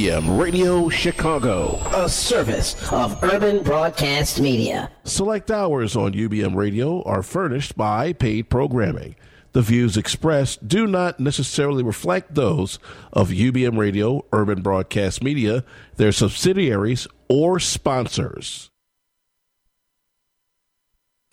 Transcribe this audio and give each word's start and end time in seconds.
UBM 0.00 0.40
Radio 0.40 0.88
Chicago, 0.88 1.78
a 1.94 2.08
service 2.08 2.90
of 2.90 3.22
Urban 3.22 3.62
Broadcast 3.62 4.40
Media. 4.40 4.90
Select 5.04 5.50
hours 5.50 5.94
on 5.94 6.14
UBM 6.14 6.54
Radio 6.54 7.02
are 7.02 7.22
furnished 7.22 7.76
by 7.76 8.14
paid 8.14 8.48
programming. 8.48 9.14
The 9.52 9.60
views 9.60 9.98
expressed 9.98 10.66
do 10.66 10.86
not 10.86 11.20
necessarily 11.20 11.82
reflect 11.82 12.34
those 12.34 12.78
of 13.12 13.28
UBM 13.28 13.76
Radio, 13.76 14.24
Urban 14.32 14.62
Broadcast 14.62 15.22
Media, 15.22 15.64
their 15.96 16.12
subsidiaries, 16.12 17.06
or 17.28 17.60
sponsors. 17.60 18.70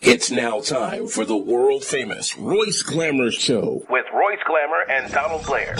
It's 0.00 0.30
now 0.30 0.60
time 0.60 1.06
for 1.06 1.24
the 1.24 1.38
world 1.38 1.84
famous 1.84 2.36
Royce 2.36 2.82
Glamour 2.82 3.30
Show 3.30 3.86
with 3.88 4.04
Royce 4.12 4.44
Glamour 4.46 4.82
and 4.90 5.10
Donald 5.10 5.46
Blair. 5.46 5.74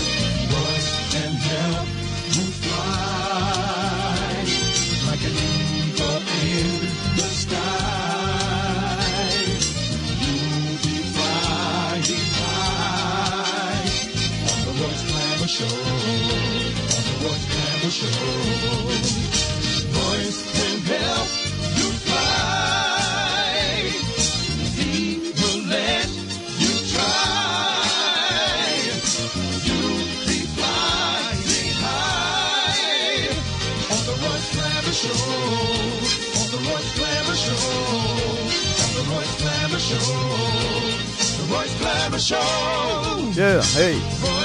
Hey, 43.79 43.95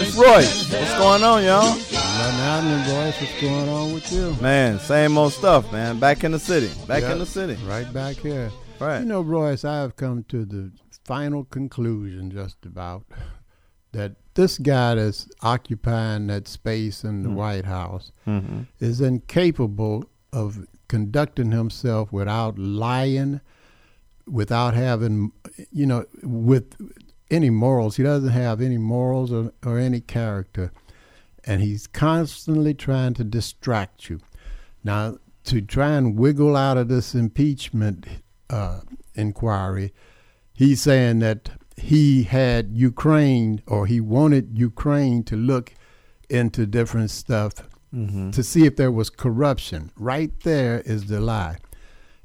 it's 0.00 0.14
Roy. 0.16 0.44
What's 0.78 0.94
going 0.98 1.24
on, 1.24 1.42
y'all? 1.42 1.64
Nothing 1.74 1.90
happening, 1.90 2.94
Royce. 2.94 3.20
What's 3.20 3.40
going 3.40 3.68
on 3.68 3.92
with 3.92 4.12
you? 4.12 4.36
Man, 4.40 4.78
same 4.78 5.18
old 5.18 5.32
stuff, 5.32 5.72
man. 5.72 5.98
Back 5.98 6.22
in 6.22 6.30
the 6.30 6.38
city. 6.38 6.70
Back 6.86 7.02
Yep, 7.02 7.12
in 7.12 7.18
the 7.18 7.26
city. 7.26 7.54
Right 7.66 7.92
back 7.92 8.14
here. 8.16 8.52
Right. 8.78 9.00
You 9.00 9.06
know, 9.06 9.22
Royce, 9.22 9.64
I 9.64 9.78
have 9.80 9.96
come 9.96 10.22
to 10.28 10.44
the 10.44 10.70
final 11.04 11.44
conclusion 11.44 12.30
just 12.30 12.64
about 12.64 13.04
that 13.90 14.12
this 14.34 14.56
guy 14.58 14.94
that's 14.94 15.28
occupying 15.42 16.28
that 16.28 16.46
space 16.46 17.02
in 17.02 17.22
the 17.24 17.30
White 17.30 17.64
House 17.64 18.12
Mhm. 18.26 18.66
is 18.78 19.00
incapable 19.00 20.04
of 20.32 20.64
conducting 20.88 21.50
himself 21.50 22.12
without 22.12 22.56
lying, 22.58 23.40
without 24.28 24.74
having, 24.74 25.32
you 25.72 25.86
know, 25.86 26.04
with 26.22 26.74
any 27.30 27.50
morals. 27.50 27.96
He 27.96 28.02
doesn't 28.02 28.30
have 28.30 28.60
any 28.60 28.78
morals 28.78 29.32
or, 29.32 29.52
or 29.64 29.78
any 29.78 30.00
character. 30.00 30.72
And 31.44 31.60
he's 31.60 31.86
constantly 31.86 32.74
trying 32.74 33.14
to 33.14 33.24
distract 33.24 34.08
you. 34.08 34.20
Now, 34.82 35.18
to 35.44 35.60
try 35.60 35.92
and 35.92 36.18
wiggle 36.18 36.56
out 36.56 36.78
of 36.78 36.88
this 36.88 37.14
impeachment 37.14 38.06
uh, 38.48 38.80
inquiry, 39.14 39.92
he's 40.54 40.80
saying 40.80 41.18
that 41.18 41.50
he 41.76 42.22
had 42.22 42.70
Ukraine 42.72 43.62
or 43.66 43.86
he 43.86 44.00
wanted 44.00 44.58
Ukraine 44.58 45.22
to 45.24 45.36
look 45.36 45.74
into 46.30 46.66
different 46.66 47.10
stuff 47.10 47.52
to 48.32 48.42
see 48.42 48.64
if 48.66 48.74
there 48.76 48.90
was 48.90 49.08
corruption. 49.10 49.92
Right 49.96 50.32
there 50.40 50.80
is 50.80 51.06
the 51.06 51.20
lie. 51.20 51.58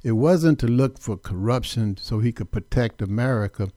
It 0.02 0.12
wasn't 0.12 0.58
to 0.60 0.66
look 0.66 0.98
for 0.98 1.16
corruption 1.16 1.96
so 1.96 2.18
he 2.18 2.32
could 2.32 2.50
protect 2.50 3.02
America. 3.02 3.70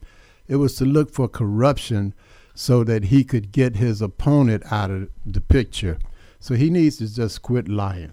It 0.46 0.56
was 0.56 0.74
to 0.76 0.84
look 0.84 1.12
for 1.12 1.28
corruption 1.28 2.14
so 2.54 2.84
that 2.84 3.04
he 3.04 3.24
could 3.24 3.50
get 3.50 3.76
his 3.76 4.00
opponent 4.00 4.62
out 4.70 4.90
of 4.90 5.08
the 5.24 5.40
picture. 5.40 5.98
So 6.38 6.54
he 6.54 6.70
needs 6.70 6.98
to 6.98 7.12
just 7.12 7.42
quit 7.42 7.68
lying. 7.68 8.12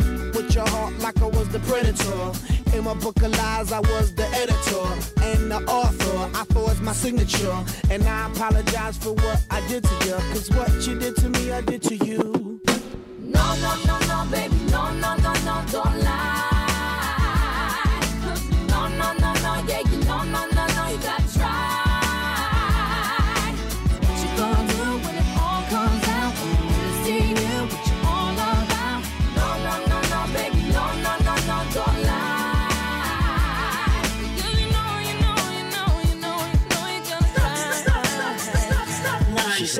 With 0.33 0.55
your 0.55 0.67
heart 0.69 0.97
like 0.99 1.21
I 1.21 1.25
was 1.25 1.49
the 1.49 1.59
predator. 1.59 2.31
In 2.75 2.85
my 2.85 2.93
book 2.93 3.21
of 3.21 3.31
lies, 3.31 3.71
I 3.71 3.79
was 3.79 4.13
the 4.15 4.27
editor 4.29 4.85
and 5.23 5.51
the 5.51 5.61
author. 5.67 6.37
I 6.37 6.45
forged 6.53 6.81
my 6.81 6.93
signature. 6.93 7.57
And 7.89 8.03
I 8.03 8.29
apologize 8.31 8.97
for 8.97 9.13
what 9.13 9.43
I 9.49 9.65
did 9.67 9.83
to 9.83 9.95
you. 10.05 10.15
Cause 10.33 10.49
what 10.51 10.87
you 10.87 10.97
did 10.97 11.15
to 11.17 11.29
me, 11.29 11.51
I 11.51 11.61
did 11.61 11.81
to 11.83 11.95
you. 11.95 12.61
No, 13.19 13.55
no, 13.55 13.71
no, 13.85 13.99
no, 14.07 14.31
baby, 14.31 14.55
no, 14.69 14.91
no, 14.93 15.15
no, 15.17 15.33
no, 15.33 15.63
don't 15.71 15.99
lie. 16.03 16.40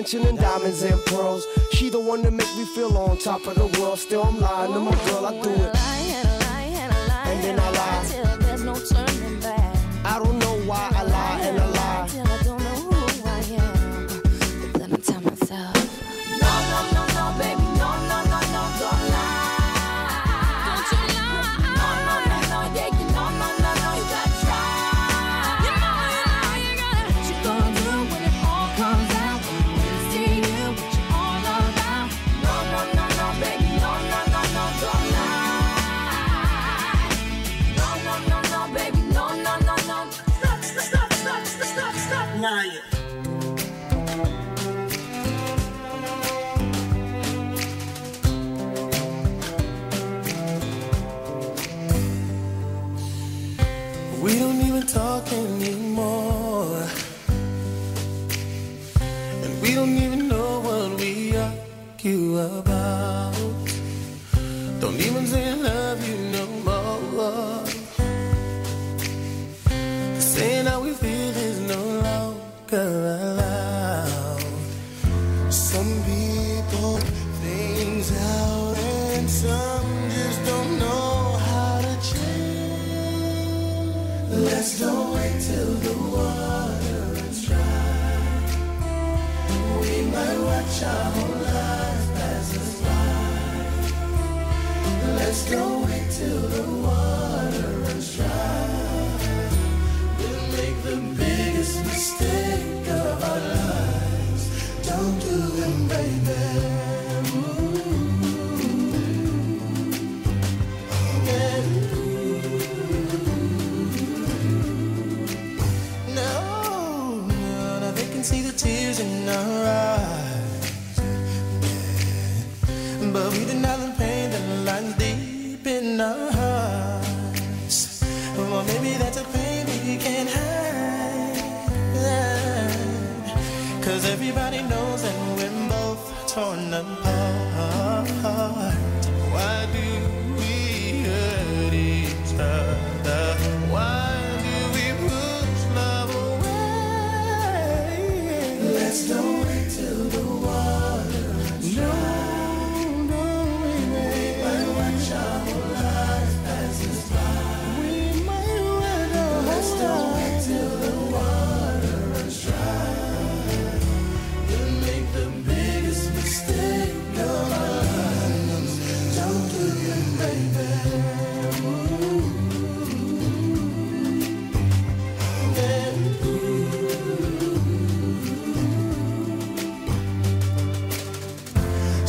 attention 0.00 0.26
and 0.28 0.38
diamonds 0.38 0.82
and 0.82 0.98
pearls. 1.04 1.46
She 1.72 1.90
the 1.90 2.00
one 2.00 2.22
that 2.22 2.32
make 2.32 2.56
me 2.56 2.64
feel 2.74 2.96
on 2.96 3.18
top 3.18 3.46
of 3.46 3.54
the 3.54 3.66
world. 3.78 3.98
Still, 3.98 4.22
I'm 4.22 4.40
lying 4.40 4.72
to 4.72 4.80
my 4.80 4.94
girl, 5.04 5.26
I 5.26 5.42
do 5.42 5.50
it. 5.50 5.76
And 7.26 7.44
then 7.44 7.60
I 7.60 7.70
lie. 7.72 8.39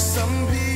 Some 0.02 0.48
people 0.48 0.71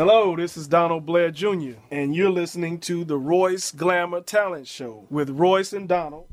Hello, 0.00 0.34
this 0.34 0.56
is 0.56 0.66
Donald 0.66 1.04
Blair 1.04 1.30
Jr., 1.30 1.72
and 1.90 2.16
you're 2.16 2.30
listening 2.30 2.80
to 2.80 3.04
the 3.04 3.18
Royce 3.18 3.70
Glamour 3.70 4.22
Talent 4.22 4.66
Show 4.66 5.06
with 5.10 5.28
Royce 5.28 5.74
and 5.74 5.86
Donald. 5.86 6.24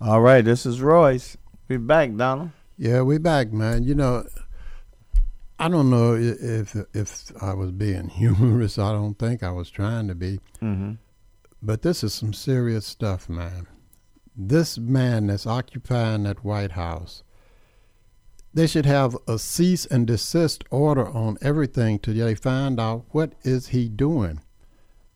All 0.00 0.22
right, 0.22 0.42
this 0.42 0.64
is 0.64 0.80
Royce. 0.80 1.36
We 1.68 1.76
back, 1.76 2.16
Donald. 2.16 2.52
Yeah, 2.78 3.02
we 3.02 3.18
back, 3.18 3.52
man. 3.52 3.84
You 3.84 3.94
know, 3.94 4.24
I 5.58 5.68
don't 5.68 5.90
know 5.90 6.14
if 6.14 6.74
if 6.94 7.30
I 7.42 7.52
was 7.52 7.72
being 7.72 8.08
humorous. 8.20 8.78
I 8.78 8.92
don't 8.92 9.18
think 9.18 9.42
I 9.42 9.50
was 9.50 9.68
trying 9.68 10.08
to 10.08 10.14
be. 10.14 10.40
Mm-hmm. 10.62 10.92
But 11.60 11.82
this 11.82 12.02
is 12.02 12.14
some 12.14 12.32
serious 12.32 12.86
stuff, 12.86 13.28
man. 13.28 13.66
This 14.34 14.78
man 14.78 15.26
that's 15.26 15.46
occupying 15.46 16.22
that 16.22 16.42
White 16.42 16.72
House 16.72 17.22
they 18.54 18.68
should 18.68 18.86
have 18.86 19.16
a 19.26 19.36
cease 19.36 19.84
and 19.84 20.06
desist 20.06 20.62
order 20.70 21.08
on 21.08 21.38
everything 21.42 21.98
till 21.98 22.14
they 22.14 22.36
find 22.36 22.78
out 22.78 23.04
what 23.10 23.32
is 23.42 23.68
he 23.68 23.88
doing. 23.88 24.40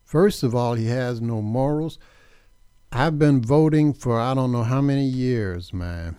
First 0.03 0.43
of 0.43 0.53
all, 0.53 0.73
he 0.73 0.87
has 0.87 1.21
no 1.21 1.41
morals. 1.41 1.97
I've 2.91 3.17
been 3.17 3.41
voting 3.41 3.93
for 3.93 4.19
I 4.19 4.33
don't 4.33 4.51
know 4.51 4.63
how 4.63 4.81
many 4.81 5.05
years, 5.05 5.71
man. 5.71 6.17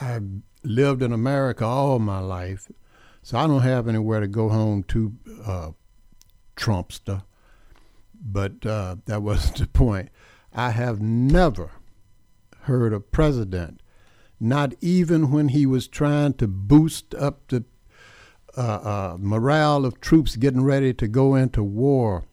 I've 0.00 0.24
lived 0.64 1.02
in 1.02 1.12
America 1.12 1.64
all 1.64 2.00
my 2.00 2.18
life, 2.18 2.72
so 3.22 3.38
I 3.38 3.46
don't 3.46 3.62
have 3.62 3.86
anywhere 3.86 4.20
to 4.20 4.26
go 4.26 4.48
home 4.48 4.82
to, 4.84 5.12
uh, 5.44 5.70
Trumpster. 6.56 7.22
But 8.20 8.66
uh, 8.66 8.96
that 9.04 9.22
wasn't 9.22 9.58
the 9.58 9.66
point. 9.68 10.08
I 10.52 10.70
have 10.70 11.00
never 11.00 11.70
heard 12.62 12.92
a 12.92 13.00
president 13.00 13.80
not 14.38 14.74
even 14.80 15.30
when 15.30 15.48
he 15.48 15.64
was 15.66 15.88
trying 15.88 16.34
to 16.34 16.46
boost 16.46 17.14
up 17.14 17.48
the 17.48 17.64
uh, 18.56 18.60
uh, 18.60 19.16
morale 19.18 19.84
of 19.84 20.00
troops 20.00 20.36
getting 20.36 20.62
ready 20.64 20.92
to 20.94 21.08
go 21.08 21.34
into 21.34 21.62
war 21.62 22.24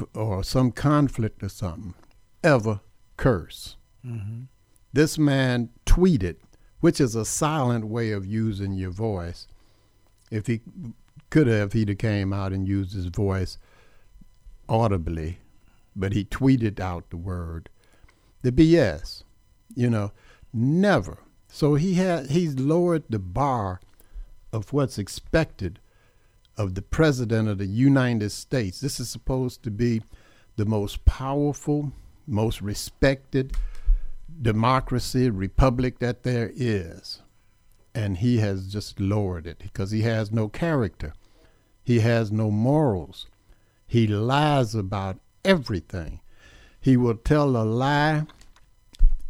f- 0.00 0.06
or 0.14 0.42
some 0.42 0.70
conflict 0.70 1.42
or 1.42 1.48
something, 1.48 1.94
ever 2.42 2.80
curse. 3.16 3.76
This 4.92 5.18
man 5.18 5.70
tweeted, 5.86 6.36
which 6.80 7.00
is 7.00 7.14
a 7.14 7.24
silent 7.24 7.86
way 7.86 8.12
of 8.12 8.26
using 8.26 8.74
your 8.74 8.90
voice. 8.90 9.48
If 10.30 10.46
he 10.46 10.60
could 11.30 11.46
have, 11.46 11.72
he'd 11.72 11.88
have 11.88 11.98
came 11.98 12.32
out 12.32 12.52
and 12.52 12.68
used 12.68 12.94
his 12.94 13.06
voice 13.06 13.58
audibly, 14.68 15.38
but 15.96 16.12
he 16.12 16.24
tweeted 16.24 16.80
out 16.80 17.10
the 17.10 17.16
word. 17.16 17.68
The 18.42 18.52
BS, 18.52 19.24
you 19.74 19.88
know, 19.88 20.12
never. 20.54 21.18
So 21.48 21.74
he 21.74 21.94
had 21.94 22.30
he's 22.30 22.58
lowered 22.58 23.04
the 23.08 23.18
bar 23.18 23.80
of 24.52 24.72
what's 24.72 24.98
expected 24.98 25.80
of 26.56 26.74
the 26.74 26.82
president 26.82 27.48
of 27.48 27.58
the 27.58 27.66
United 27.66 28.30
States. 28.30 28.80
This 28.80 29.00
is 29.00 29.08
supposed 29.08 29.62
to 29.64 29.70
be 29.70 30.02
the 30.56 30.64
most 30.64 31.04
powerful, 31.04 31.92
most 32.26 32.62
respected 32.62 33.56
democracy, 34.40 35.30
republic 35.30 35.98
that 35.98 36.22
there 36.22 36.50
is. 36.54 37.22
And 37.94 38.18
he 38.18 38.38
has 38.38 38.72
just 38.72 38.98
lowered 38.98 39.46
it 39.46 39.58
because 39.58 39.90
he 39.90 40.02
has 40.02 40.32
no 40.32 40.48
character. 40.48 41.14
He 41.84 42.00
has 42.00 42.32
no 42.32 42.50
morals. 42.50 43.26
He 43.86 44.06
lies 44.06 44.74
about 44.74 45.18
everything. 45.44 46.20
He 46.80 46.96
will 46.96 47.16
tell 47.16 47.56
a 47.56 47.64
lie 47.64 48.26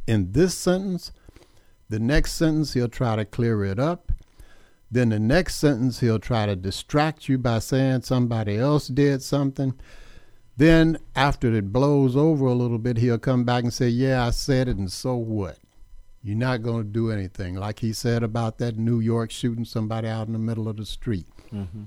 in 0.07 0.33
this 0.33 0.57
sentence. 0.57 1.13
The 1.89 1.99
next 1.99 2.33
sentence, 2.33 2.75
he'll 2.75 2.89
try 2.89 3.17
to 3.17 3.25
clear 3.25 3.65
it 3.65 3.79
up. 3.79 4.13
Then 4.91 5.11
the 5.11 5.19
next 5.19 5.57
sentence, 5.57 6.01
he'll 6.01 6.19
try 6.19 6.47
to 6.47 6.57
distract 6.57 7.29
you 7.29 7.39
by 7.39 7.59
saying 7.59 8.03
somebody 8.03 8.57
else 8.57 8.89
did 8.89 9.23
something. 9.23 9.75
Then, 10.57 10.99
after 11.17 11.53
it 11.53 11.73
blows 11.73 12.17
over 12.17 12.47
a 12.47 12.55
little 12.55 12.79
bit, 12.79 12.99
he'll 12.99 13.19
come 13.19 13.45
back 13.45 13.65
and 13.65 13.73
say, 13.73 13.89
Yeah, 13.89 14.25
I 14.25 14.31
said 14.31 14.69
it, 14.69 14.77
and 14.77 14.91
so 14.91 15.17
what? 15.17 15.59
You're 16.23 16.37
not 16.37 16.63
going 16.63 16.85
to 16.85 16.89
do 16.89 17.11
anything. 17.11 17.57
Like 17.57 17.81
he 17.81 17.93
said 17.93 18.23
about 18.23 18.59
that 18.59 18.79
New 18.79 19.01
York 19.01 19.31
shooting 19.31 19.65
somebody 19.65 20.09
out 20.09 20.27
in 20.27 20.33
the 20.33 20.39
middle 20.39 20.69
of 20.69 20.77
the 20.77 20.87
street. 20.87 21.27
Mm-hmm. 21.53 21.83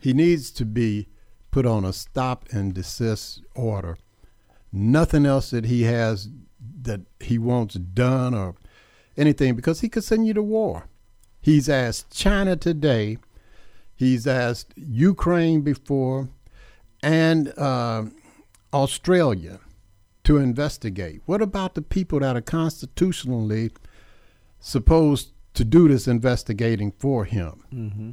He 0.00 0.12
needs 0.12 0.50
to 0.50 0.66
be 0.66 1.08
put 1.50 1.64
on 1.64 1.84
a 1.84 1.92
stop 1.92 2.48
and 2.50 2.74
desist 2.74 3.40
order. 3.54 3.96
Nothing 4.72 5.24
else 5.24 5.50
that 5.50 5.66
he 5.66 5.84
has 5.84 6.28
that 6.82 7.00
he 7.20 7.38
wants 7.38 7.74
done 7.74 8.34
or 8.34 8.54
anything 9.16 9.54
because 9.54 9.80
he 9.80 9.88
could 9.88 10.04
send 10.04 10.26
you 10.26 10.34
to 10.34 10.42
war. 10.42 10.88
He's 11.40 11.68
asked 11.68 12.16
China 12.16 12.56
today, 12.56 13.18
he's 13.94 14.26
asked 14.26 14.72
Ukraine 14.76 15.62
before, 15.62 16.28
and 17.02 17.52
uh, 17.58 18.04
Australia 18.72 19.60
to 20.24 20.36
investigate. 20.36 21.20
What 21.26 21.42
about 21.42 21.74
the 21.74 21.82
people 21.82 22.20
that 22.20 22.36
are 22.36 22.40
constitutionally 22.40 23.72
supposed 24.60 25.32
to 25.54 25.64
do 25.64 25.88
this 25.88 26.06
investigating 26.06 26.92
for 26.92 27.24
him? 27.24 27.64
Mm-hmm. 27.74 28.10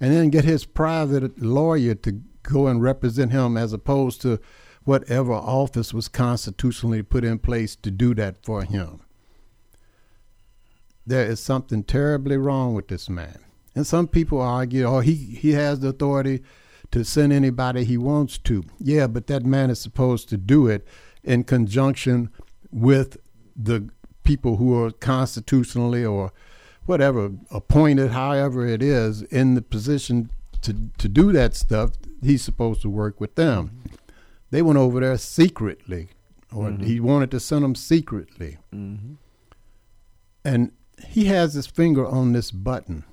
and 0.00 0.14
then 0.14 0.30
get 0.30 0.44
his 0.44 0.64
private 0.64 1.42
lawyer 1.42 1.94
to 1.94 2.12
go 2.42 2.68
and 2.68 2.82
represent 2.82 3.32
him 3.32 3.56
as 3.56 3.72
opposed 3.72 4.22
to 4.22 4.40
whatever 4.84 5.32
office 5.32 5.92
was 5.92 6.08
constitutionally 6.08 7.02
put 7.02 7.24
in 7.24 7.38
place 7.38 7.76
to 7.76 7.90
do 7.90 8.14
that 8.14 8.44
for 8.44 8.62
him. 8.62 9.00
There 11.06 11.26
is 11.26 11.40
something 11.40 11.82
terribly 11.82 12.36
wrong 12.36 12.74
with 12.74 12.88
this 12.88 13.08
man. 13.08 13.40
And 13.74 13.86
some 13.86 14.08
people 14.08 14.40
argue, 14.40 14.84
oh, 14.84 15.00
he, 15.00 15.14
he 15.14 15.52
has 15.52 15.80
the 15.80 15.88
authority 15.88 16.42
to 16.90 17.04
send 17.04 17.32
anybody 17.32 17.84
he 17.84 17.96
wants 17.96 18.38
to. 18.38 18.64
Yeah, 18.78 19.06
but 19.06 19.26
that 19.28 19.44
man 19.44 19.70
is 19.70 19.80
supposed 19.80 20.28
to 20.30 20.36
do 20.36 20.66
it 20.66 20.86
in 21.22 21.44
conjunction 21.44 22.30
with 22.70 23.16
the 23.56 23.88
people 24.24 24.56
who 24.56 24.82
are 24.82 24.90
constitutionally 24.90 26.04
or 26.04 26.32
whatever 26.86 27.32
appointed, 27.50 28.10
however 28.10 28.66
it 28.66 28.82
is, 28.82 29.22
in 29.22 29.54
the 29.54 29.62
position 29.62 30.30
to 30.62 30.74
to 30.98 31.08
do 31.08 31.32
that 31.32 31.54
stuff. 31.54 31.92
He's 32.22 32.42
supposed 32.42 32.82
to 32.82 32.90
work 32.90 33.20
with 33.20 33.34
them. 33.34 33.82
They 34.50 34.62
went 34.62 34.78
over 34.78 35.00
there 35.00 35.16
secretly, 35.18 36.08
or 36.52 36.70
he 36.72 36.98
wanted 37.00 37.30
to 37.32 37.40
send 37.40 37.64
them 37.64 37.74
secretly, 37.74 38.58
Mm-hmm. 38.74 39.14
and 40.44 40.72
he 41.06 41.26
has 41.26 41.54
his 41.54 41.66
finger 41.66 42.06
on 42.06 42.32
this 42.32 42.50
button, 42.50 43.04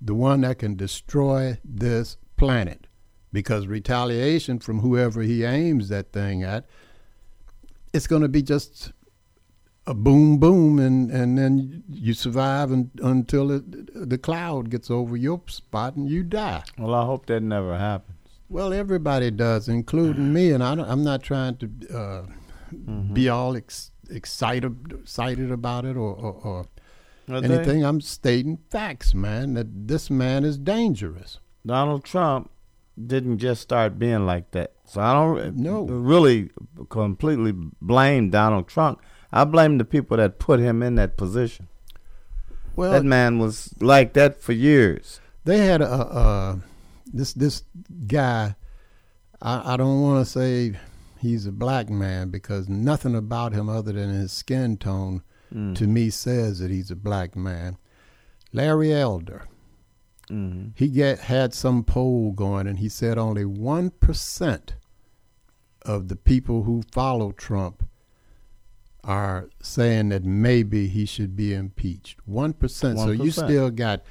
the 0.00 0.14
one 0.14 0.40
that 0.42 0.58
can 0.60 0.76
destroy 0.76 1.58
this 1.64 2.16
planet, 2.36 2.86
because 3.32 3.66
retaliation 3.66 4.58
from 4.60 4.80
whoever 4.80 5.22
he 5.22 5.44
aims 5.44 5.88
that 5.88 6.12
thing 6.12 6.42
at, 6.42 6.64
it's 7.92 8.06
going 8.06 8.22
to 8.22 8.28
be 8.28 8.42
just 8.42 8.92
a 9.86 9.94
boom, 9.94 10.38
boom, 10.38 10.78
and 10.78 11.10
and 11.10 11.36
then 11.38 11.82
you 11.90 12.12
survive 12.14 12.70
un, 12.70 12.90
until 13.02 13.50
it, 13.50 14.08
the 14.08 14.18
cloud 14.18 14.68
gets 14.70 14.90
over 14.90 15.16
your 15.16 15.40
spot 15.48 15.96
and 15.96 16.08
you 16.08 16.22
die. 16.22 16.62
Well, 16.76 16.94
I 16.94 17.04
hope 17.06 17.26
that 17.26 17.40
never 17.42 17.76
happens. 17.76 18.17
Well, 18.48 18.72
everybody 18.72 19.30
does, 19.30 19.68
including 19.68 20.32
me, 20.32 20.52
and 20.52 20.62
I 20.64 20.74
don't, 20.74 20.88
I'm 20.88 21.04
not 21.04 21.22
trying 21.22 21.56
to 21.58 21.70
uh, 21.94 22.26
be 23.12 23.28
all 23.28 23.56
ex- 23.56 23.90
excited 24.10 24.92
excited 25.00 25.50
about 25.50 25.84
it 25.84 25.96
or, 25.96 26.14
or, 26.14 26.66
or 27.28 27.40
they- 27.40 27.54
anything. 27.54 27.84
I'm 27.84 28.00
stating 28.00 28.58
facts, 28.70 29.14
man. 29.14 29.54
That 29.54 29.86
this 29.88 30.08
man 30.08 30.44
is 30.44 30.56
dangerous. 30.58 31.40
Donald 31.66 32.04
Trump 32.04 32.50
didn't 33.06 33.38
just 33.38 33.60
start 33.60 33.98
being 33.98 34.24
like 34.24 34.50
that. 34.52 34.72
So 34.86 35.00
I 35.02 35.12
don't 35.12 35.56
No. 35.56 35.82
really 35.84 36.50
completely 36.88 37.52
blame 37.82 38.30
Donald 38.30 38.66
Trump. 38.66 39.00
I 39.30 39.44
blame 39.44 39.76
the 39.76 39.84
people 39.84 40.16
that 40.16 40.38
put 40.38 40.58
him 40.58 40.82
in 40.82 40.94
that 40.94 41.18
position. 41.18 41.68
Well, 42.74 42.92
that 42.92 43.04
man 43.04 43.38
was 43.38 43.74
like 43.80 44.14
that 44.14 44.40
for 44.40 44.52
years. 44.52 45.20
they 45.44 45.58
had 45.66 45.82
a, 45.82 45.92
a 45.92 46.60
this 47.12 47.32
this 47.32 47.62
guy. 48.06 48.54
I, 49.40 49.74
I 49.74 49.76
don't 49.76 50.00
want 50.02 50.24
to 50.24 50.30
say 50.30 50.72
he's 51.20 51.46
a 51.46 51.52
black 51.52 51.88
man 51.90 52.30
because 52.30 52.68
nothing 52.68 53.14
about 53.14 53.52
him 53.52 53.68
other 53.68 53.92
than 53.92 54.10
his 54.10 54.32
skin 54.32 54.76
tone 54.76 55.22
Mm. 55.54 55.74
to 55.76 55.86
me 55.86 56.10
says 56.10 56.58
that 56.58 56.70
he's 56.70 56.90
a 56.90 56.94
black 56.96 57.34
man. 57.34 57.78
Larry 58.52 58.92
Elder. 58.92 59.48
Mm-hmm. 60.28 60.72
He 60.74 60.88
get 60.88 61.20
had 61.20 61.54
some 61.54 61.84
poll 61.84 62.32
going, 62.32 62.66
and 62.66 62.78
he 62.80 62.90
said 62.90 63.16
only 63.16 63.46
one 63.46 63.88
percent 63.88 64.74
of 65.82 66.08
the 66.08 66.16
people 66.16 66.64
who 66.64 66.82
follow 66.92 67.32
Trump 67.32 67.82
are 69.04 69.48
saying 69.62 70.10
that 70.10 70.24
maybe 70.24 70.86
he 70.88 71.06
should 71.06 71.34
be 71.34 71.54
impeached. 71.54 72.18
One 72.26 72.52
percent. 72.52 72.98
So 72.98 73.10
you 73.10 73.30
still 73.30 73.70
got 73.70 74.02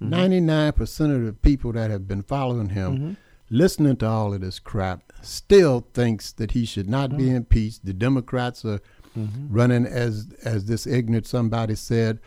Mm-hmm. 0.00 0.10
99 0.10 0.72
percent 0.72 1.12
of 1.12 1.24
the 1.24 1.32
people 1.32 1.72
that 1.72 1.90
have 1.90 2.06
been 2.06 2.22
following 2.22 2.68
him, 2.70 2.92
Mm-hmm. 2.96 3.12
listening 3.50 3.96
to 3.96 4.06
all 4.06 4.32
of 4.34 4.40
this 4.40 4.58
crap, 4.58 5.12
still 5.22 5.86
thinks 5.94 6.32
that 6.32 6.52
he 6.52 6.64
should 6.64 6.88
not 6.88 7.16
be 7.16 7.24
Mm-hmm. 7.24 7.36
impeached. 7.36 7.84
The 7.84 7.92
Democrats 7.92 8.64
are 8.64 8.80
running 9.50 9.84
as 9.86 10.28
as 10.44 10.66
this 10.66 10.86
ignorant 10.86 11.26
somebody 11.26 11.74
said, 11.74 12.20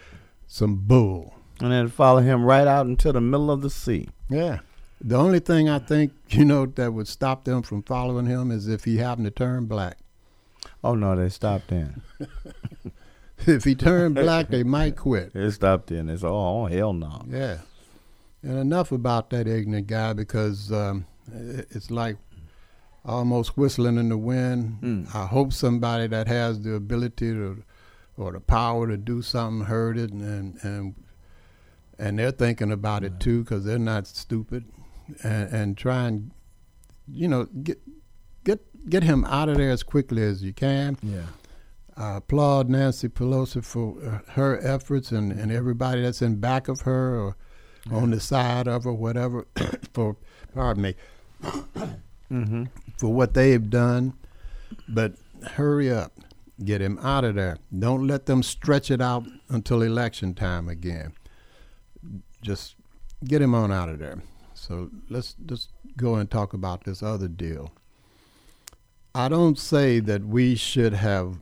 some 0.47 0.75
bull. 0.75 1.33
And 1.61 1.71
then 1.71 1.87
follow 1.87 2.19
him 2.21 2.43
right 2.43 2.67
out 2.67 2.87
into 2.87 3.11
the 3.13 3.21
middle 3.21 3.49
of 3.51 3.61
the 3.61 3.69
sea. 3.69 4.09
Yeah. 4.29 4.59
The 4.99 5.15
only 5.15 5.39
thing 5.39 5.69
I 5.69 5.79
think, 5.79 6.11
you 6.29 6.43
know, 6.43 6.65
that 6.65 6.93
would 6.93 7.07
stop 7.07 7.45
them 7.45 7.61
from 7.61 7.83
following 7.83 8.25
him 8.25 8.51
is 8.51 8.67
if 8.67 8.83
he 8.83 8.97
happened 8.97 9.25
to 9.25 9.31
turn 9.31 9.65
black. 9.65 9.97
Oh 10.83 10.95
no, 10.95 11.15
they 11.15 11.29
stopped 11.29 11.69
then. 11.69 12.01
If 13.47 13.63
he 13.63 13.75
turned 13.75 14.15
black, 14.15 14.49
they 14.49 14.63
might 14.63 14.95
quit. 14.95 15.31
They 15.33 15.49
stopped 15.49 15.87
then. 15.87 16.07
They 16.07 16.17
said, 16.17 16.29
"Oh 16.29 16.65
hell 16.65 16.93
no." 16.93 17.23
Yeah. 17.27 17.59
And 18.43 18.57
enough 18.57 18.91
about 18.91 19.29
that 19.31 19.47
ignorant 19.47 19.87
guy 19.87 20.13
because 20.13 20.71
um, 20.71 21.05
it's 21.31 21.91
like 21.91 22.17
almost 23.05 23.57
whistling 23.57 23.97
in 23.97 24.09
the 24.09 24.17
wind. 24.17 24.77
Mm. 24.81 25.15
I 25.15 25.25
hope 25.27 25.53
somebody 25.53 26.07
that 26.07 26.27
has 26.27 26.61
the 26.61 26.73
ability 26.73 27.33
to 27.33 27.63
or 28.17 28.31
the 28.31 28.39
power 28.39 28.87
to 28.87 28.97
do 28.97 29.21
something 29.21 29.65
heard 29.67 29.97
it 29.97 30.11
and 30.11 30.57
and 30.63 30.95
and 31.97 32.19
they're 32.19 32.31
thinking 32.31 32.71
about 32.71 33.03
it 33.03 33.19
too 33.19 33.43
because 33.43 33.63
they're 33.63 33.79
not 33.79 34.07
stupid 34.07 34.65
and 35.23 35.53
and 35.53 35.77
try 35.77 36.07
and 36.07 36.31
you 37.07 37.27
know 37.27 37.45
get 37.63 37.79
get 38.43 38.89
get 38.89 39.03
him 39.03 39.25
out 39.25 39.49
of 39.49 39.57
there 39.57 39.71
as 39.71 39.83
quickly 39.83 40.23
as 40.23 40.43
you 40.43 40.53
can. 40.53 40.97
Yeah. 41.01 41.23
I 41.97 42.17
applaud 42.17 42.69
Nancy 42.69 43.09
Pelosi 43.09 43.63
for 43.63 43.97
uh, 44.03 44.31
her 44.33 44.59
efforts 44.65 45.11
and, 45.11 45.31
and 45.31 45.51
everybody 45.51 46.01
that's 46.01 46.21
in 46.21 46.37
back 46.37 46.67
of 46.67 46.81
her 46.81 47.19
or 47.19 47.35
on 47.91 48.11
the 48.11 48.19
side 48.19 48.67
of 48.67 48.85
her, 48.85 48.93
whatever, 48.93 49.45
for 49.93 50.15
pardon 50.53 50.83
me, 50.83 50.95
Mm-hmm. 52.31 52.63
for 52.97 53.09
what 53.13 53.33
they've 53.33 53.69
done. 53.69 54.13
But 54.87 55.15
hurry 55.55 55.91
up. 55.91 56.13
Get 56.63 56.81
him 56.81 56.97
out 56.99 57.25
of 57.25 57.35
there. 57.35 57.57
Don't 57.77 58.07
let 58.07 58.25
them 58.25 58.41
stretch 58.41 58.89
it 58.89 59.01
out 59.01 59.25
until 59.49 59.81
election 59.81 60.33
time 60.33 60.69
again. 60.69 61.11
Just 62.41 62.75
get 63.25 63.41
him 63.41 63.53
on 63.53 63.71
out 63.71 63.89
of 63.89 63.99
there. 63.99 64.21
So 64.53 64.89
let's 65.09 65.35
just 65.45 65.69
go 65.97 66.15
and 66.15 66.29
talk 66.29 66.53
about 66.53 66.83
this 66.85 67.03
other 67.03 67.27
deal. 67.27 67.73
I 69.13 69.27
don't 69.27 69.59
say 69.59 69.99
that 69.99 70.23
we 70.23 70.55
should 70.55 70.93
have 70.93 71.39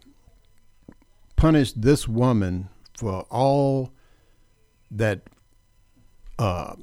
punished 1.39 1.81
this 1.81 2.07
woman 2.07 2.67
for 2.97 3.21
all 3.29 3.91
that 4.91 5.21
uh, 6.37 6.73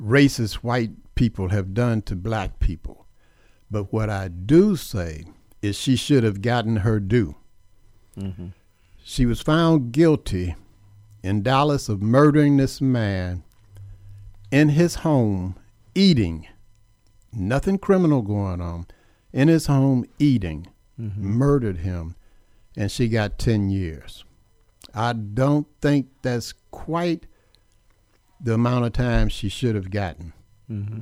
racist 0.00 0.54
white 0.54 0.90
people 1.14 1.48
have 1.50 1.74
done 1.74 2.00
to 2.02 2.16
black 2.16 2.58
people. 2.58 3.06
But 3.70 3.92
what 3.92 4.08
I 4.08 4.28
do 4.28 4.76
say 4.76 5.26
is 5.60 5.76
she 5.76 5.94
should 5.96 6.24
have 6.24 6.40
gotten 6.40 6.76
her 6.76 7.00
due. 7.00 7.36
She 9.04 9.26
was 9.26 9.40
found 9.42 9.92
guilty 9.92 10.56
in 11.22 11.42
Dallas 11.42 11.88
of 11.88 12.00
murdering 12.00 12.56
this 12.56 12.80
man 12.80 13.42
in 14.50 14.70
his 14.70 14.96
home, 14.96 15.56
eating. 15.94 16.46
Nothing 17.32 17.78
criminal 17.78 18.22
going 18.22 18.60
on. 18.62 18.86
In 19.32 19.48
his 19.48 19.66
home, 19.66 20.06
eating. 20.18 20.66
Murdered 21.16 21.78
him. 21.78 22.14
And 22.78 22.90
she 22.90 23.08
got 23.08 23.38
10 23.38 23.68
years. 23.70 24.24
I 24.94 25.12
don't 25.12 25.66
think 25.82 26.06
that's 26.22 26.54
quite 26.70 27.26
the 28.40 28.54
amount 28.54 28.84
of 28.86 28.92
time 28.92 29.28
she 29.28 29.48
should 29.48 29.74
have 29.74 29.90
gotten. 29.90 30.32
Mm-hmm. 30.70 30.98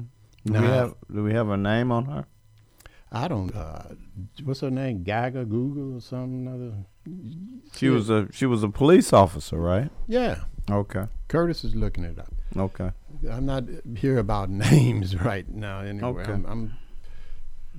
Do 0.47 0.53
Now- 0.53 0.61
we 0.63 0.67
have 0.69 0.95
Do 1.15 1.23
we 1.23 1.35
have 1.35 1.49
a 1.51 1.57
name 1.57 1.93
on 1.93 2.07
her? 2.07 2.25
I 3.13 3.29
don't. 3.29 3.55
Uh, 3.55 3.83
what's 4.45 4.61
her 4.61 4.71
name? 4.71 5.03
Gaga 5.05 5.45
Google 5.45 5.97
or 5.97 6.01
something 6.01 6.49
other. 6.49 6.73
She 7.77 7.89
was 7.89 8.11
a 8.11 8.29
she 8.33 8.47
was 8.47 8.63
a 8.65 8.69
police 8.69 9.13
officer, 9.13 9.57
right? 9.59 9.91
Yeah, 10.09 10.41
Okay. 10.71 11.05
Curtis 11.29 11.63
is 11.65 11.75
looking 11.77 12.05
it 12.05 12.19
up. 12.19 12.33
Okay. 12.57 12.91
I'm 13.31 13.47
not 13.47 13.65
here 13.97 14.19
about 14.19 14.51
names 14.71 15.15
right 15.21 15.49
now. 15.49 15.81
Anyway, 15.81 16.09
Okay. 16.23 16.33
I'm, 16.33 16.47
I'm. 16.47 16.75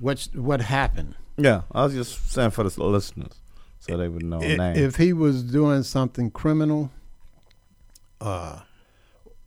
What's 0.00 0.32
what 0.34 0.60
happened? 0.62 1.14
Yeah, 1.36 1.62
I 1.72 1.84
was 1.84 1.94
just 1.94 2.30
saying 2.32 2.50
for 2.50 2.64
the 2.64 2.82
listeners, 2.84 3.34
so 3.80 3.96
they 3.96 4.08
would 4.08 4.24
know 4.24 4.40
a 4.40 4.52
I- 4.54 4.56
name. 4.56 4.76
If 4.76 4.96
he 4.96 5.12
was 5.12 5.42
doing 5.42 5.82
something 5.82 6.30
criminal, 6.30 6.90
uh, 8.20 8.60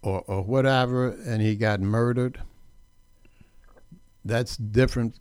or 0.02 0.24
or 0.28 0.41
whatever, 0.44 1.10
and 1.10 1.41
he 1.41 1.56
got 1.56 1.80
murdered, 1.82 2.41
that's 4.26 4.58
different 4.58 5.20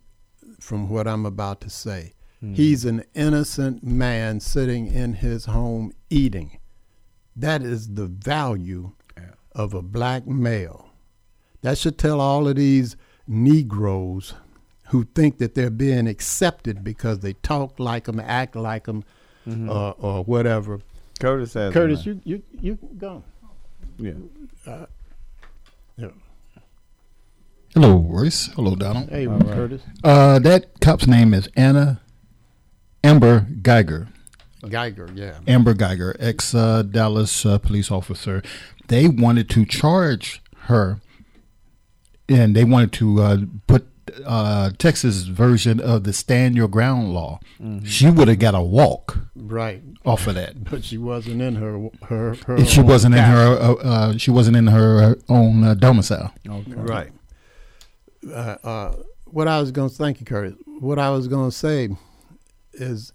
from 0.59 0.89
what 0.89 1.07
I'm 1.07 1.25
about 1.25 1.61
to 1.61 1.69
say. 1.69 2.13
He's 2.53 2.85
an 2.85 3.03
innocent 3.13 3.83
man 3.83 4.39
sitting 4.39 4.87
in 4.87 5.13
his 5.13 5.45
home 5.45 5.91
eating. 6.09 6.57
That 7.35 7.61
is 7.61 7.93
the 7.93 8.07
value 8.07 8.93
of 9.51 9.75
a 9.75 9.83
black 9.83 10.25
male. 10.25 10.89
That 11.61 11.77
should 11.77 11.99
tell 11.99 12.19
all 12.19 12.47
of 12.47 12.55
these 12.55 12.97
Negroes 13.27 14.33
who 14.91 15.05
think 15.15 15.37
that 15.37 15.55
they're 15.55 15.69
being 15.69 16.05
accepted 16.07 16.83
because 16.83 17.19
they 17.19 17.31
talk 17.33 17.79
like 17.79 18.03
them, 18.05 18.19
act 18.19 18.55
like 18.57 18.83
them, 18.85 19.03
uh, 19.49 19.91
or 19.91 20.23
whatever. 20.25 20.79
Curtis 21.19 21.53
has 21.53 21.73
Curtis, 21.73 22.05
name. 22.05 22.21
you 22.25 22.41
you 22.59 22.77
you 22.77 22.89
go. 22.97 23.23
yeah. 23.97 24.13
Yeah. 25.97 26.07
Hello, 27.73 27.99
Royce. 27.99 28.47
Hello, 28.47 28.75
Donald. 28.75 29.09
Hey, 29.09 29.27
All 29.27 29.37
right. 29.37 29.55
Curtis. 29.55 29.81
Uh, 30.03 30.39
that 30.39 30.79
cop's 30.81 31.07
name 31.07 31.33
is 31.33 31.47
Anna 31.55 32.01
Amber 33.03 33.47
Geiger. 33.61 34.09
Geiger, 34.67 35.09
yeah. 35.15 35.39
Amber 35.47 35.73
Geiger, 35.73 36.15
ex 36.19 36.53
uh, 36.53 36.81
Dallas 36.83 37.45
uh, 37.45 37.57
police 37.59 37.89
officer. 37.89 38.43
They 38.89 39.07
wanted 39.07 39.49
to 39.51 39.65
charge 39.65 40.41
her, 40.63 40.99
and 42.27 42.55
they 42.55 42.65
wanted 42.65 42.91
to 42.93 43.21
uh, 43.21 43.37
put 43.67 43.87
uh, 44.25 44.71
Texas 44.77 45.23
version 45.23 45.79
of 45.79 46.03
the 46.03 46.13
stand 46.13 46.55
your 46.55 46.67
ground 46.67 47.13
law. 47.13 47.39
She 47.85 48.09
would 48.09 48.27
have 48.27 48.39
got 48.39 48.55
a 48.55 48.61
walk 48.61 49.17
Right. 49.35 49.81
off 50.05 50.27
of 50.27 50.35
that. 50.35 50.63
But 50.69 50.83
she 50.83 50.97
wasn't 50.97 51.41
in 51.41 51.55
her 51.55 51.89
her 52.03 52.35
her. 52.47 52.55
And 52.55 52.67
she 52.67 52.81
wasn't 52.81 53.15
in 53.15 53.23
her. 53.23 53.57
Uh, 53.59 53.73
uh, 53.75 54.17
she 54.17 54.31
wasn't 54.31 54.57
in 54.57 54.67
her 54.67 55.15
own 55.29 55.63
uh, 55.63 55.73
domicile. 55.75 56.33
Right. 56.67 57.11
Uh, 58.27 58.55
uh, 58.63 58.95
what 59.25 59.47
I 59.47 59.59
was 59.59 59.71
going 59.71 59.89
to 59.89 59.95
thank 59.95 60.19
you, 60.19 60.25
Curtis. 60.25 60.55
What 60.79 60.99
I 60.99 61.09
was 61.09 61.27
going 61.27 61.49
to 61.49 61.55
say 61.55 61.89
is 62.73 63.13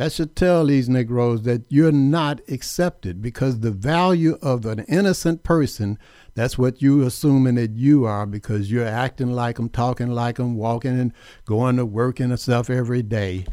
that 0.00 0.12
should 0.12 0.34
tell 0.34 0.64
these 0.64 0.88
Negroes 0.88 1.42
that 1.42 1.66
you're 1.68 1.92
not 1.92 2.40
accepted 2.48 3.20
because 3.20 3.60
the 3.60 3.70
value 3.70 4.38
of 4.40 4.64
an 4.64 4.78
innocent 4.88 5.42
person. 5.42 5.98
That's 6.34 6.56
what 6.56 6.80
you 6.80 7.02
assuming 7.02 7.56
that 7.56 7.72
you 7.72 8.06
are 8.06 8.24
because 8.24 8.72
you're 8.72 8.86
acting 8.86 9.30
like 9.32 9.56
them, 9.56 9.68
talking 9.68 10.08
like 10.08 10.36
them, 10.36 10.56
walking 10.56 10.98
and 10.98 11.12
going 11.44 11.76
to 11.76 11.84
work 11.84 12.18
and 12.18 12.40
stuff 12.40 12.70
every 12.70 13.02
day. 13.02 13.44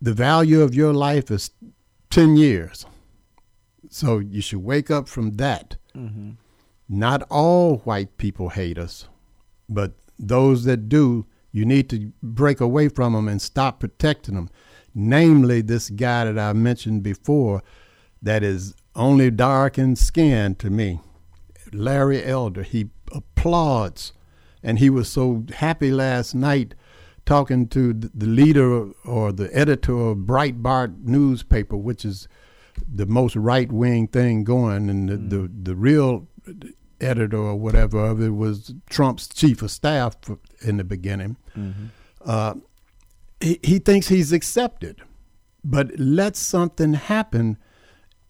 The 0.00 0.14
value 0.14 0.62
of 0.62 0.74
your 0.74 0.94
life 0.94 1.30
is 1.30 1.50
ten 2.08 2.38
years, 2.38 2.86
so 3.90 4.18
you 4.18 4.40
should 4.40 4.64
wake 4.64 4.90
up 4.90 5.08
from 5.08 5.32
that. 5.32 5.76
Mm-hmm. 5.94 6.30
Not 6.88 7.22
all 7.28 7.80
white 7.80 8.16
people 8.16 8.48
hate 8.48 8.78
us, 8.78 9.08
but 9.68 9.92
those 10.18 10.64
that 10.64 10.88
do, 10.88 11.26
you 11.52 11.66
need 11.66 11.90
to 11.90 12.12
break 12.22 12.62
away 12.62 12.88
from 12.88 13.12
them 13.12 13.28
and 13.28 13.42
stop 13.42 13.78
protecting 13.78 14.36
them. 14.36 14.48
Namely, 14.98 15.60
this 15.60 15.90
guy 15.90 16.24
that 16.24 16.38
I 16.38 16.54
mentioned 16.54 17.02
before, 17.02 17.62
that 18.22 18.42
is 18.42 18.74
only 18.94 19.30
dark 19.30 19.76
in 19.76 19.94
skin 19.94 20.54
to 20.54 20.70
me, 20.70 21.00
Larry 21.70 22.24
Elder. 22.24 22.62
He 22.62 22.88
applauds, 23.12 24.14
and 24.62 24.78
he 24.78 24.88
was 24.88 25.08
so 25.08 25.44
happy 25.56 25.90
last 25.92 26.34
night 26.34 26.74
talking 27.26 27.68
to 27.68 27.92
the 27.92 28.26
leader 28.26 28.90
or 29.04 29.32
the 29.32 29.54
editor 29.54 29.98
of 29.98 30.18
Breitbart 30.18 31.04
newspaper, 31.04 31.76
which 31.76 32.04
is 32.06 32.26
the 32.90 33.04
most 33.06 33.36
right 33.36 33.70
wing 33.70 34.08
thing 34.08 34.44
going, 34.44 34.88
and 34.88 35.08
the, 35.10 35.16
the 35.16 35.50
the 35.62 35.76
real 35.76 36.26
editor 37.02 37.36
or 37.36 37.56
whatever 37.56 37.98
of 38.06 38.22
it 38.22 38.30
was 38.30 38.72
Trump's 38.88 39.28
chief 39.28 39.60
of 39.60 39.70
staff 39.70 40.16
in 40.62 40.78
the 40.78 40.84
beginning. 40.84 41.36
Uh, 42.24 42.54
he, 43.40 43.58
he 43.62 43.78
thinks 43.78 44.08
he's 44.08 44.32
accepted, 44.32 45.02
but 45.64 45.98
let 45.98 46.36
something 46.36 46.94
happen, 46.94 47.58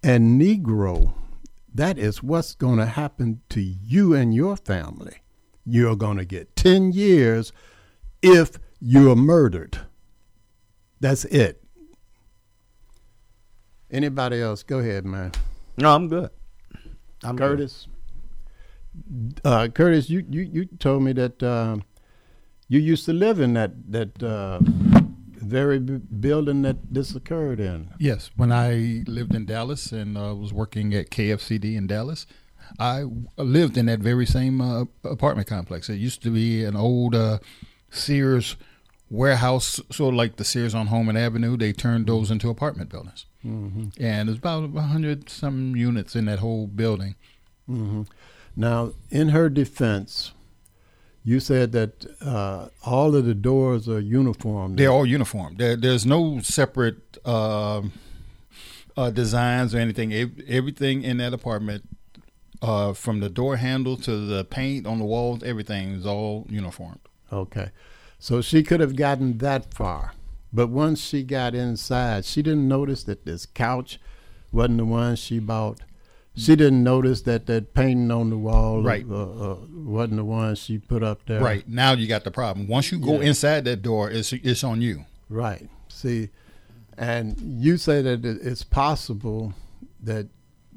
and 0.02 0.40
Negro, 0.40 1.12
that 1.74 1.98
is 1.98 2.22
what's 2.22 2.54
going 2.54 2.78
to 2.78 2.86
happen 2.86 3.40
to 3.50 3.60
you 3.60 4.14
and 4.14 4.34
your 4.34 4.56
family. 4.56 5.16
You're 5.64 5.96
going 5.96 6.16
to 6.16 6.24
get 6.24 6.56
ten 6.56 6.92
years 6.92 7.52
if 8.22 8.52
you're 8.80 9.16
murdered. 9.16 9.80
That's 11.00 11.24
it. 11.26 11.62
Anybody 13.90 14.40
else? 14.40 14.62
Go 14.62 14.78
ahead, 14.78 15.04
man. 15.04 15.32
No, 15.76 15.94
I'm 15.94 16.08
good. 16.08 16.30
I'm 17.22 17.36
good. 17.36 17.58
Curtis. 17.58 17.86
Uh, 19.44 19.68
Curtis, 19.68 20.08
you, 20.08 20.24
you, 20.30 20.42
you 20.42 20.64
told 20.64 21.02
me 21.02 21.12
that 21.12 21.42
uh, 21.42 21.76
you 22.68 22.80
used 22.80 23.04
to 23.04 23.12
live 23.12 23.40
in 23.40 23.52
that 23.54 23.72
that 23.92 24.22
uh, 24.22 24.58
very 25.48 25.78
b- 25.78 25.96
building 26.20 26.62
that 26.62 26.76
this 26.90 27.14
occurred 27.14 27.60
in. 27.60 27.90
Yes, 27.98 28.30
when 28.36 28.52
I 28.52 29.02
lived 29.06 29.34
in 29.34 29.46
Dallas 29.46 29.92
and 29.92 30.16
uh, 30.16 30.34
was 30.34 30.52
working 30.52 30.94
at 30.94 31.10
KFCD 31.10 31.76
in 31.76 31.86
Dallas, 31.86 32.26
I 32.78 33.00
w- 33.00 33.26
lived 33.36 33.76
in 33.76 33.86
that 33.86 34.00
very 34.00 34.26
same 34.26 34.60
uh, 34.60 34.84
apartment 35.04 35.48
complex. 35.48 35.88
It 35.88 35.96
used 35.96 36.22
to 36.22 36.30
be 36.30 36.64
an 36.64 36.76
old 36.76 37.14
uh, 37.14 37.38
Sears 37.90 38.56
warehouse, 39.10 39.80
sort 39.90 40.14
of 40.14 40.18
like 40.18 40.36
the 40.36 40.44
Sears 40.44 40.74
on 40.74 40.88
Homan 40.88 41.16
Avenue. 41.16 41.56
They 41.56 41.72
turned 41.72 42.06
those 42.06 42.30
into 42.30 42.50
apartment 42.50 42.90
buildings, 42.90 43.26
Mm-hmm. 43.44 44.02
and 44.02 44.28
there's 44.28 44.38
about 44.38 44.70
a 44.76 44.80
hundred 44.80 45.30
some 45.30 45.76
units 45.76 46.16
in 46.16 46.24
that 46.24 46.40
whole 46.40 46.66
building. 46.66 47.14
Mm-hmm. 47.70 48.02
Now, 48.56 48.92
in 49.10 49.28
her 49.28 49.48
defense, 49.48 50.32
you 51.26 51.40
said 51.40 51.72
that 51.72 52.06
uh, 52.22 52.68
all 52.84 53.14
of 53.14 53.26
the 53.26 53.34
doors 53.34 53.88
are 53.88 54.00
uniform. 54.00 54.76
They're 54.76 54.90
all 54.90 55.04
uniform. 55.04 55.56
There, 55.56 55.76
there's 55.76 56.06
no 56.06 56.40
separate 56.40 57.18
um 57.26 57.92
uh, 58.96 59.10
designs 59.10 59.74
or 59.74 59.78
anything. 59.78 60.12
Everything 60.48 61.02
in 61.02 61.18
that 61.18 61.34
apartment, 61.34 61.86
uh, 62.62 62.92
from 62.94 63.20
the 63.20 63.28
door 63.28 63.56
handle 63.56 63.96
to 63.98 64.26
the 64.26 64.44
paint 64.44 64.86
on 64.86 64.98
the 64.98 65.04
walls, 65.04 65.42
everything 65.42 65.90
is 65.90 66.06
all 66.06 66.46
uniform. 66.48 66.98
Okay. 67.32 67.70
So 68.18 68.40
she 68.40 68.62
could 68.62 68.80
have 68.80 68.96
gotten 68.96 69.38
that 69.38 69.74
far. 69.74 70.14
But 70.52 70.68
once 70.68 71.00
she 71.02 71.22
got 71.22 71.54
inside, 71.54 72.24
she 72.24 72.40
didn't 72.42 72.66
notice 72.66 73.04
that 73.04 73.26
this 73.26 73.44
couch 73.44 74.00
wasn't 74.52 74.78
the 74.78 74.86
one 74.86 75.16
she 75.16 75.38
bought. 75.38 75.80
She 76.36 76.54
didn't 76.54 76.84
notice 76.84 77.22
that 77.22 77.46
that 77.46 77.72
painting 77.72 78.10
on 78.10 78.28
the 78.30 78.36
wall 78.36 78.82
Right. 78.82 79.06
uh, 79.10 79.14
uh, 79.52 79.56
wasn't 79.74 80.16
the 80.16 80.24
one 80.24 80.54
she 80.54 80.78
put 80.78 81.02
up 81.02 81.20
there. 81.26 81.40
Right 81.40 81.66
now, 81.66 81.92
you 81.92 82.06
got 82.06 82.24
the 82.24 82.30
problem. 82.30 82.66
Once 82.68 82.92
you 82.92 82.98
go 82.98 83.14
Yeah. 83.20 83.28
inside 83.28 83.64
that 83.64 83.82
door, 83.82 84.10
it's 84.10 84.32
it's 84.32 84.62
on 84.62 84.82
you. 84.82 85.04
Right. 85.30 85.68
See, 85.88 86.28
and 86.98 87.40
you 87.40 87.76
say 87.78 88.02
that 88.02 88.24
it's 88.24 88.62
possible 88.62 89.54
that 90.02 90.26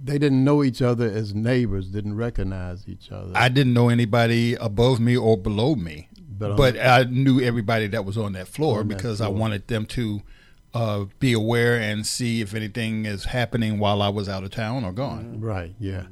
they 0.02 0.17
didn't 0.17 0.45
know 0.45 0.63
each 0.63 0.82
other 0.82 1.06
as 1.10 1.36
neighbors, 1.36 1.88
didn't 1.88 2.15
recognize 2.15 2.88
each 2.88 3.12
other. 3.12 3.32
I 3.36 3.50
didn't 3.50 3.74
know 3.74 3.89
anybody 3.89 4.54
above 4.56 5.02
me 5.02 5.17
or 5.17 5.36
below 5.38 5.76
me, 5.76 6.08
But 6.38 6.56
but, 6.56 6.80
I 6.80 7.04
knew 7.04 7.41
everybody 7.41 7.88
that 7.88 8.06
was 8.06 8.17
on 8.17 8.32
that 8.34 8.48
floor 8.48 8.80
On 8.80 8.88
that 8.88 8.95
because 8.95 9.19
I 9.19 9.28
wanted 9.28 9.67
them 9.67 9.86
to 9.88 10.22
uh, 10.74 11.06
be 11.20 11.34
aware 11.34 11.80
and 11.80 12.06
see 12.06 12.42
if 12.42 12.54
anything 12.54 13.06
is 13.06 13.26
happening 13.26 13.80
while 13.80 14.02
I 14.02 14.10
was 14.10 14.30
out 14.30 14.44
of 14.44 14.52
town 14.52 14.84
or 14.86 14.92
gone. 14.92 15.40
Right, 15.42 15.74
yeah. 15.80 16.04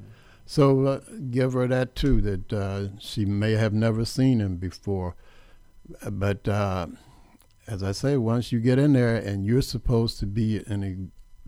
So 0.46 0.86
uh, 0.86 1.00
give 1.30 1.54
her 1.54 1.67
that 1.67 1.96
too, 1.96 2.22
that 2.22 2.54
uh, 2.54 2.88
she 3.00 3.26
may 3.26 3.52
have 3.54 3.74
never 3.74 4.06
seen 4.06 4.39
him 4.39 4.56
before. 4.58 5.15
But 6.10 6.48
uh, 6.48 6.88
as 7.67 7.84
I 7.84 7.91
say, 7.91 8.17
once 8.17 8.52
you 8.52 8.60
get 8.60 8.80
in 8.80 8.93
there 8.93 9.15
and 9.15 9.46
you're 9.46 9.62
supposed 9.62 10.20
to 10.20 10.26
be 10.26 10.58
an, 10.67 10.84
a 10.84 10.96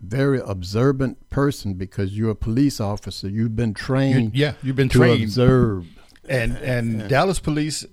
very 0.06 0.40
observant 0.44 1.28
person 1.30 1.74
because 1.74 2.16
you're 2.16 2.30
a 2.30 2.34
police 2.34 2.80
officer, 2.80 3.28
you've 3.28 3.56
been 3.56 3.70
You- 3.70 3.74
trained 3.74 4.34
yeah, 4.34 4.52
you've 4.62 4.76
been 4.76 4.88
to 4.90 4.98
trained. 4.98 5.24
observe. 5.24 5.86
and 6.28 6.56
and 6.58 7.08
Dallas 7.08 7.40
police 7.40 7.84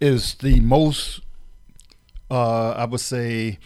is 0.00 0.34
the 0.34 0.60
most, 0.60 1.20
uh, 2.30 2.70
I 2.70 2.84
would 2.86 3.00
say, 3.00 3.58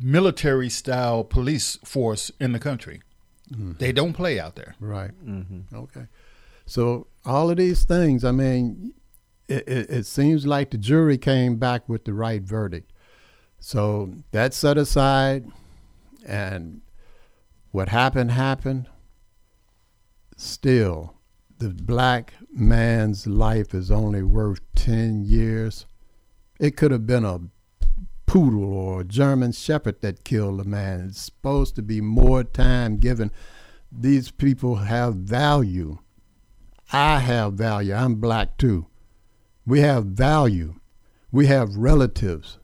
military 0.00 0.68
style 0.68 1.24
police 1.24 1.76
force 1.84 2.30
in 2.40 2.52
the 2.52 2.58
country. 2.58 3.02
Mm-hmm. 3.52 3.72
They 3.78 3.92
don't 3.92 4.12
play 4.12 4.40
out 4.40 4.54
there. 4.56 4.74
Right. 4.80 5.10
Mm-hmm. 5.24 5.76
Okay. 5.76 6.06
So 6.66 7.06
all 7.24 7.50
of 7.50 7.56
these 7.56 7.84
things, 7.84 8.24
I 8.24 8.30
mean, 8.30 8.94
it, 9.48 9.68
it, 9.68 9.90
it 9.90 10.06
seems 10.06 10.46
like 10.46 10.70
the 10.70 10.78
jury 10.78 11.18
came 11.18 11.56
back 11.56 11.88
with 11.88 12.04
the 12.04 12.14
right 12.14 12.42
verdict. 12.42 12.92
So 13.58 14.14
that 14.30 14.54
set 14.54 14.78
aside, 14.78 15.50
and 16.24 16.80
what 17.72 17.88
happened 17.88 18.30
happened. 18.30 18.88
Still, 20.36 21.16
the 21.58 21.68
black 21.68 22.32
man's 22.50 23.26
life 23.26 23.74
is 23.74 23.90
only 23.90 24.22
worth 24.22 24.60
ten 24.74 25.24
years. 25.26 25.84
It 26.58 26.76
could 26.76 26.90
have 26.92 27.06
been 27.06 27.24
a 27.24 27.40
poodle 28.30 28.72
or 28.72 29.02
German 29.02 29.50
shepherd 29.50 30.00
that 30.02 30.22
killed 30.22 30.60
a 30.60 30.64
man. 30.64 31.00
It's 31.00 31.20
supposed 31.20 31.74
to 31.74 31.82
be 31.82 32.00
more 32.00 32.44
time 32.44 32.98
given. 32.98 33.32
These 33.90 34.30
people 34.30 34.76
have 34.76 35.16
value. 35.16 35.98
I 36.92 37.18
have 37.18 37.54
value. 37.54 37.92
I'm 37.92 38.20
black 38.20 38.56
too. 38.56 38.86
We 39.66 39.80
have 39.80 40.04
value. 40.04 40.76
We 41.32 41.46
have 41.46 41.74
relatives. 41.74 42.58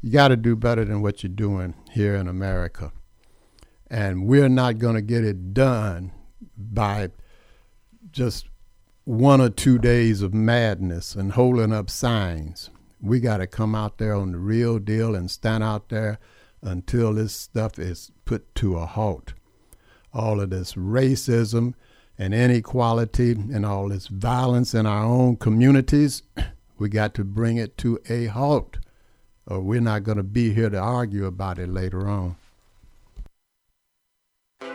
You 0.00 0.10
got 0.10 0.28
to 0.28 0.38
do 0.38 0.56
better 0.56 0.86
than 0.86 1.02
what 1.02 1.22
you're 1.22 1.28
doing 1.28 1.74
here 1.90 2.14
in 2.14 2.28
America. 2.28 2.92
And 3.90 4.26
we're 4.26 4.48
not 4.48 4.78
going 4.78 4.94
to 4.94 5.02
get 5.02 5.22
it 5.22 5.52
done 5.52 6.12
by 6.56 7.10
just 8.10 8.46
one 9.04 9.40
or 9.40 9.48
two 9.48 9.78
days 9.78 10.20
of 10.22 10.34
madness 10.34 11.14
and 11.14 11.32
holding 11.32 11.72
up 11.72 11.88
signs. 11.90 12.70
We 13.00 13.20
got 13.20 13.38
to 13.38 13.46
come 13.46 13.74
out 13.74 13.96
there 13.98 14.14
on 14.14 14.32
the 14.32 14.38
real 14.38 14.78
deal 14.78 15.14
and 15.14 15.30
stand 15.30 15.64
out 15.64 15.88
there 15.88 16.18
until 16.62 17.14
this 17.14 17.32
stuff 17.32 17.78
is 17.78 18.12
put 18.24 18.54
to 18.56 18.76
a 18.76 18.84
halt. 18.86 19.32
All 20.12 20.40
of 20.40 20.50
this 20.50 20.74
racism 20.74 21.74
and 22.18 22.34
inequality 22.34 23.30
and 23.32 23.64
all 23.64 23.88
this 23.88 24.08
violence 24.08 24.74
in 24.74 24.84
our 24.84 25.04
own 25.04 25.36
communities, 25.36 26.22
we 26.78 26.90
got 26.90 27.14
to 27.14 27.24
bring 27.24 27.56
it 27.56 27.78
to 27.78 27.98
a 28.08 28.26
halt, 28.26 28.76
or 29.46 29.60
we're 29.60 29.80
not 29.80 30.04
going 30.04 30.18
to 30.18 30.22
be 30.22 30.52
here 30.52 30.68
to 30.68 30.78
argue 30.78 31.24
about 31.24 31.58
it 31.58 31.70
later 31.70 32.06
on. 32.08 32.36
Yo, 34.60 34.68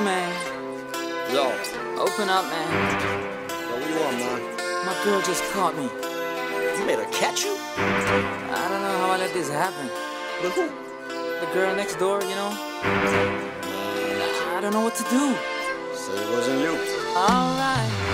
man. 0.00 0.34
Yo, 1.32 1.73
Open 1.98 2.28
up, 2.28 2.44
man. 2.46 2.68
what 3.70 3.88
you 3.88 3.94
want, 4.00 4.18
man? 4.18 4.40
My 4.84 4.94
girl 5.04 5.20
just 5.22 5.44
caught 5.52 5.76
me. 5.76 5.84
You 5.84 6.84
made 6.86 6.98
her 6.98 7.10
catch 7.12 7.44
you? 7.44 7.54
I 7.54 8.68
don't 8.68 8.82
know 8.82 8.98
how 8.98 9.10
I 9.10 9.18
let 9.18 9.32
this 9.32 9.48
happen. 9.48 9.88
But 10.42 10.50
who? 10.52 10.68
The 11.40 11.46
girl 11.54 11.74
next 11.76 11.96
door, 12.00 12.20
you 12.22 12.34
know? 12.34 12.50
I 14.56 14.58
don't 14.60 14.72
know 14.72 14.80
what 14.80 14.96
to 14.96 15.04
do. 15.04 15.34
Say 15.94 16.14
it 16.14 16.30
wasn't 16.30 16.60
you. 16.62 16.76
Alright. 17.16 18.13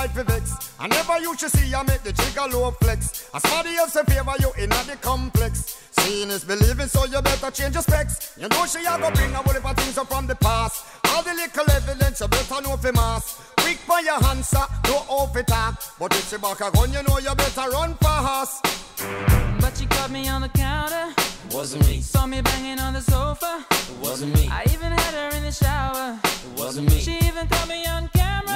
right 0.00 0.10
for 0.10 0.24
vex. 0.24 0.72
I 0.78 0.88
never 0.88 1.18
you 1.20 1.36
should 1.36 1.50
see 1.50 1.74
I 1.74 1.82
make 1.82 2.02
the 2.02 2.12
trigger 2.12 2.46
low 2.52 2.70
flex. 2.82 3.28
As 3.34 3.42
somebody 3.42 3.76
else 3.76 3.96
in 3.96 4.04
favor 4.06 4.34
you 4.40 4.50
in 4.62 4.70
the 4.70 4.96
complex. 5.00 5.76
Seeing 5.90 6.30
is 6.30 6.44
believing, 6.44 6.88
so 6.88 7.04
you 7.04 7.20
better 7.20 7.50
change 7.50 7.74
your 7.74 7.82
specs. 7.82 8.34
You 8.40 8.48
know 8.48 8.64
she 8.66 8.80
a 8.80 8.96
go 8.98 9.10
bring 9.10 9.32
a 9.32 9.42
whole 9.44 9.54
heap 9.54 9.68
of 9.70 9.76
things 9.76 9.98
up 9.98 10.08
from 10.08 10.26
the 10.26 10.36
past. 10.36 10.84
All 11.10 11.22
the 11.22 11.34
little 11.34 11.70
evidence 11.70 12.20
you 12.20 12.28
better 12.28 12.60
know 12.62 12.76
for 12.76 12.92
mass. 12.92 13.24
Quick 13.58 13.78
for 13.88 14.00
your 14.00 14.24
answer, 14.24 14.64
no 14.86 14.96
off 15.08 15.36
it 15.36 15.46
talk. 15.46 15.82
But 15.98 16.14
if 16.14 16.30
she 16.30 16.38
back 16.38 16.60
a 16.60 16.70
gun, 16.70 16.92
you 16.92 17.02
know 17.02 17.18
you 17.18 17.34
better 17.34 17.68
run 17.70 17.94
fast. 17.96 18.64
But 19.60 19.76
she 19.76 19.86
caught 19.86 20.10
me 20.10 20.28
on 20.28 20.40
the 20.42 20.48
counter. 20.48 21.06
Wasn't 21.52 21.86
me. 21.86 22.00
Saw 22.00 22.26
me 22.26 22.40
banging 22.40 22.80
on 22.80 22.94
the 22.94 23.02
sofa. 23.02 23.66
Wasn't 24.00 24.34
me. 24.34 24.48
I 24.50 24.62
even 24.72 24.92
had 24.92 25.14
her 25.20 25.36
in 25.36 25.42
the 25.42 25.52
shower. 25.52 26.18
Wasn't 26.56 26.88
me. 26.88 26.98
She 27.00 27.16
even 27.28 27.46
caught 27.48 27.68
me 27.68 27.84
on 27.86 28.08
camera. 28.08 28.19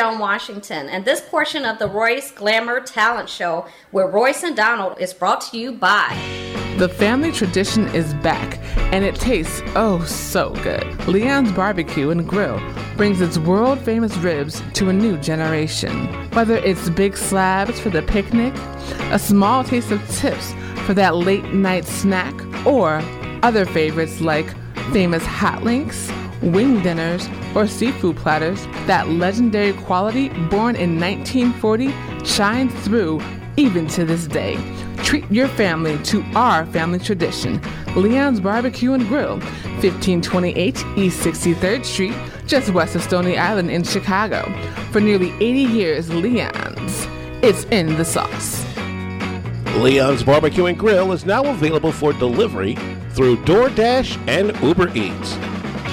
Joan 0.00 0.18
Washington, 0.18 0.88
and 0.88 1.04
this 1.04 1.20
portion 1.20 1.66
of 1.66 1.78
the 1.78 1.86
Royce 1.86 2.30
Glamour 2.30 2.80
Talent 2.80 3.28
Show 3.28 3.66
with 3.92 4.14
Royce 4.14 4.42
and 4.42 4.56
Donald 4.56 4.98
is 4.98 5.12
brought 5.12 5.42
to 5.50 5.58
you 5.58 5.72
by. 5.72 6.18
The 6.78 6.88
family 6.88 7.30
tradition 7.30 7.86
is 7.88 8.14
back, 8.14 8.58
and 8.94 9.04
it 9.04 9.16
tastes 9.16 9.60
oh 9.76 10.02
so 10.04 10.54
good. 10.62 11.06
Leon's 11.06 11.52
Barbecue 11.52 12.08
and 12.08 12.26
Grill 12.26 12.58
brings 12.96 13.20
its 13.20 13.36
world 13.36 13.78
famous 13.80 14.16
ribs 14.16 14.62
to 14.72 14.88
a 14.88 14.92
new 14.94 15.18
generation. 15.18 16.06
Whether 16.30 16.56
it's 16.56 16.88
big 16.88 17.14
slabs 17.14 17.78
for 17.78 17.90
the 17.90 18.00
picnic, 18.00 18.54
a 19.12 19.18
small 19.18 19.64
taste 19.64 19.90
of 19.90 20.00
tips 20.12 20.54
for 20.86 20.94
that 20.94 21.16
late 21.16 21.52
night 21.52 21.84
snack, 21.84 22.34
or 22.66 23.02
other 23.42 23.66
favorites 23.66 24.22
like 24.22 24.46
famous 24.94 25.26
hot 25.26 25.62
links, 25.62 26.10
wing 26.40 26.82
dinners, 26.82 27.28
or 27.54 27.66
seafood 27.66 28.16
platters, 28.16 28.66
that 28.86 29.08
legendary 29.08 29.72
quality 29.72 30.28
born 30.48 30.76
in 30.76 30.98
1940 31.00 31.92
shines 32.24 32.72
through 32.84 33.20
even 33.56 33.86
to 33.88 34.04
this 34.04 34.26
day. 34.26 34.56
Treat 34.98 35.30
your 35.30 35.48
family 35.48 35.98
to 36.04 36.22
our 36.34 36.64
family 36.66 36.98
tradition. 36.98 37.60
Leon's 37.96 38.40
Barbecue 38.40 38.92
and 38.92 39.06
Grill, 39.08 39.38
1528 39.80 40.84
East 40.96 41.20
63rd 41.20 41.84
Street, 41.84 42.14
just 42.46 42.70
west 42.70 42.94
of 42.94 43.02
Stony 43.02 43.36
Island 43.36 43.70
in 43.70 43.82
Chicago. 43.82 44.42
For 44.92 45.00
nearly 45.00 45.32
80 45.40 45.60
years, 45.62 46.12
Leon's. 46.12 47.06
It's 47.42 47.64
in 47.64 47.96
the 47.96 48.04
sauce. 48.04 48.64
Leon's 49.76 50.22
Barbecue 50.22 50.66
and 50.66 50.78
Grill 50.78 51.12
is 51.12 51.24
now 51.24 51.44
available 51.44 51.92
for 51.92 52.12
delivery 52.12 52.74
through 53.10 53.36
DoorDash 53.44 54.18
and 54.28 54.58
Uber 54.62 54.90
Eats. 54.96 55.36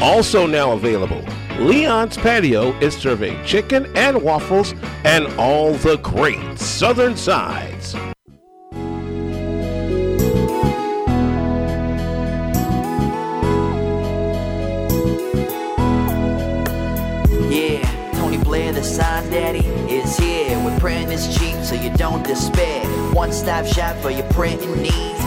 Also 0.01 0.45
now 0.45 0.74
available, 0.74 1.24
Leon's 1.60 2.16
Patio 2.18 2.72
is 2.82 2.95
serving 2.95 3.43
chicken 3.43 3.88
and 3.95 4.22
waffles 4.22 4.76
and 5.03 5.26
all 5.39 5.74
the 5.74 5.97
great 5.97 6.60
southern 6.60 7.18
sides. 7.18 7.95
Yeah, 17.49 18.12
Tony 18.14 18.38
Blair 18.38 18.72
the 18.72 18.84
Sign 18.84 19.28
Daddy 19.32 19.66
is 19.91 20.16
here. 20.16 20.64
With 20.64 20.80
printing 20.80 21.12
is 21.12 21.38
cheap, 21.39 21.55
so 21.64 21.74
you 21.74 21.89
don't 21.97 22.24
despair. 22.24 22.86
One 23.14 23.32
stop 23.32 23.66
shop 23.66 23.95
for 23.97 24.12
your 24.12 24.30
printing 24.32 24.84
needs. 24.84 25.26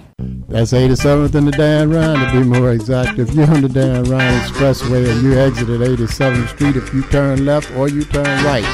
That's 0.49 0.73
87th 0.73 1.35
and 1.35 1.49
the 1.49 1.53
Dan 1.53 1.91
Ryan 1.91 2.21
to 2.21 2.33
be 2.41 2.47
more 2.47 2.73
exact. 2.73 3.19
If 3.19 3.35
you're 3.35 3.51
on 3.51 3.63
the 3.63 3.69
Dan 3.69 4.05
Ryan 4.05 4.41
Expressway 4.41 5.11
and 5.11 5.23
you 5.23 5.39
exit 5.39 5.69
at 5.69 5.81
87th 5.81 6.49
Street, 6.49 6.77
if 6.77 6.93
you 6.93 7.03
turn 7.05 7.45
left 7.45 7.71
or 7.73 7.89
you 7.89 8.05
turn 8.05 8.45
right, 8.45 8.65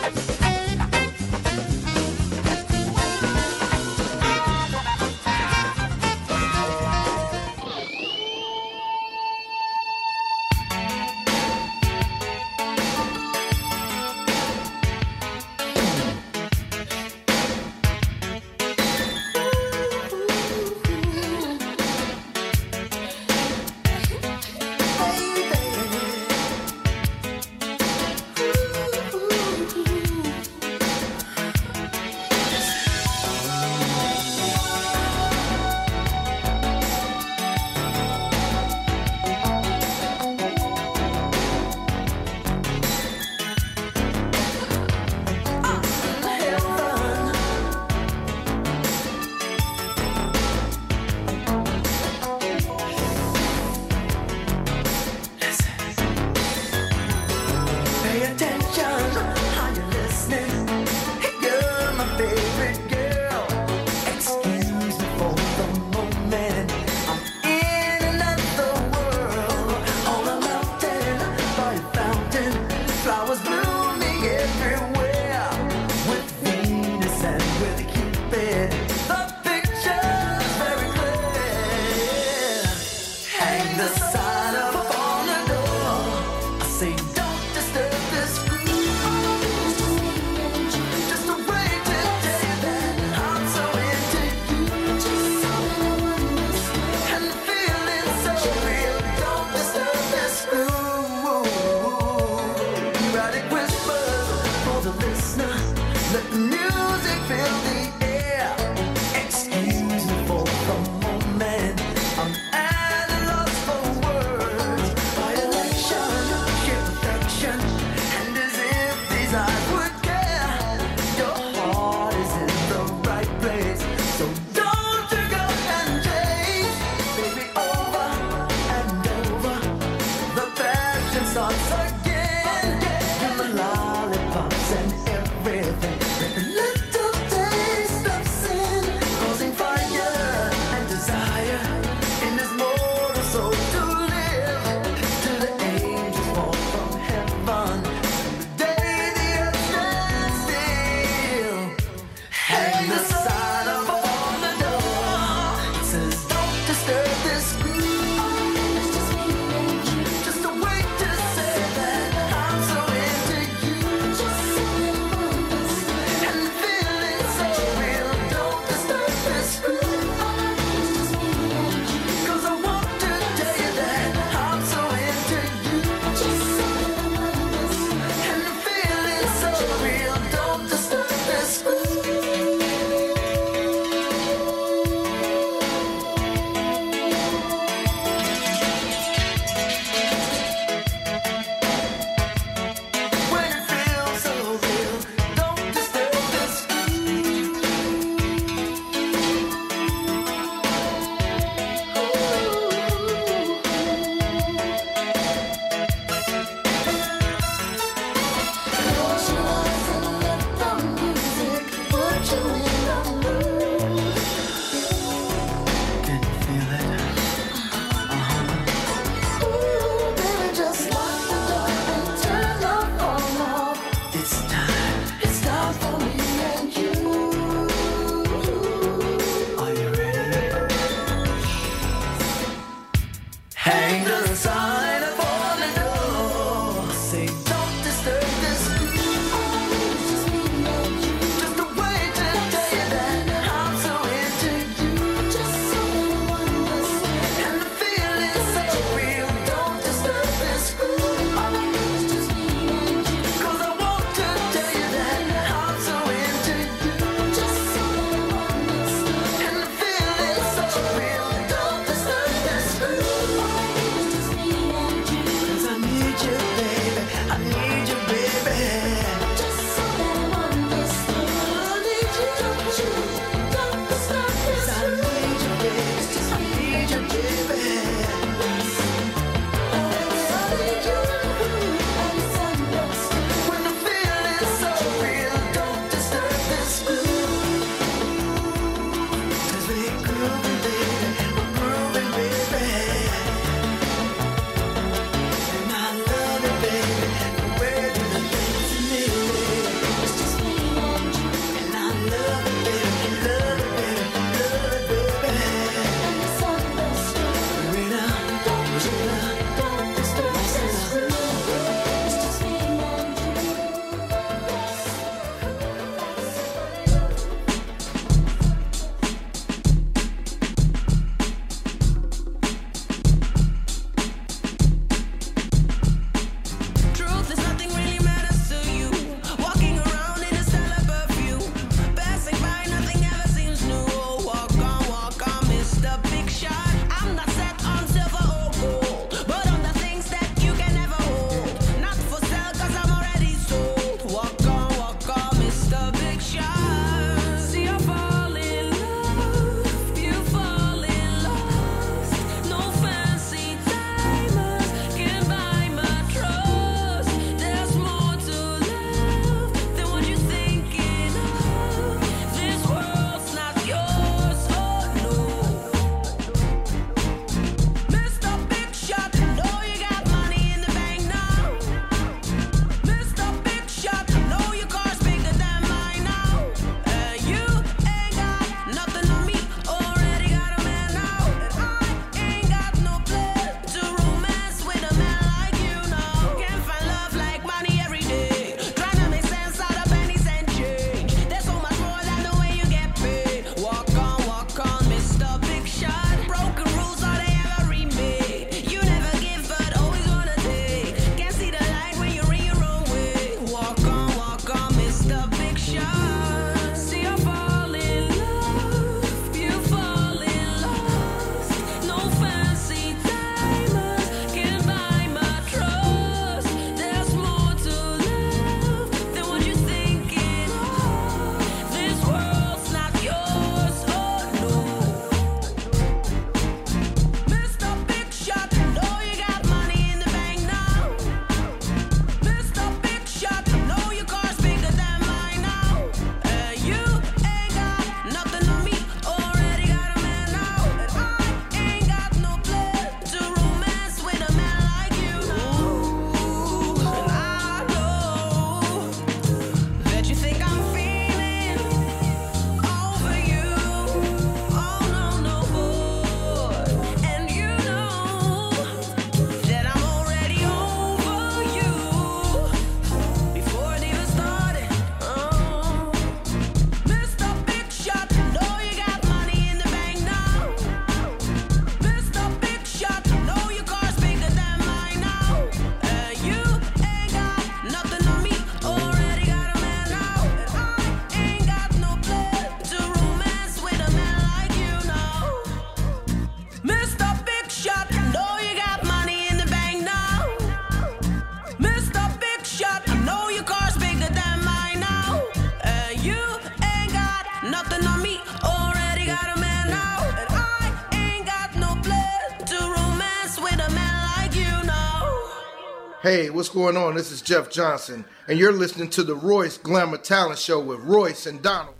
going 506.51 506.77
on? 506.77 506.95
This 506.95 507.11
is 507.11 507.21
Jeff 507.21 507.49
Johnson, 507.49 508.05
and 508.27 508.37
you're 508.37 508.51
listening 508.53 508.89
to 508.91 509.03
the 509.03 509.15
Royce 509.15 509.57
Glamour 509.57 509.97
Talent 509.97 510.39
Show 510.39 510.59
with 510.59 510.79
Royce 510.81 511.25
and 511.25 511.41
Donald. 511.41 511.75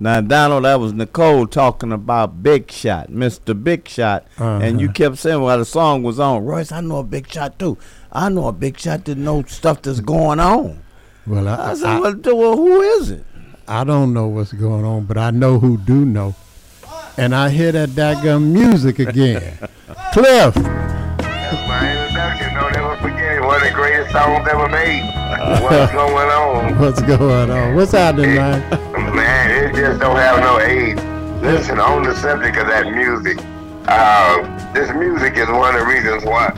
Now, 0.00 0.20
Donald, 0.20 0.64
that 0.64 0.80
was 0.80 0.92
Nicole 0.92 1.46
talking 1.46 1.92
about 1.92 2.42
Big 2.42 2.70
Shot, 2.72 3.08
Mr. 3.10 3.60
Big 3.62 3.86
Shot. 3.86 4.26
And 4.36 4.80
you 4.80 4.86
Uh-huh. 4.88 4.94
kept 4.94 5.18
saying 5.18 5.40
while 5.40 5.58
the 5.58 5.64
song 5.64 6.02
was 6.02 6.18
on, 6.18 6.44
Royce, 6.44 6.72
I 6.72 6.80
know 6.80 6.98
a 6.98 7.04
Big 7.04 7.30
Shot 7.30 7.58
too. 7.58 7.78
I 8.12 8.28
know 8.28 8.48
a 8.48 8.52
Big 8.52 8.78
Shot 8.78 9.04
that 9.04 9.16
know 9.16 9.44
stuff 9.44 9.82
that's 9.82 10.00
going 10.00 10.40
on. 10.40 10.82
Well, 11.26 11.46
I, 11.46 11.70
I 11.70 11.74
said, 11.74 11.86
I, 11.88 12.00
well, 12.00 12.12
d- 12.14 12.32
well, 12.32 12.56
who 12.56 12.80
is 12.80 13.10
it? 13.12 13.24
I 13.68 13.84
don't 13.84 14.12
know 14.12 14.26
what's 14.26 14.52
going 14.52 14.84
on, 14.84 15.04
but 15.04 15.16
I 15.18 15.30
know 15.30 15.60
who 15.60 15.76
do 15.78 16.04
know. 16.04 16.34
And 17.16 17.32
I 17.34 17.50
hear 17.50 17.70
that 17.72 17.90
daggum 17.90 18.52
music 18.52 18.98
again. 18.98 19.56
Cliff. 20.12 20.56
One 23.42 23.56
of 23.56 23.62
the 23.62 23.74
greatest 23.74 24.12
songs 24.12 24.46
ever 24.48 24.68
made. 24.68 25.02
What's 25.62 25.92
going 25.92 26.28
on? 26.30 26.78
What's 26.80 27.02
going 27.02 27.50
on? 27.50 27.74
What's 27.74 27.90
happening, 27.90 28.36
man? 28.36 28.60
Man, 29.16 29.50
it 29.50 29.74
just 29.74 30.00
don't 30.00 30.14
have 30.14 30.38
no 30.38 30.60
age. 30.60 30.96
Listen, 31.42 31.80
on 31.80 32.04
the 32.04 32.14
subject 32.14 32.56
of 32.56 32.68
that 32.68 32.92
music, 32.92 33.38
uh, 33.88 34.72
this 34.72 34.94
music 34.94 35.36
is 35.36 35.48
one 35.48 35.74
of 35.74 35.80
the 35.80 35.86
reasons 35.86 36.24
why, 36.24 36.50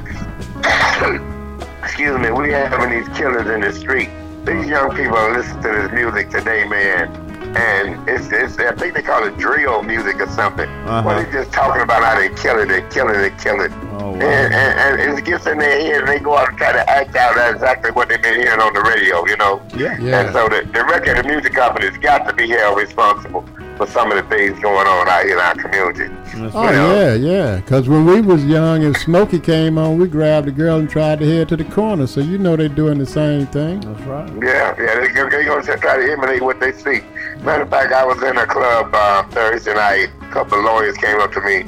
excuse 1.82 2.18
me, 2.18 2.30
we 2.30 2.50
having 2.52 2.90
these 2.90 3.08
killers 3.16 3.48
in 3.48 3.62
the 3.62 3.72
street. 3.72 4.10
These 4.44 4.66
young 4.66 4.94
people 4.94 5.16
listen 5.32 5.56
to 5.62 5.68
this 5.68 5.90
music 5.90 6.28
today, 6.28 6.68
man. 6.68 7.23
And 7.56 8.08
it's, 8.08 8.30
it's 8.32 8.58
I 8.58 8.74
think 8.74 8.94
they 8.94 9.02
call 9.02 9.24
it 9.24 9.36
drill 9.38 9.82
music 9.82 10.20
or 10.20 10.28
something. 10.28 10.68
Uh-huh. 10.68 11.02
Where 11.02 11.24
they 11.24 11.32
just 11.32 11.52
talking 11.52 11.82
about 11.82 12.02
how 12.02 12.18
they 12.18 12.28
kill 12.34 12.58
it, 12.58 12.66
they 12.66 12.82
kill 12.90 13.08
it, 13.10 13.14
they 13.14 13.30
kill 13.42 13.60
it. 13.60 13.72
Oh, 13.94 14.10
wow. 14.10 14.14
and, 14.14 14.54
and, 14.54 15.00
and 15.00 15.18
it 15.18 15.24
gets 15.24 15.46
in 15.46 15.58
their 15.58 15.80
head 15.80 16.00
and 16.02 16.08
they 16.08 16.18
go 16.18 16.36
out 16.36 16.48
and 16.48 16.58
try 16.58 16.72
to 16.72 16.90
act 16.90 17.14
out 17.16 17.54
exactly 17.54 17.90
what 17.92 18.08
they've 18.08 18.20
been 18.20 18.40
hearing 18.40 18.60
on 18.60 18.74
the 18.74 18.82
radio, 18.82 19.24
you 19.26 19.36
know? 19.36 19.62
Yeah. 19.76 19.98
yeah. 20.00 20.20
And 20.20 20.32
so 20.32 20.48
the, 20.48 20.68
the 20.72 20.84
record 20.84 21.18
and 21.18 21.26
music 21.26 21.54
companies 21.54 21.96
got 21.98 22.26
to 22.26 22.32
be 22.32 22.48
held 22.48 22.78
responsible 22.78 23.44
for 23.76 23.86
some 23.86 24.12
of 24.12 24.16
the 24.16 24.28
things 24.34 24.58
going 24.60 24.86
on 24.86 25.08
out 25.08 25.24
here 25.24 25.34
in 25.34 25.40
our 25.40 25.54
community. 25.54 26.14
Oh 26.54 26.70
yeah, 26.70 27.14
yeah. 27.14 27.56
Because 27.56 27.88
when 27.88 28.06
we 28.06 28.20
was 28.20 28.44
young, 28.44 28.82
if 28.82 28.96
Smokey 28.98 29.40
came 29.40 29.78
on, 29.78 29.98
we 29.98 30.08
grabbed 30.08 30.46
the 30.46 30.52
girl 30.52 30.78
and 30.78 30.88
tried 30.88 31.20
to 31.20 31.26
head 31.26 31.48
to 31.48 31.56
the 31.56 31.64
corner. 31.64 32.06
So 32.06 32.20
you 32.20 32.38
know 32.38 32.56
they're 32.56 32.68
doing 32.68 32.98
the 32.98 33.06
same 33.06 33.46
thing. 33.46 33.80
That's 33.80 34.00
right. 34.02 34.28
Yeah, 34.42 34.74
yeah, 34.78 35.00
they, 35.00 35.12
they're 35.12 35.44
going 35.44 35.64
to 35.64 35.76
try 35.76 35.96
to 35.96 36.12
emulate 36.12 36.42
what 36.42 36.60
they 36.60 36.72
see. 36.72 37.02
Matter 37.40 37.62
of 37.62 37.70
fact, 37.70 37.92
I 37.92 38.04
was 38.04 38.22
in 38.22 38.36
a 38.36 38.46
club 38.46 38.90
uh, 38.94 39.22
Thursday 39.28 39.74
night. 39.74 40.10
A 40.22 40.28
couple 40.30 40.58
of 40.58 40.64
lawyers 40.64 40.96
came 40.96 41.20
up 41.20 41.32
to 41.32 41.40
me 41.40 41.64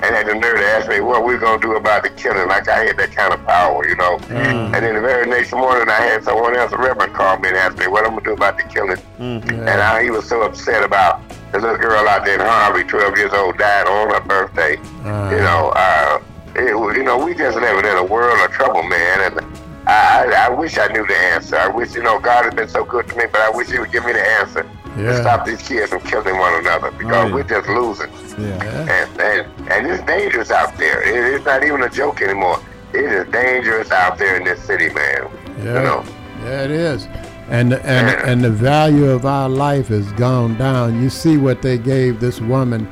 and 0.00 0.14
had 0.14 0.28
the 0.28 0.34
nerve 0.34 0.58
to 0.58 0.64
ask 0.64 0.88
me 0.88 1.00
what 1.00 1.24
we're 1.24 1.38
going 1.38 1.60
to 1.60 1.66
do 1.66 1.76
about 1.76 2.04
the 2.04 2.10
killing. 2.10 2.46
Like 2.48 2.68
I 2.68 2.84
had 2.84 2.96
that 2.98 3.12
kind 3.12 3.34
of 3.34 3.44
power, 3.44 3.86
you 3.86 3.96
know. 3.96 4.18
Mm. 4.18 4.74
And 4.74 4.74
then 4.74 4.94
the 4.94 5.00
very 5.00 5.28
next 5.28 5.52
morning, 5.52 5.88
I 5.88 6.00
had 6.00 6.22
someone 6.22 6.54
else, 6.54 6.72
a 6.72 6.78
reverend, 6.78 7.14
call 7.14 7.38
me 7.38 7.48
and 7.48 7.56
ask 7.56 7.76
me 7.78 7.88
what 7.88 8.04
I'm 8.04 8.12
going 8.12 8.24
to 8.24 8.30
do 8.30 8.34
about 8.34 8.58
the 8.58 8.64
killing. 8.64 8.98
Mm-hmm. 9.18 9.50
And 9.50 9.68
how 9.68 9.98
he 9.98 10.10
was 10.10 10.28
so 10.28 10.42
upset 10.42 10.84
about 10.84 11.20
the 11.52 11.58
little 11.60 11.76
girl 11.78 12.06
out 12.08 12.24
there 12.24 12.34
in 12.34 12.40
Harvey, 12.40 12.84
12 12.84 13.16
years 13.16 13.32
old, 13.32 13.56
died 13.58 13.86
on 13.86 14.10
her 14.10 14.20
birthday. 14.20 14.76
Uh, 15.04 15.30
You 15.30 15.38
know, 15.38 15.72
uh, 15.74 16.20
it, 16.54 16.96
you 16.96 17.02
know, 17.04 17.18
we 17.24 17.34
just 17.34 17.56
living 17.58 17.84
in 17.90 17.96
a 17.96 18.04
world 18.04 18.38
of 18.44 18.50
trouble, 18.52 18.82
man. 18.82 19.32
And 19.32 19.40
I, 19.86 20.26
I, 20.26 20.46
I 20.46 20.48
wish 20.50 20.76
I 20.78 20.88
knew 20.88 21.06
the 21.06 21.16
answer. 21.16 21.56
I 21.56 21.68
wish, 21.68 21.94
you 21.94 22.02
know, 22.02 22.18
God 22.20 22.44
has 22.44 22.54
been 22.54 22.68
so 22.68 22.84
good 22.84 23.08
to 23.08 23.16
me, 23.16 23.24
but 23.30 23.40
I 23.40 23.50
wish 23.50 23.70
He 23.70 23.78
would 23.78 23.92
give 23.92 24.04
me 24.04 24.12
the 24.12 24.26
answer 24.40 24.66
to 24.96 25.16
stop 25.20 25.46
these 25.46 25.62
kids 25.66 25.90
from 25.90 26.00
killing 26.00 26.36
one 26.38 26.54
another 26.54 26.90
because 26.90 27.14
Oh, 27.14 27.26
yeah. 27.28 27.34
we're 27.34 27.42
just 27.44 27.68
losing. 27.68 28.10
Yeah. 28.36 28.90
And, 28.90 29.20
and 29.20 29.70
and 29.70 29.86
it's 29.86 30.02
dangerous 30.04 30.50
out 30.50 30.76
there. 30.76 31.02
It, 31.02 31.34
it's 31.34 31.44
not 31.44 31.62
even 31.62 31.82
a 31.82 31.88
joke 31.88 32.20
anymore. 32.20 32.60
It 32.92 33.04
is 33.04 33.30
dangerous 33.32 33.90
out 33.92 34.18
there 34.18 34.36
in 34.36 34.44
this 34.44 34.60
city, 34.64 34.90
man. 34.90 35.28
Yeah. 35.58 35.64
You 35.64 35.72
know. 35.86 36.04
Yeah, 36.42 36.64
it 36.64 36.70
is. 36.72 37.06
And 37.48 37.72
and 37.72 38.08
and 38.28 38.44
the 38.44 38.50
value 38.50 39.06
of 39.06 39.24
our 39.24 39.48
life 39.48 39.88
has 39.88 40.12
gone 40.12 40.58
down. 40.58 41.02
You 41.02 41.08
see 41.08 41.38
what 41.38 41.62
they 41.62 41.78
gave 41.78 42.20
this 42.20 42.40
woman 42.40 42.86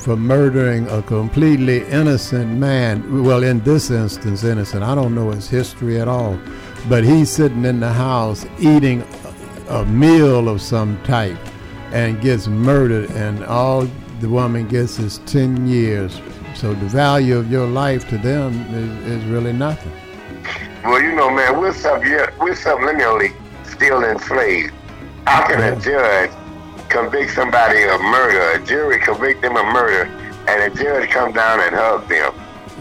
for 0.00 0.16
murdering 0.16 0.88
a 0.88 1.02
completely 1.02 1.84
innocent 1.86 2.50
man. 2.58 3.22
Well, 3.22 3.44
in 3.44 3.60
this 3.60 3.90
instance, 3.90 4.44
innocent. 4.44 4.82
I 4.82 4.94
don't 4.94 5.14
know 5.14 5.30
his 5.30 5.48
history 5.48 6.00
at 6.00 6.08
all, 6.08 6.38
but 6.88 7.04
he's 7.04 7.30
sitting 7.30 7.64
in 7.64 7.80
the 7.80 7.92
house 7.92 8.46
eating 8.58 9.04
a, 9.68 9.84
meal 9.84 10.48
of 10.48 10.62
some 10.62 11.00
type 11.04 11.38
and 11.92 12.20
gets 12.20 12.48
murdered, 12.48 13.10
and 13.10 13.44
all 13.44 13.86
the 14.20 14.28
woman 14.28 14.66
gets 14.66 14.98
is 14.98 15.18
ten 15.26 15.68
years. 15.68 16.20
So 16.54 16.72
the 16.74 16.86
value 16.86 17.36
of 17.36 17.50
your 17.50 17.66
life 17.66 18.08
to 18.08 18.18
them 18.18 18.54
is, 18.74 19.22
is 19.22 19.24
really 19.26 19.52
nothing. 19.52 19.92
Well, 20.82 21.00
you 21.00 21.14
know, 21.14 21.30
man, 21.30 21.60
we're 21.60 21.74
sub 21.74 22.00
we're 22.00 22.54
subliminally 22.54 23.34
still 23.80 24.04
enslaved. 24.04 24.74
How 25.26 25.46
can 25.46 25.60
a 25.62 25.80
judge 25.80 26.30
convict 26.90 27.32
somebody 27.32 27.84
of 27.84 28.00
murder, 28.02 28.60
a 28.60 28.66
jury 28.66 29.00
convict 29.00 29.40
them 29.40 29.56
of 29.56 29.64
murder, 29.66 30.04
and 30.48 30.70
a 30.72 30.76
judge 30.76 31.08
come 31.08 31.32
down 31.32 31.60
and 31.60 31.74
hug 31.74 32.06
them? 32.06 32.34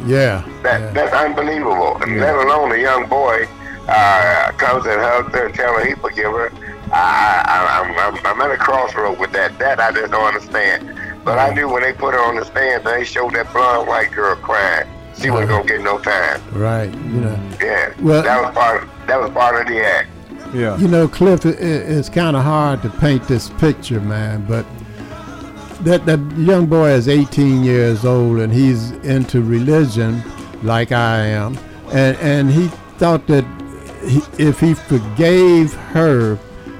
Yeah. 0.05 0.43
That 0.61 0.93
that's 0.93 1.13
unbelievable. 1.13 1.95
And 2.03 2.19
let 2.19 2.35
alone 2.35 2.73
a 2.73 2.77
young 2.77 3.07
boy 3.07 3.47
uh, 3.87 4.51
comes 4.57 4.85
and 4.85 4.99
hugs 4.99 5.33
her 5.33 5.45
and 5.45 5.55
tell 5.55 5.73
her 5.73 5.85
he 5.85 5.95
forgive 5.95 6.31
her. 6.33 6.51
I, 6.91 7.43
I, 7.45 7.79
I'm, 7.79 8.15
I'm, 8.15 8.25
I'm 8.25 8.41
at 8.41 8.51
a 8.51 8.57
crossroad 8.57 9.19
with 9.19 9.31
that. 9.33 9.57
That 9.59 9.79
I 9.79 9.91
just 9.91 10.11
don't 10.11 10.25
understand. 10.25 10.99
But 11.23 11.37
I 11.37 11.53
knew 11.53 11.69
when 11.69 11.83
they 11.83 11.93
put 11.93 12.13
her 12.13 12.19
on 12.19 12.35
the 12.35 12.45
stand, 12.45 12.85
they 12.85 13.05
showed 13.05 13.33
that 13.35 13.51
blonde 13.53 13.87
white 13.87 14.11
girl 14.11 14.35
crying. 14.37 14.87
She 15.21 15.29
wasn't 15.29 15.49
gonna 15.49 15.65
get 15.65 15.81
no 15.81 15.99
time. 15.99 16.41
Right. 16.51 16.93
You 16.93 17.21
know. 17.21 17.49
Yeah, 17.61 17.93
Well- 18.01 18.23
that 18.23 18.41
was 18.41 18.53
part. 18.53 18.83
Of, 18.83 18.89
that 19.07 19.19
was 19.19 19.29
part 19.31 19.61
of 19.61 19.67
the 19.67 19.85
act. 19.85 20.09
Yeah. 20.53 20.77
You 20.77 20.87
know, 20.87 21.07
Cliff, 21.07 21.45
it, 21.45 21.59
it- 21.59 21.89
it's 21.91 22.09
kind 22.09 22.35
of 22.35 22.43
hard 22.43 22.81
to 22.81 22.89
paint 22.89 23.27
this 23.27 23.49
picture, 23.51 24.01
man. 24.01 24.45
But 24.47 24.65
that 25.83 26.05
that 26.05 26.19
young 26.37 26.65
boy 26.65 26.89
is 26.89 27.07
18 27.07 27.63
years 27.63 28.03
old 28.05 28.39
and 28.39 28.51
he's 28.51 28.91
into 29.05 29.41
religion, 29.41 30.21
like 30.63 30.91
I 30.91 31.19
am, 31.25 31.57
and 31.91 32.17
and 32.17 32.51
he 32.51 32.67
thought 32.97 33.27
that 33.27 33.45
he, 34.05 34.21
if 34.37 34.59
he 34.59 34.73
forgave 34.73 35.73
her, 35.93 36.37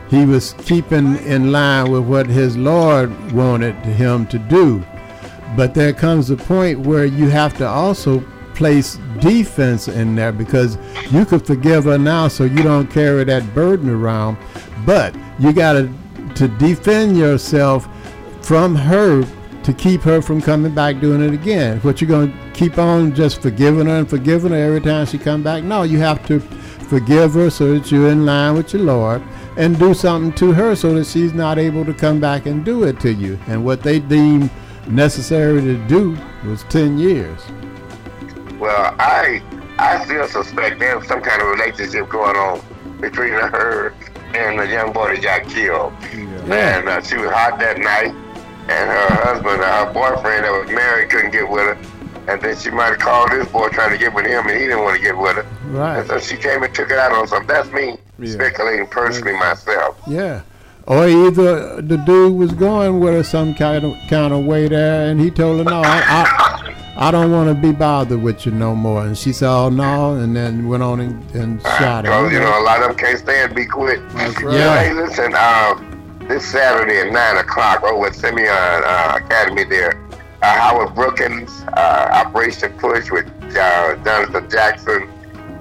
he 0.10 0.26
was 0.26 0.54
keeping 0.60 1.16
in 1.26 1.52
line 1.52 1.92
with 1.92 2.04
what 2.04 2.28
his 2.28 2.58
Lord 2.58 3.10
wanted 3.32 3.76
him 3.76 4.26
to 4.28 4.40
do. 4.40 4.84
But 5.56 5.74
there 5.74 5.94
comes 5.94 6.30
a 6.30 6.38
point 6.38 6.80
where 6.82 7.06
you 7.06 7.30
have 7.30 7.58
to 7.58 7.68
also 7.68 8.24
place 8.60 9.00
defense 9.22 9.88
in 9.88 10.16
there 10.16 10.34
because 10.34 10.78
you 11.12 11.26
could 11.26 11.48
forgive 11.48 11.86
her 11.86 11.98
now 11.98 12.28
so 12.28 12.44
you 12.44 12.62
don't 12.62 12.92
carry 12.92 13.24
that 13.24 13.56
burden 13.56 13.90
around. 13.90 14.38
But 14.86 15.16
you 15.40 15.54
got 15.54 15.74
to 15.74 15.92
to 16.36 16.48
defend 16.48 17.18
yourself 17.18 17.88
from 18.42 18.76
her 18.76 19.24
to 19.64 19.74
keep 19.74 20.02
her 20.02 20.22
from 20.22 20.42
coming 20.42 20.76
back 20.76 21.00
doing 21.00 21.22
it 21.22 21.34
again. 21.34 21.80
What 21.80 22.02
you're 22.02 22.10
going 22.10 22.32
to 22.32 22.52
keep 22.52 22.78
on 22.78 23.16
just 23.16 23.42
forgiving 23.42 23.88
her 23.88 24.00
and 24.00 24.10
forgiving 24.10 24.52
her 24.52 24.58
every 24.58 24.82
time 24.82 25.06
she 25.06 25.18
come 25.18 25.42
back? 25.42 25.64
No, 25.64 25.84
you 25.84 26.00
have 26.00 26.26
to 26.28 26.40
forgive 26.40 27.34
her 27.34 27.50
so 27.50 27.74
that 27.74 27.92
you're 27.92 28.10
in 28.10 28.26
line 28.26 28.56
with 28.56 28.74
your 28.74 28.84
Lord 28.84 29.22
and 29.58 29.78
do 29.80 29.94
something 29.94 30.34
to 30.34 30.54
her 30.54 30.76
so 30.76 30.94
that 30.96 31.08
she's 31.08 31.34
not 31.34 31.58
able 31.58 31.86
to 31.86 31.94
come 31.94 32.20
back 32.20 32.46
and 32.46 32.64
do 32.66 32.84
it 32.84 33.00
to 33.02 33.14
you. 33.14 33.40
And 33.48 33.64
what 33.64 33.84
they 33.84 34.00
deemed 34.00 34.50
necessary 34.88 35.62
to 35.62 35.88
do 35.88 36.18
was 36.46 36.64
10 36.70 36.98
years. 36.98 37.42
Well, 38.60 38.96
I 39.00 39.42
I 39.78 40.04
still 40.06 40.28
suspect 40.28 40.80
there's 40.80 41.08
some 41.08 41.22
kind 41.22 41.42
of 41.42 41.48
relationship 41.48 42.10
going 42.10 42.36
on 42.36 42.62
between 43.00 43.30
her 43.32 43.94
and 44.36 44.60
the 44.60 44.68
young 44.68 44.92
boy 44.94 45.16
that 45.16 45.24
got 45.24 45.50
killed. 45.50 45.94
And 46.52 46.88
uh, 46.90 47.02
she 47.02 47.16
was 47.18 47.32
hot 47.32 47.58
that 47.60 47.78
night, 47.78 48.14
and 48.70 48.90
her 48.90 49.16
husband, 49.24 49.62
uh, 49.62 49.86
her 49.86 49.94
boyfriend 49.94 50.44
that 50.46 50.52
was 50.52 50.70
married, 50.70 51.10
couldn't 51.10 51.32
get 51.32 51.50
with 51.50 51.62
her. 51.62 51.78
And 52.28 52.40
then 52.42 52.56
she 52.58 52.70
might 52.70 52.90
have 52.90 53.00
called 53.00 53.32
this 53.32 53.48
boy 53.48 53.70
trying 53.70 53.92
to 53.92 53.98
get 53.98 54.14
with 54.14 54.26
him, 54.28 54.46
and 54.48 54.56
he 54.60 54.66
didn't 54.68 54.84
want 54.84 54.98
to 54.98 55.02
get 55.02 55.18
with 55.18 55.36
her. 55.38 55.46
Right. 55.70 56.00
And 56.00 56.08
so 56.08 56.20
she 56.20 56.36
came 56.38 56.62
and 56.62 56.74
took 56.76 56.92
it 56.92 56.98
out 57.00 57.12
on 57.12 57.28
something. 57.28 57.48
That's 57.48 57.72
me 57.72 57.98
Yeah. 58.20 58.34
speculating 58.34 58.86
personally 58.88 59.34
myself. 59.34 59.98
Yeah. 60.06 60.42
Or 60.86 61.08
either 61.08 61.82
the 61.82 61.98
dude 61.98 62.36
was 62.36 62.52
going 62.52 63.00
with 63.00 63.14
her 63.14 63.24
some 63.24 63.54
kind 63.56 63.84
of 63.86 63.94
kind 64.10 64.34
of 64.34 64.46
way 64.46 64.68
there, 64.68 65.10
and 65.10 65.20
he 65.22 65.30
told 65.32 65.60
her, 65.60 65.64
"No, 65.64 65.82
I, 65.82 66.02
I, 66.02 66.69
I 67.02 67.12
don't 67.12 67.32
want 67.32 67.48
to 67.48 67.56
be 67.56 67.72
bothered 67.72 68.22
with 68.22 68.46
you 68.46 68.52
no 68.52 68.76
more." 68.76 69.06
And 69.06 69.18
she 69.18 69.32
said, 69.32 69.50
"Oh 69.50 69.70
no," 69.70 70.16
and 70.16 70.36
then 70.36 70.68
went 70.68 70.84
on 70.84 71.00
and, 71.00 71.32
and 71.34 71.62
shot 71.62 72.06
her. 72.06 72.12
Because, 72.12 72.34
you 72.34 72.40
know, 72.40 72.60
a 72.60 72.64
lot 72.64 72.82
of 72.82 72.90
them 72.90 72.98
can't 72.98 73.18
stand 73.18 73.56
be 73.56 73.66
quit. 73.66 74.02
That's 74.10 74.42
right. 74.42 74.54
know, 74.58 74.74
hey, 74.74 74.94
listen, 74.94 75.34
um, 75.34 75.90
this 76.30 76.46
Saturday 76.46 77.00
at 77.00 77.12
9 77.12 77.38
o'clock 77.38 77.82
over 77.84 78.06
at 78.06 78.16
Simeon 78.16 78.48
uh, 78.48 79.20
Academy 79.24 79.64
there, 79.64 80.00
uh, 80.44 80.60
Howard 80.60 80.94
Brookins, 80.94 81.64
uh, 81.74 82.10
Operation 82.12 82.72
Push 82.78 83.10
with 83.10 83.26
uh, 83.56 83.96
Jonathan 84.04 84.48
Jackson, 84.48 85.10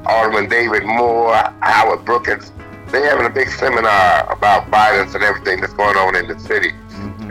Alderman 0.05 0.49
David 0.49 0.85
Moore, 0.85 1.35
Howard 1.61 2.05
Brookins, 2.05 2.53
they're 2.89 3.09
having 3.09 3.27
a 3.27 3.31
big 3.31 3.49
seminar 3.49 4.31
about 4.31 4.69
violence 4.69 5.15
and 5.15 5.25
everything 5.25 5.61
that's 5.61 5.73
going 5.73 5.97
on 5.97 6.17
in 6.17 6.27
the 6.27 6.39
city. 6.41 6.73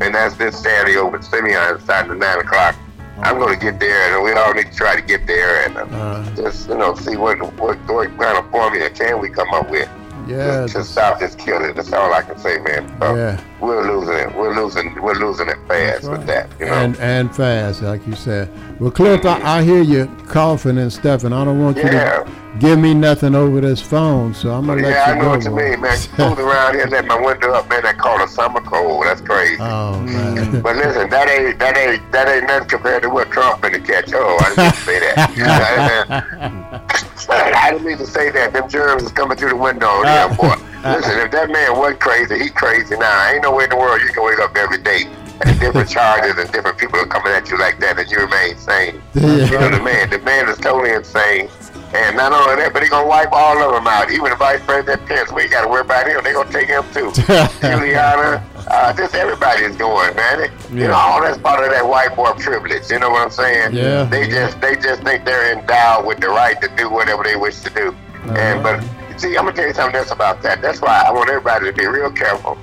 And 0.01 0.15
that's 0.15 0.35
this 0.35 0.59
Saturday 0.61 0.97
over 0.97 1.17
at 1.17 1.23
Simeon 1.23 1.79
starting 1.81 2.13
at 2.13 2.17
9 2.17 2.39
o'clock. 2.39 2.75
I'm 3.19 3.39
going 3.39 3.57
to 3.57 3.65
get 3.65 3.79
there, 3.79 4.15
and 4.15 4.23
we 4.23 4.31
all 4.33 4.53
need 4.53 4.71
to 4.71 4.75
try 4.77 4.95
to 4.95 5.01
get 5.01 5.25
there 5.25 5.65
and 5.65 5.77
uh, 5.77 5.81
Uh, 5.97 6.35
just 6.35 6.69
you 6.69 6.77
know 6.77 6.93
see 6.95 7.17
what 7.17 7.39
what 7.59 7.77
what 7.87 8.07
kind 8.17 8.37
of 8.37 8.49
formula 8.51 8.89
can 8.89 9.19
we 9.19 9.29
come 9.29 9.51
up 9.53 9.69
with 9.69 9.89
yeah, 10.27 10.67
to 10.67 10.83
stop 10.83 11.19
this 11.19 11.35
killing. 11.35 11.69
It. 11.69 11.75
That's 11.75 11.91
all 11.93 12.13
I 12.13 12.21
can 12.21 12.37
say, 12.37 12.59
man. 12.59 12.87
So 12.99 13.15
yeah. 13.15 13.41
We're 13.59 13.91
losing 13.91 14.15
it. 14.15 14.35
We're 14.35 14.55
losing. 14.55 15.01
We're 15.01 15.15
losing 15.15 15.47
it 15.47 15.57
fast 15.67 16.09
with 16.09 16.25
that. 16.27 16.49
You 16.59 16.67
know. 16.67 16.73
And 16.73 16.97
and 16.97 17.35
fast, 17.35 17.81
like 17.81 18.05
you 18.05 18.13
said. 18.13 18.49
Well, 18.79 18.91
Cliff, 18.91 19.25
I, 19.25 19.41
I 19.41 19.63
hear 19.63 19.81
you 19.81 20.05
coughing 20.27 20.77
and 20.77 20.93
stuff, 20.93 21.23
and 21.23 21.33
I 21.33 21.43
don't 21.43 21.59
want 21.59 21.77
you 21.77 21.83
to 21.83 22.31
give 22.59 22.79
me 22.79 22.93
nothing 22.93 23.35
over 23.35 23.61
this 23.61 23.81
phone, 23.81 24.33
so 24.33 24.51
I'm 24.51 24.67
gonna 24.67 24.81
let 24.81 24.91
yeah, 24.91 25.03
I 25.03 25.09
you 25.09 25.15
know 25.15 25.21
go. 25.21 25.29
what 25.29 25.43
you 25.43 25.49
boy. 25.49 25.71
mean, 25.71 25.81
man. 25.81 25.97
Moving 26.17 26.45
around 26.45 26.75
here, 26.75 26.87
let 26.87 27.05
my 27.05 27.19
window 27.19 27.53
up, 27.53 27.69
man. 27.69 27.83
That 27.83 27.97
called 27.97 28.21
a 28.21 28.27
summer 28.27 28.61
cold. 28.61 29.05
That's 29.05 29.21
crazy. 29.21 29.57
Oh 29.59 29.99
man. 30.01 30.37
Mm. 30.37 30.61
But 30.61 30.75
listen, 30.75 31.09
that 31.09 31.29
ain't 31.29 31.59
that 31.59 31.77
ain't 31.77 32.11
that 32.11 32.27
ain't 32.27 32.47
nothing 32.47 32.69
compared 32.69 33.03
to 33.03 33.09
what 33.09 33.31
Trump 33.31 33.61
finna 33.61 33.85
catch. 33.85 34.11
Oh, 34.13 34.37
I 34.41 34.55
didn't 34.55 34.75
say 34.75 34.99
that. 34.99 37.03
I 37.29 37.71
didn't 37.71 37.85
mean 37.85 37.97
to 37.97 38.07
say 38.07 38.29
that. 38.31 38.53
Them 38.53 38.69
germs 38.69 39.03
is 39.03 39.11
coming 39.11 39.37
through 39.37 39.49
the 39.49 39.55
window. 39.55 39.87
Uh, 39.87 40.03
yeah, 40.03 40.35
boy. 40.35 40.55
Uh, 40.77 40.95
Listen, 40.95 41.17
if 41.17 41.31
that 41.31 41.49
man 41.49 41.75
was 41.75 41.95
crazy, 41.99 42.37
he 42.37 42.49
crazy 42.51 42.95
now. 42.95 43.29
Ain't 43.29 43.41
no 43.41 43.51
way 43.51 43.63
in 43.63 43.71
the 43.71 43.75
world 43.75 43.99
you 43.99 44.13
can 44.13 44.23
wake 44.23 44.37
up 44.39 44.55
every 44.55 44.77
day 44.77 45.05
and 45.41 45.59
different 45.59 45.89
charges 45.97 46.37
and 46.37 46.51
different 46.51 46.77
people 46.77 46.99
are 46.99 47.07
coming 47.07 47.33
at 47.33 47.49
you 47.49 47.57
like 47.57 47.79
that 47.79 47.97
and 47.97 48.09
you 48.09 48.19
remain 48.19 48.55
sane. 48.57 49.01
You 49.15 49.57
know 49.59 49.69
the 49.69 49.81
man, 49.83 50.09
the 50.11 50.19
man 50.19 50.47
is 50.47 50.57
totally 50.59 50.91
insane. 50.93 51.49
And 51.93 52.17
not 52.17 52.33
only 52.33 52.55
that, 52.61 52.73
but 52.73 52.83
he 52.83 52.89
gonna 52.89 53.07
wipe 53.07 53.31
all 53.31 53.57
of 53.63 53.71
them 53.73 53.87
out. 53.87 54.11
Even 54.11 54.29
the 54.29 54.35
vice 54.35 54.61
president 54.65 55.05
Pence, 55.07 55.31
we 55.31 55.43
ain't 55.43 55.51
gotta 55.51 55.67
worry 55.67 55.81
about 55.81 56.07
him. 56.07 56.21
They 56.23 56.33
gonna 56.33 56.51
take 56.51 56.67
him 56.67 56.83
too. 56.93 57.11
Giuliani, 57.63 58.41
uh, 58.67 58.93
just 58.93 59.15
everybody 59.15 59.63
is 59.63 59.75
going, 59.77 60.15
man. 60.15 60.41
It- 60.41 60.51
You 60.69 60.87
know, 60.89 60.95
all 60.95 61.21
that's 61.21 61.37
part 61.37 61.63
of 61.63 61.71
that 61.71 61.87
white 61.87 62.13
boy 62.15 62.31
privilege. 62.33 62.91
You 62.91 62.99
know 62.99 63.09
what 63.09 63.21
I'm 63.23 63.31
saying? 63.31 63.73
Yeah. 63.73 64.03
They 64.03 64.27
just 64.29 64.59
they 64.59 64.75
just 64.75 65.01
think 65.03 65.23
they're 65.25 65.53
endowed 65.57 66.05
with 66.05 66.19
the 66.19 66.27
right 66.29 66.59
to 66.61 66.67
do 66.75 66.89
whatever 66.89 67.23
they 67.23 67.35
wish 67.37 67.61
to 67.61 67.69
do. 67.69 67.95
And 68.35 68.61
but 68.63 68.83
see, 69.17 69.37
I'm 69.37 69.45
gonna 69.45 69.53
tell 69.55 69.67
you 69.67 69.73
something 69.73 69.95
else 69.95 70.11
about 70.11 70.41
that. 70.43 70.61
That's 70.61 70.81
why 70.81 71.05
I 71.07 71.11
want 71.11 71.29
everybody 71.29 71.65
to 71.67 71.73
be 71.73 71.87
real 71.87 72.11
careful 72.11 72.57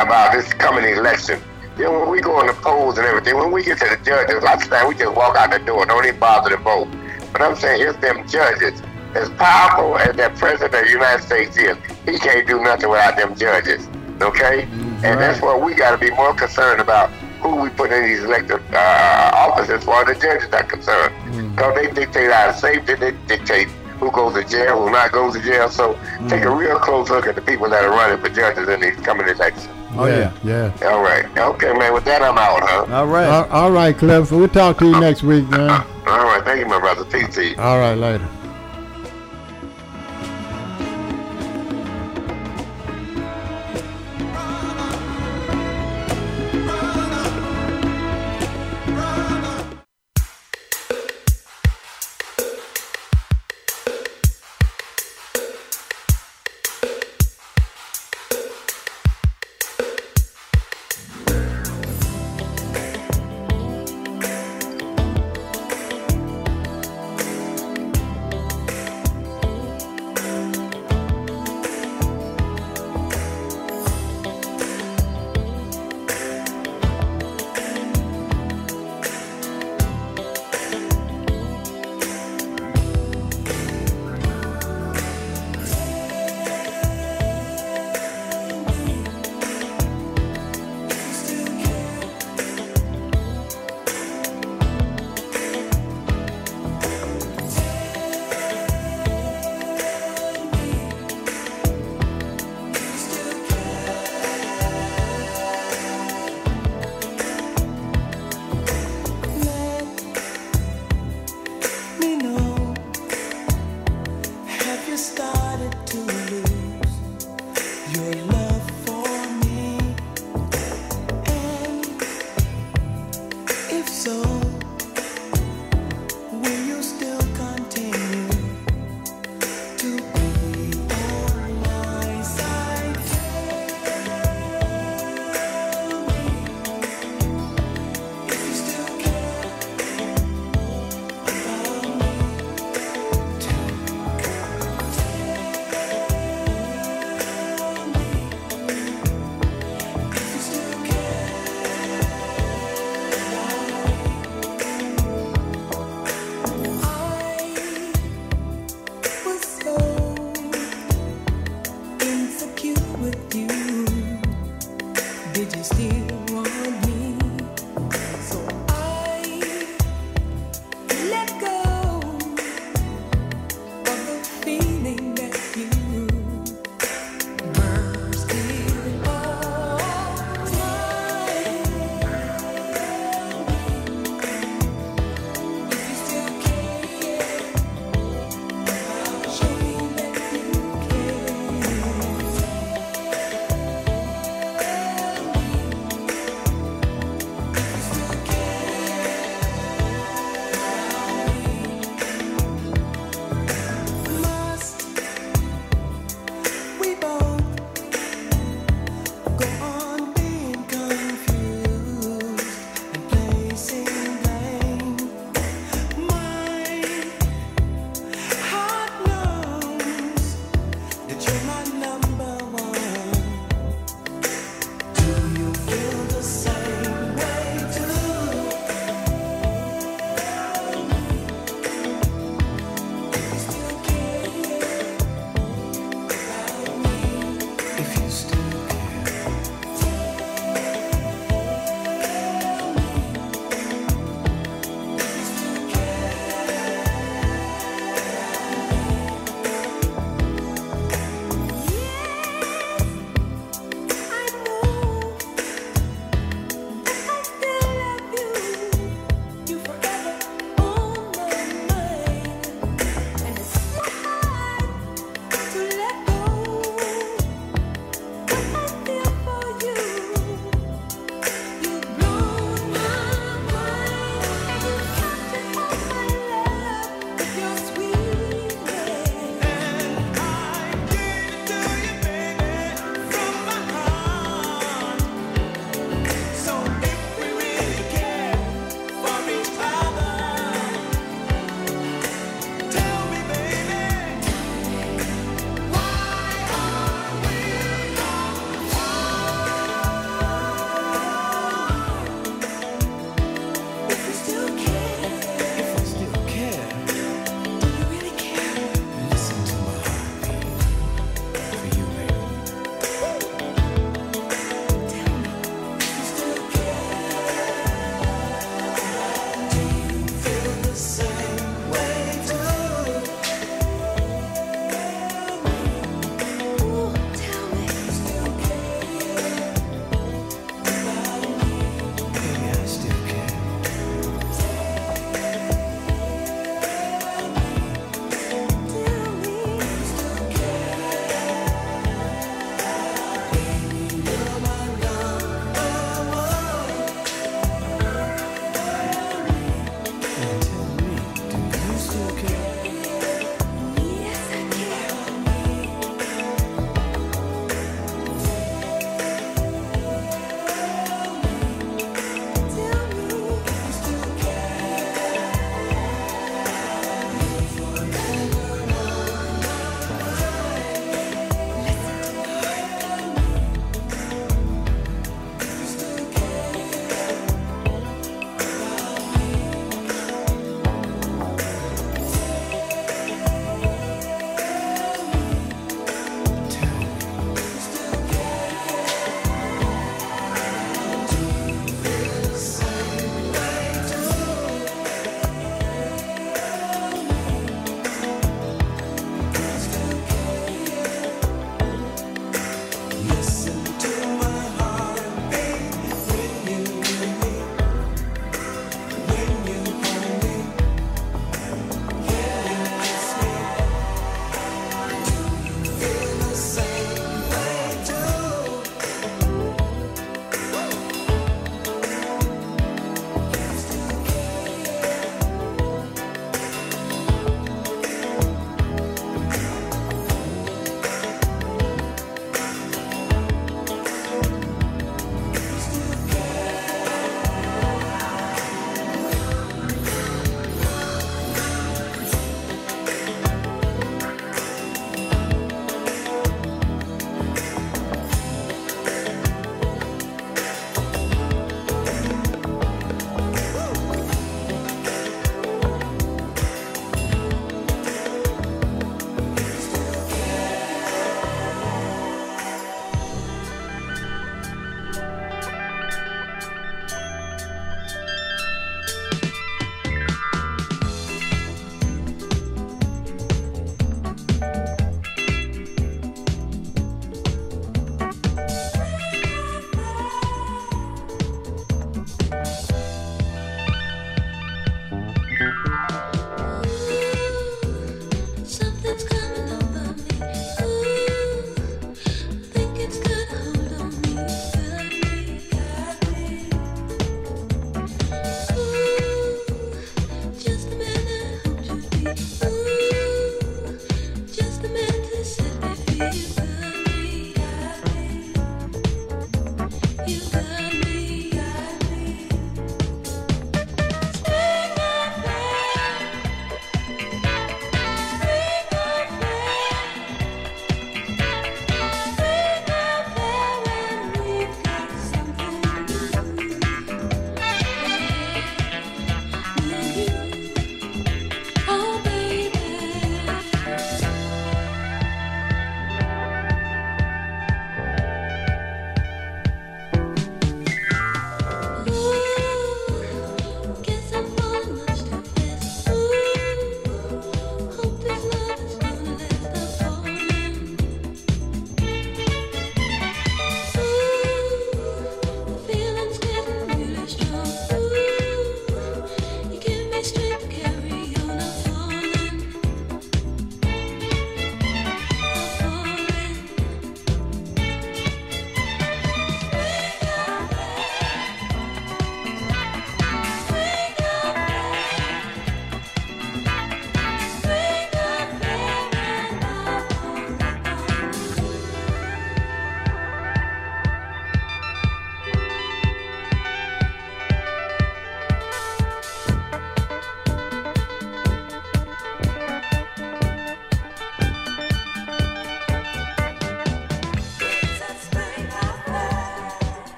about 0.00 0.32
this 0.32 0.52
coming 0.54 0.84
election. 0.84 1.40
You 1.78 1.84
know, 1.84 2.00
when 2.00 2.10
we 2.10 2.20
go 2.20 2.40
in 2.40 2.46
the 2.48 2.52
polls 2.54 2.98
and 2.98 3.06
everything, 3.06 3.36
when 3.38 3.52
we 3.52 3.62
get 3.64 3.78
to 3.78 3.88
the 3.88 3.96
judges, 4.04 4.42
lots 4.42 4.64
of 4.64 4.70
times 4.70 4.88
we 4.88 4.94
just 4.96 5.14
walk 5.14 5.36
out 5.36 5.50
the 5.52 5.60
door, 5.60 5.86
don't 5.86 6.04
even 6.04 6.18
bother 6.18 6.50
to 6.50 6.56
vote. 6.58 6.88
But 7.32 7.42
I'm 7.42 7.56
saying 7.56 7.86
it's 7.86 7.98
them 7.98 8.26
judges. 8.28 8.80
As 9.14 9.28
powerful 9.30 9.98
as 9.98 10.16
that 10.16 10.36
president 10.36 10.74
of 10.74 10.84
the 10.84 10.90
United 10.90 11.22
States 11.24 11.56
is, 11.56 11.76
he 12.04 12.18
can't 12.18 12.46
do 12.46 12.62
nothing 12.62 12.88
without 12.88 13.16
them 13.16 13.34
judges. 13.34 13.88
Okay? 14.20 14.62
And 15.02 15.20
that's 15.20 15.40
what 15.40 15.62
we 15.62 15.74
got 15.74 15.92
to 15.92 15.98
be 15.98 16.10
more 16.10 16.34
concerned 16.34 16.80
about 16.80 17.10
who 17.40 17.56
we 17.56 17.70
put 17.70 17.90
in 17.90 18.04
these 18.04 18.22
elected 18.22 18.60
uh, 18.72 19.30
offices 19.34 19.82
as 19.82 20.06
the 20.06 20.14
judges 20.20 20.52
are 20.52 20.62
concerned. 20.62 21.56
Because 21.56 21.74
they 21.74 21.90
dictate 21.90 22.30
our 22.30 22.52
safety, 22.54 22.94
they 22.94 23.12
dictate 23.26 23.68
who 23.98 24.10
goes 24.10 24.34
to 24.34 24.44
jail, 24.44 24.84
who 24.84 24.90
not 24.90 25.12
goes 25.12 25.34
to 25.34 25.42
jail. 25.42 25.68
So 25.68 25.98
take 26.28 26.44
a 26.44 26.54
real 26.54 26.78
close 26.78 27.10
look 27.10 27.26
at 27.26 27.34
the 27.34 27.42
people 27.42 27.68
that 27.70 27.84
are 27.84 27.90
running 27.90 28.22
for 28.22 28.28
judges 28.30 28.68
in 28.68 28.80
these 28.80 28.96
coming 28.96 29.28
elections. 29.28 29.68
Oh 29.96 30.06
yeah, 30.06 30.32
yeah. 30.44 30.72
All 30.88 31.02
right. 31.02 31.26
Okay, 31.36 31.72
man. 31.72 31.92
With 31.92 32.04
that, 32.04 32.22
I'm 32.22 32.38
out, 32.38 32.60
huh? 32.62 32.86
All 32.94 33.06
right. 33.06 33.26
All, 33.26 33.48
all 33.50 33.70
right, 33.70 33.96
Cliff. 33.96 34.30
We'll 34.30 34.48
talk 34.48 34.78
to 34.78 34.86
you 34.86 35.00
next 35.00 35.22
week, 35.22 35.48
man. 35.48 35.70
All 36.06 36.24
right. 36.24 36.42
Thank 36.44 36.60
you, 36.60 36.66
my 36.66 36.78
brother. 36.78 37.04
Peace 37.04 37.34
to. 37.34 37.56
All 37.56 37.78
right, 37.78 37.94
later. 37.94 38.28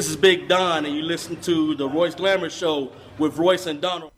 This 0.00 0.08
is 0.08 0.16
Big 0.16 0.48
Don, 0.48 0.86
and 0.86 0.96
you 0.96 1.02
listen 1.02 1.36
to 1.42 1.74
the 1.74 1.86
Royce 1.86 2.14
Glamour 2.14 2.48
Show 2.48 2.90
with 3.18 3.36
Royce 3.36 3.66
and 3.66 3.82
Donald. 3.82 4.12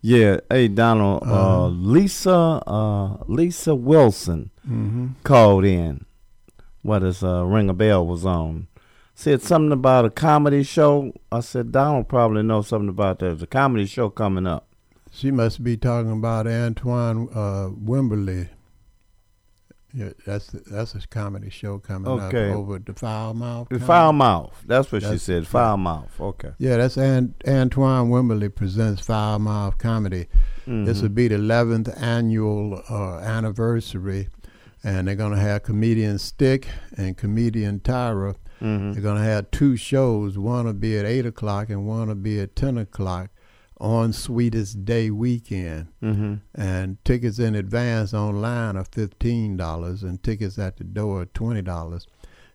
Yeah, 0.00 0.38
hey 0.48 0.68
Donald, 0.68 1.22
uh, 1.22 1.66
Lisa, 1.66 2.32
uh, 2.66 3.18
Lisa 3.26 3.74
Wilson 3.74 4.50
Mhm. 4.66 5.16
called 5.24 5.66
in. 5.66 6.06
What 6.80 7.02
is 7.02 7.22
uh, 7.22 7.44
Ring 7.44 7.68
a 7.68 7.74
Bell 7.74 8.06
was 8.06 8.24
on? 8.24 8.68
Said 9.14 9.42
something 9.42 9.70
about 9.70 10.06
a 10.06 10.10
comedy 10.10 10.62
show. 10.62 11.12
I 11.30 11.40
said 11.40 11.72
Donald 11.72 12.08
probably 12.08 12.42
knows 12.42 12.68
something 12.68 12.88
about 12.88 13.18
that. 13.18 13.26
There's 13.26 13.42
a 13.42 13.46
comedy 13.46 13.84
show 13.84 14.08
coming 14.08 14.46
up. 14.46 14.66
She 15.12 15.30
must 15.30 15.62
be 15.62 15.76
talking 15.76 16.12
about 16.12 16.46
Antoine 16.46 17.28
uh, 17.34 17.68
Wimberly. 17.68 18.48
Yeah, 19.94 20.10
that's 20.26 20.48
that's 20.48 20.94
a 20.94 21.06
comedy 21.08 21.48
show 21.48 21.78
coming 21.78 22.10
Okay. 22.10 22.50
up 22.50 22.56
over 22.56 22.76
at 22.76 22.84
the 22.86 22.92
Foul 22.92 23.32
Mouth. 23.34 23.68
The. 23.70 23.80
Foul 23.80 24.12
Mouth. 24.12 24.62
That's 24.66 24.92
what 24.92 25.02
she 25.02 25.16
said. 25.16 25.46
Foul 25.46 25.78
Mouth. 25.78 26.10
Okay. 26.20 26.50
Yeah, 26.58 26.76
that's 26.76 26.98
An- 26.98 27.34
Antoine 27.46 28.10
Wimberly 28.10 28.54
presents 28.54 29.00
Foul 29.00 29.38
Mouth 29.38 29.78
Comedy. 29.78 30.26
This 30.66 30.98
Mhm. 30.98 31.02
will 31.02 31.08
be 31.08 31.28
the 31.28 31.36
11th 31.36 31.88
annual 32.02 32.82
uh, 32.90 33.18
anniversary, 33.20 34.28
and 34.84 35.08
they're 35.08 35.14
going 35.16 35.32
to 35.32 35.38
have 35.40 35.62
comedian 35.62 36.18
Stick 36.18 36.68
and 36.96 37.16
comedian 37.16 37.80
Tyra. 37.80 38.34
Mhm. 38.60 38.92
They're 38.92 39.02
going 39.02 39.16
to 39.16 39.22
have 39.22 39.50
two 39.50 39.76
shows. 39.76 40.36
One 40.36 40.66
will 40.66 40.72
be 40.74 40.98
at 40.98 41.06
8 41.06 41.24
o'clock 41.24 41.70
and 41.70 41.86
one 41.86 42.08
will 42.08 42.14
be 42.14 42.40
at 42.40 42.54
10 42.54 42.76
o'clock 42.76 43.30
on 43.80 44.12
Sweetest 44.12 44.84
Day 44.84 45.10
weekend. 45.10 45.88
Mhm. 46.02 46.40
And 46.54 47.02
tickets 47.04 47.38
in 47.38 47.54
advance 47.54 48.12
online 48.12 48.76
are 48.76 48.84
$15, 48.84 50.02
and 50.02 50.22
tickets 50.22 50.58
at 50.58 50.76
the 50.76 50.84
door 50.84 51.22
are 51.22 51.26
$20. 51.26 52.06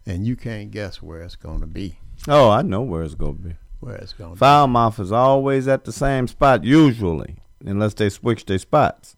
And 0.05 0.27
you 0.27 0.35
can't 0.35 0.71
guess 0.71 1.01
where 1.01 1.21
it's 1.21 1.35
going 1.35 1.61
to 1.61 1.67
be. 1.67 1.97
Oh, 2.27 2.49
I 2.49 2.61
know 2.61 2.81
where 2.81 3.03
it's 3.03 3.15
gonna 3.15 3.33
be. 3.33 3.55
Where 3.79 3.95
it's 3.95 4.13
gonna 4.13 4.35
be. 4.35 4.71
Mouth 4.71 4.99
is 4.99 5.11
always 5.11 5.67
at 5.67 5.85
the 5.85 5.91
same 5.91 6.27
spot 6.27 6.63
usually, 6.63 7.37
unless 7.65 7.93
they 7.93 8.09
switch 8.09 8.45
their 8.45 8.59
spots. 8.59 9.15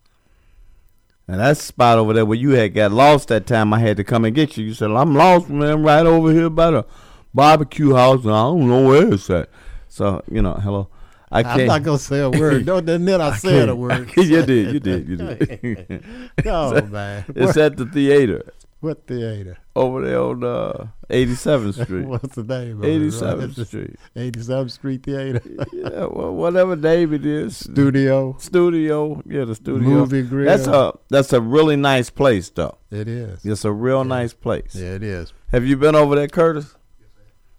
And 1.27 1.39
that 1.39 1.57
spot 1.57 1.97
over 1.97 2.13
there 2.13 2.25
where 2.25 2.37
you 2.37 2.51
had 2.51 2.75
got 2.75 2.91
lost 2.91 3.29
that 3.29 3.47
time, 3.47 3.73
I 3.73 3.79
had 3.79 3.97
to 3.97 4.03
come 4.03 4.25
and 4.25 4.35
get 4.35 4.57
you. 4.57 4.65
You 4.65 4.73
said, 4.75 4.91
"I'm 4.91 5.15
lost, 5.15 5.49
man, 5.49 5.81
right 5.81 6.05
over 6.05 6.31
here 6.31 6.51
by 6.51 6.71
the 6.71 6.85
barbecue 7.33 7.93
house, 7.95 8.23
and 8.23 8.33
I 8.33 8.43
don't 8.43 8.67
know 8.67 8.87
where 8.87 9.11
it's 9.13 9.29
at." 9.29 9.49
So 9.87 10.23
you 10.31 10.41
know, 10.41 10.53
hello. 10.53 10.87
I 11.32 11.43
can't. 11.43 11.61
I'm 11.61 11.67
can't. 11.67 11.84
gonna 11.86 11.97
say 11.99 12.19
a 12.21 12.30
word. 12.30 12.65
No, 12.67 12.80
then 12.82 13.07
I 13.21 13.36
said 13.38 13.49
can't. 13.51 13.69
a 13.71 13.76
word. 13.76 14.11
you 14.17 14.41
did. 14.45 14.73
You 14.73 14.80
did. 14.80 15.07
You 15.09 15.15
did. 15.17 16.03
No, 16.45 16.69
It's 16.71 16.78
at- 16.86 16.91
man. 16.91 17.26
It's 17.36 17.57
at 17.57 17.78
the 17.78 17.86
theater. 17.86 18.51
What 18.82 19.07
theater? 19.07 19.57
Over 19.76 20.05
there 20.05 20.21
on 20.21 20.43
uh, 20.43 20.88
87th 21.09 21.82
Street. 21.86 22.05
What's 22.05 22.36
the 22.36 22.43
name? 22.43 22.78
of 22.78 22.84
it, 22.84 22.88
right? 22.88 23.01
87th 23.01 23.65
Street. 23.65 23.95
87th 24.15 24.71
Street 24.71 25.03
Theater. 25.03 25.41
yeah, 25.73 26.05
well, 26.05 26.36
whatever 26.36 26.76
name 26.76 27.11
it 27.13 27.26
is. 27.26 27.57
Studio. 27.57 28.36
Studio. 28.38 29.23
Yeah, 29.26 29.45
the 29.45 29.55
studio. 29.55 29.89
Movie 29.89 30.21
grill. 30.21 30.45
That's 30.45 30.67
a 30.67 30.93
that's 31.09 31.34
a 31.34 31.41
really 31.41 31.78
nice 31.78 32.11
place, 32.11 32.49
though. 32.51 32.78
It 32.91 33.07
is. 33.07 33.43
It's 33.43 33.65
a 33.65 33.71
real 33.71 34.03
nice 34.03 34.34
place. 34.34 34.76
Yeah, 34.76 34.93
it 34.95 35.03
is. 35.03 35.34
Have 35.51 35.65
you 35.65 35.78
been 35.78 35.95
over 35.95 36.15
there, 36.15 36.28
Curtis? 36.28 36.76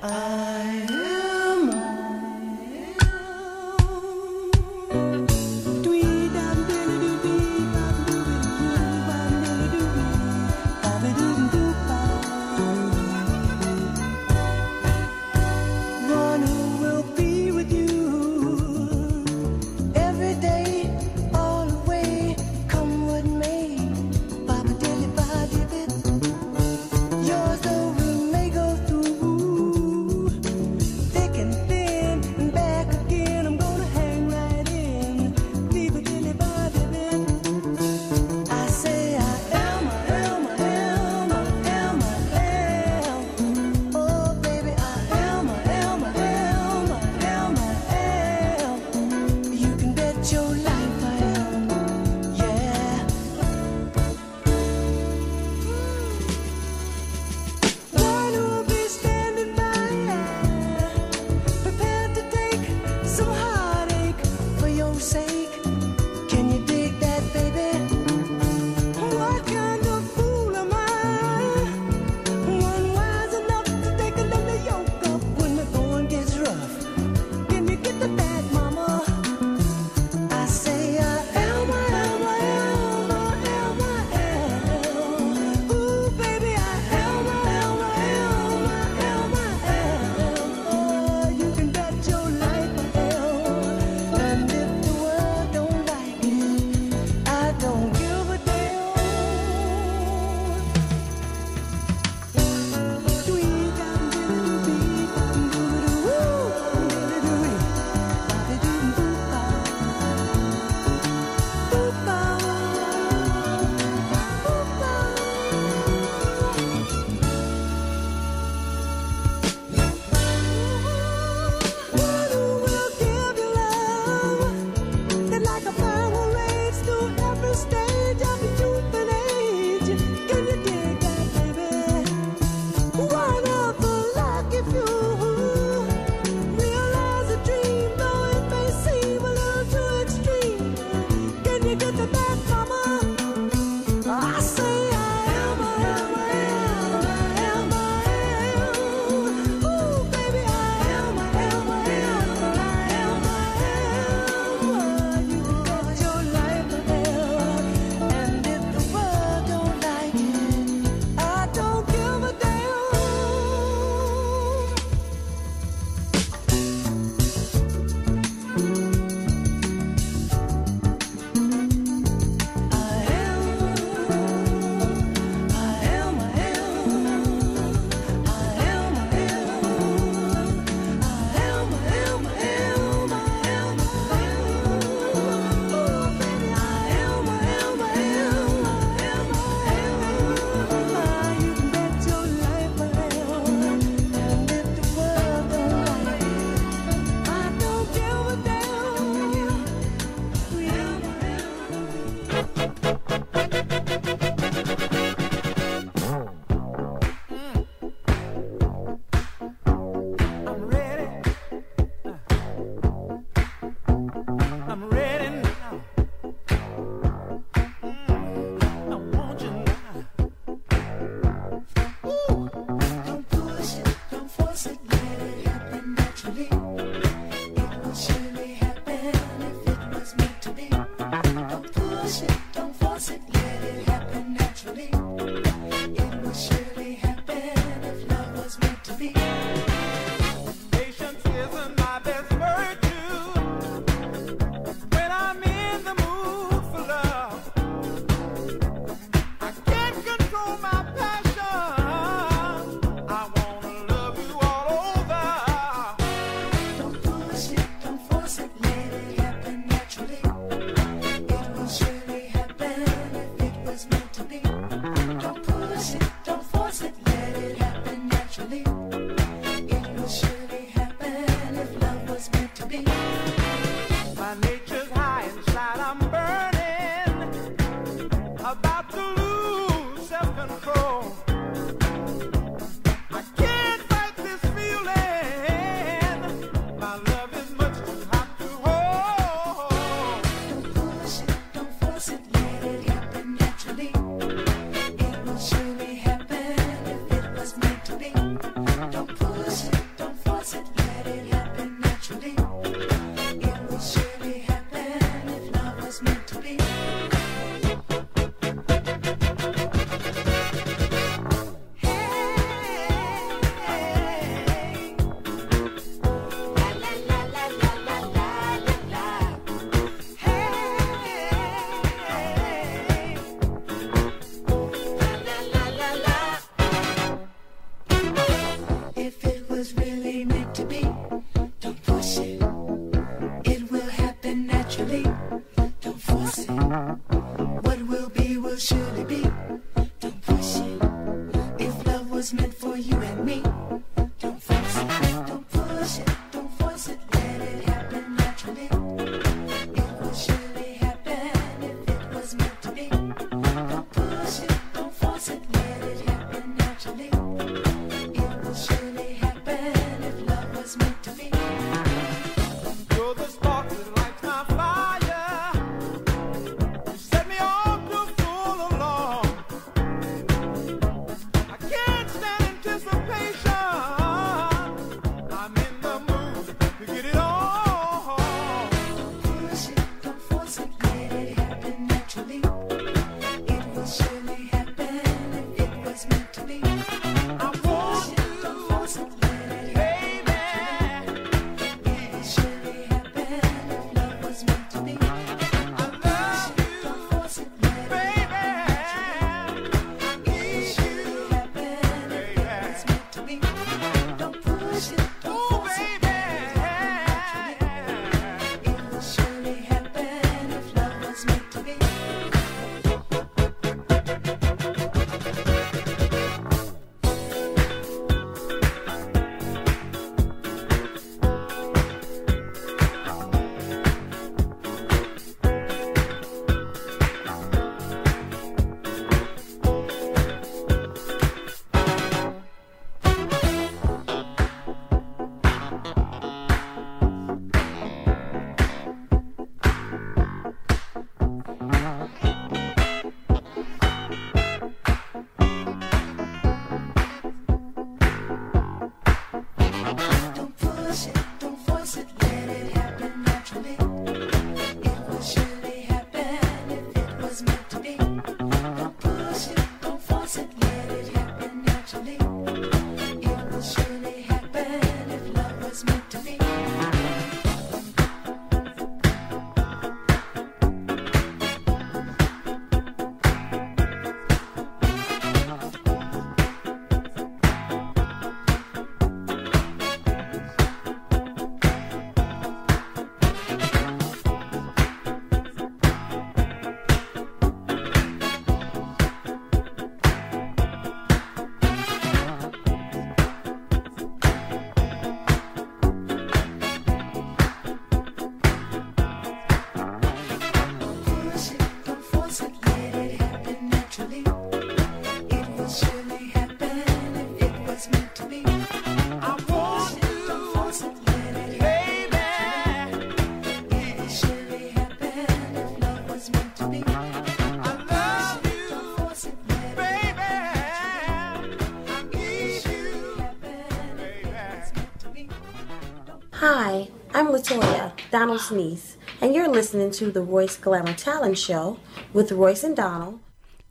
Latoya, 527.38 527.92
Donald's 528.10 528.50
niece, 528.50 528.98
and 529.22 529.36
you're 529.36 529.48
listening 529.48 529.92
to 529.92 530.10
the 530.10 530.24
Royce 530.24 530.58
Glamour 530.58 530.94
Talent 530.94 531.38
Show 531.38 531.78
with 532.12 532.32
Royce 532.32 532.64
and 532.64 532.76
Donald. 532.76 533.20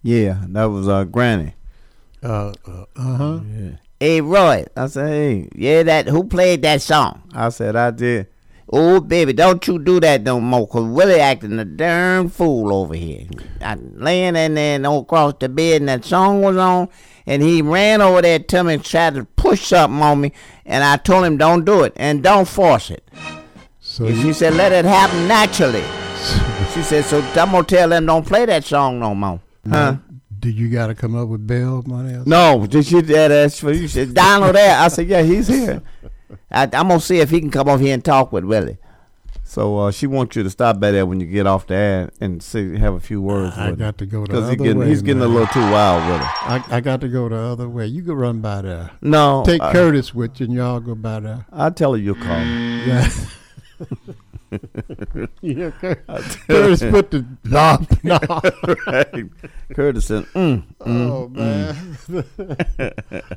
Yeah, 0.04 0.44
that 0.50 0.66
was 0.66 0.86
our 0.86 1.00
uh, 1.00 1.04
Granny. 1.04 1.54
Uh 2.22 2.52
huh. 2.96 3.40
Yeah. 3.44 3.70
Hey 3.98 4.20
Roy, 4.20 4.66
I 4.76 4.86
said, 4.86 5.08
hey, 5.08 5.48
yeah, 5.52 5.82
that 5.82 6.06
who 6.06 6.22
played 6.24 6.62
that 6.62 6.80
song? 6.80 7.22
I 7.34 7.48
said 7.48 7.74
I 7.74 7.90
did. 7.90 8.28
Oh 8.70 9.00
baby, 9.00 9.32
don't 9.32 9.66
you 9.66 9.80
do 9.80 9.98
that 9.98 10.22
no 10.22 10.40
more, 10.40 10.68
cause 10.68 10.84
Willie 10.84 11.18
acting 11.18 11.58
a 11.58 11.64
darn 11.64 12.28
fool 12.28 12.72
over 12.72 12.94
here. 12.94 13.26
I 13.60 13.74
laying 13.74 14.36
in 14.36 14.54
there 14.54 14.76
and 14.76 14.86
across 14.86 15.34
the 15.40 15.48
bed, 15.48 15.82
and 15.82 15.88
that 15.88 16.04
song 16.04 16.40
was 16.40 16.56
on, 16.56 16.88
and 17.26 17.42
he 17.42 17.62
ran 17.62 18.00
over 18.00 18.22
there 18.22 18.38
to 18.38 18.62
me 18.62 18.74
and 18.74 18.84
tried 18.84 19.14
to 19.14 19.24
push 19.24 19.66
something 19.66 20.00
on 20.00 20.20
me, 20.20 20.32
and 20.64 20.84
I 20.84 20.98
told 20.98 21.24
him 21.24 21.36
don't 21.36 21.64
do 21.64 21.82
it 21.82 21.94
and 21.96 22.22
don't 22.22 22.46
force 22.46 22.90
it. 22.90 23.02
So 23.96 24.12
she 24.12 24.34
said, 24.34 24.52
let 24.52 24.72
it 24.72 24.84
happen 24.84 25.26
naturally. 25.26 25.80
she 26.74 26.82
said, 26.82 27.06
so 27.06 27.22
I'm 27.34 27.50
to 27.52 27.62
tell 27.64 27.88
them 27.88 28.04
don't 28.04 28.26
play 28.26 28.44
that 28.44 28.62
song 28.62 29.00
no 29.00 29.14
more. 29.14 29.40
Huh? 29.66 29.96
Did 30.38 30.54
you 30.54 30.68
got 30.68 30.88
to 30.88 30.94
come 30.94 31.16
up 31.16 31.28
with 31.28 31.46
bail 31.46 31.82
money? 31.86 32.22
No, 32.26 32.66
did 32.66 32.84
she 32.84 33.00
did 33.00 33.32
ask 33.32 33.56
for 33.58 33.72
you? 33.72 33.88
Said 33.88 34.12
Donald 34.12 34.54
there. 34.54 34.78
I 34.78 34.88
said, 34.88 35.08
yeah, 35.08 35.22
he's 35.22 35.48
here. 35.48 35.80
I, 36.50 36.64
I'm 36.64 36.68
gonna 36.88 37.00
see 37.00 37.20
if 37.20 37.30
he 37.30 37.40
can 37.40 37.50
come 37.50 37.70
over 37.70 37.82
here 37.82 37.94
and 37.94 38.04
talk 38.04 38.32
with 38.32 38.44
Willie. 38.44 38.76
So 39.44 39.78
uh, 39.78 39.90
she 39.92 40.06
wants 40.06 40.36
you 40.36 40.42
to 40.42 40.50
stop 40.50 40.78
by 40.78 40.90
there 40.90 41.06
when 41.06 41.18
you 41.18 41.26
get 41.26 41.46
off 41.46 41.66
the 41.66 41.74
air 41.74 42.10
and 42.20 42.42
see, 42.42 42.76
have 42.76 42.92
a 42.92 43.00
few 43.00 43.22
words. 43.22 43.56
I 43.56 43.70
with 43.70 43.78
got 43.78 43.96
to 43.96 44.04
go 44.04 44.20
the 44.20 44.26
because 44.26 44.44
other 44.44 44.56
getting 44.56 44.78
way, 44.78 44.88
he's 44.88 45.00
getting 45.00 45.22
a 45.22 45.26
little 45.26 45.46
too 45.46 45.60
wild 45.60 46.06
with 46.12 46.20
it. 46.20 46.26
I, 46.26 46.64
I 46.68 46.80
got 46.80 47.00
to 47.00 47.08
go 47.08 47.30
the 47.30 47.36
other 47.38 47.66
way. 47.66 47.86
You 47.86 48.02
can 48.02 48.12
run 48.12 48.40
by 48.42 48.60
there. 48.60 48.90
No, 49.00 49.42
Take 49.46 49.62
I- 49.62 49.72
Curtis 49.72 50.14
with 50.14 50.38
you 50.38 50.46
and 50.46 50.54
y'all 50.54 50.80
go 50.80 50.94
by 50.94 51.20
there. 51.20 51.46
I'll 51.50 51.72
tell 51.72 51.92
her 51.92 51.98
you'll 51.98 52.16
call. 52.16 52.44
Yeah, 52.86 53.08
I'll 56.08 56.22
Curtis 56.46 56.80
put 56.80 57.10
the 57.10 57.24
knob. 57.44 57.86
knob. 58.02 58.44
right. 58.86 59.24
Curtis 59.74 60.06
said, 60.06 60.24
mm, 60.34 60.62
mm, 60.80 61.10
Oh, 61.10 61.28
mm. 61.34 63.36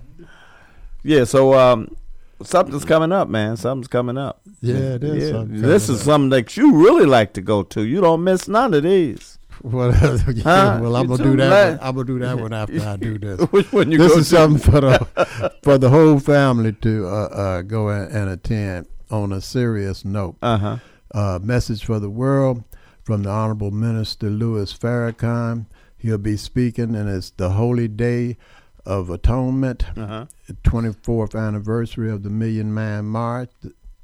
yeah, 1.03 1.23
so 1.23 1.53
um, 1.53 1.95
something's 2.43 2.85
coming 2.85 3.11
up, 3.11 3.29
man. 3.29 3.57
Something's 3.57 3.87
coming 3.87 4.17
up. 4.17 4.41
Yeah, 4.61 4.95
it 4.95 5.03
is 5.03 5.31
something 5.31 5.61
This 5.61 5.89
is 5.89 5.99
up. 6.01 6.05
something 6.05 6.29
that 6.29 6.55
you 6.57 6.75
really 6.75 7.05
like 7.05 7.33
to 7.33 7.41
go 7.41 7.63
to. 7.63 7.83
You 7.83 8.01
don't 8.01 8.23
miss 8.23 8.47
none 8.47 8.73
of 8.73 8.83
these. 8.83 9.37
Well, 9.61 9.91
yeah, 9.91 10.17
Huh? 10.43 10.79
well, 10.81 10.95
I'm 10.95 11.07
gonna 11.07 11.21
do 11.21 11.35
that. 11.35 11.79
One. 11.79 11.87
I'm 11.89 11.95
gonna 11.95 12.07
do 12.07 12.19
that 12.19 12.39
one 12.39 12.53
after 12.53 12.81
I 12.81 12.95
do 12.95 13.17
this. 13.19 13.41
Which 13.51 13.69
one 13.73 13.91
you 13.91 13.97
This 13.97 14.13
is 14.15 14.29
do? 14.29 14.35
something 14.37 14.71
for 14.71 14.79
the 14.79 15.53
for 15.63 15.77
the 15.77 15.89
whole 15.89 16.17
family 16.19 16.71
to 16.71 17.07
uh, 17.07 17.11
uh, 17.11 17.61
go 17.63 17.89
and 17.89 18.29
attend. 18.29 18.87
On 19.11 19.31
a 19.33 19.41
serious 19.41 20.05
note, 20.05 20.35
Uh-huh. 20.41 20.77
uh, 21.13 21.39
message 21.41 21.83
for 21.83 21.99
the 21.99 22.09
world 22.11 22.63
from 23.03 23.23
the 23.23 23.29
Honorable 23.29 23.71
Minister 23.71 24.29
Louis 24.29 24.71
Farrakhan. 24.71 25.65
He'll 25.97 26.19
be 26.19 26.37
speaking, 26.37 26.95
and 26.95 27.09
it's 27.09 27.31
the 27.31 27.49
Holy 27.51 27.87
Day 27.87 28.37
of 28.85 29.09
Atonement, 29.09 29.85
Uh-huh. 29.97 30.25
24th 30.63 31.35
anniversary 31.35 32.11
of 32.11 32.21
the 32.23 32.29
Million 32.29 32.71
Man 32.73 33.05
March. 33.05 33.51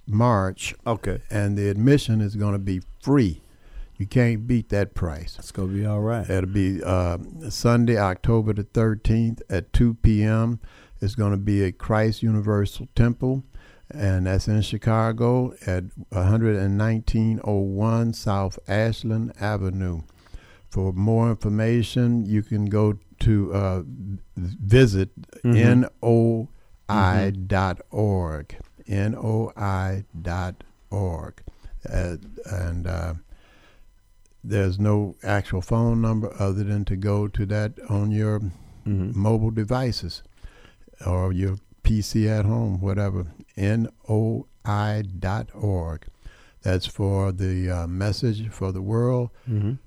March. 0.07 0.76
Okay. 0.86 1.19
And 1.30 1.57
the 1.57 1.69
admission 1.69 2.22
is 2.22 2.36
going 2.36 2.53
to 2.53 2.60
be 2.60 2.82
free. 3.02 3.41
You 3.98 4.06
can't 4.07 4.45
beat 4.45 4.69
that 4.69 4.94
price. 4.94 5.36
It's 5.40 5.52
going 5.52 5.69
to 5.69 5.73
be 5.73 5.86
all 5.86 6.02
right. 6.02 6.30
It'll 6.30 6.49
be 6.49 6.84
uh, 6.84 7.18
Sunday, 7.49 7.98
October 7.98 8.53
the 8.53 8.64
13th 8.65 9.41
at 9.49 9.72
2 9.72 9.95
p.m. 9.95 10.60
It's 11.02 11.15
going 11.15 11.32
to 11.32 11.38
be 11.38 11.64
at 11.65 11.77
Christ 11.77 12.22
Universal 12.22 12.90
Temple, 12.95 13.44
and 13.91 14.28
that's 14.28 14.48
in 14.48 14.62
Chicago 14.62 15.53
at 15.66 15.84
11901 16.12 18.14
South 18.14 18.60
Ashland 18.68 19.34
Avenue. 19.40 20.02
For 20.70 20.91
more 20.94 21.30
information, 21.30 22.26
you 22.26 22.44
can 22.44 22.66
go 22.66 22.98
to 23.20 23.53
uh, 23.53 23.84
visit 24.36 25.10
Mhm. 25.44 25.88
noi 26.90 27.32
dot 27.48 27.82
org. 27.91 28.56
noi 28.88 30.03
dot 30.22 30.64
org. 30.91 31.41
Uh, 31.90 32.18
and 32.52 32.88
uh, 32.88 33.14
there's 34.44 34.80
no 34.80 35.16
actual 35.24 35.62
phone 35.62 36.02
number 36.02 36.34
other 36.40 36.64
than 36.64 36.84
to 36.86 36.95
go 36.95 37.28
to 37.28 37.45
that 37.45 37.74
on 37.90 38.12
your 38.12 38.40
Mhm. 38.86 39.16
mobile 39.16 39.52
devices 39.52 40.22
or 41.06 41.32
your 41.34 41.57
PC 41.86 42.28
at 42.28 42.45
home, 42.45 42.82
whatever. 42.82 43.28
NOI 43.56 45.03
dot 45.20 45.49
org. 45.53 46.06
That's 46.64 46.88
for 46.88 47.32
the 47.32 47.70
uh, 47.70 47.88
message 47.88 48.49
for 48.49 48.72
the 48.72 48.82
world. 48.82 49.30
Mhm. 49.48 49.78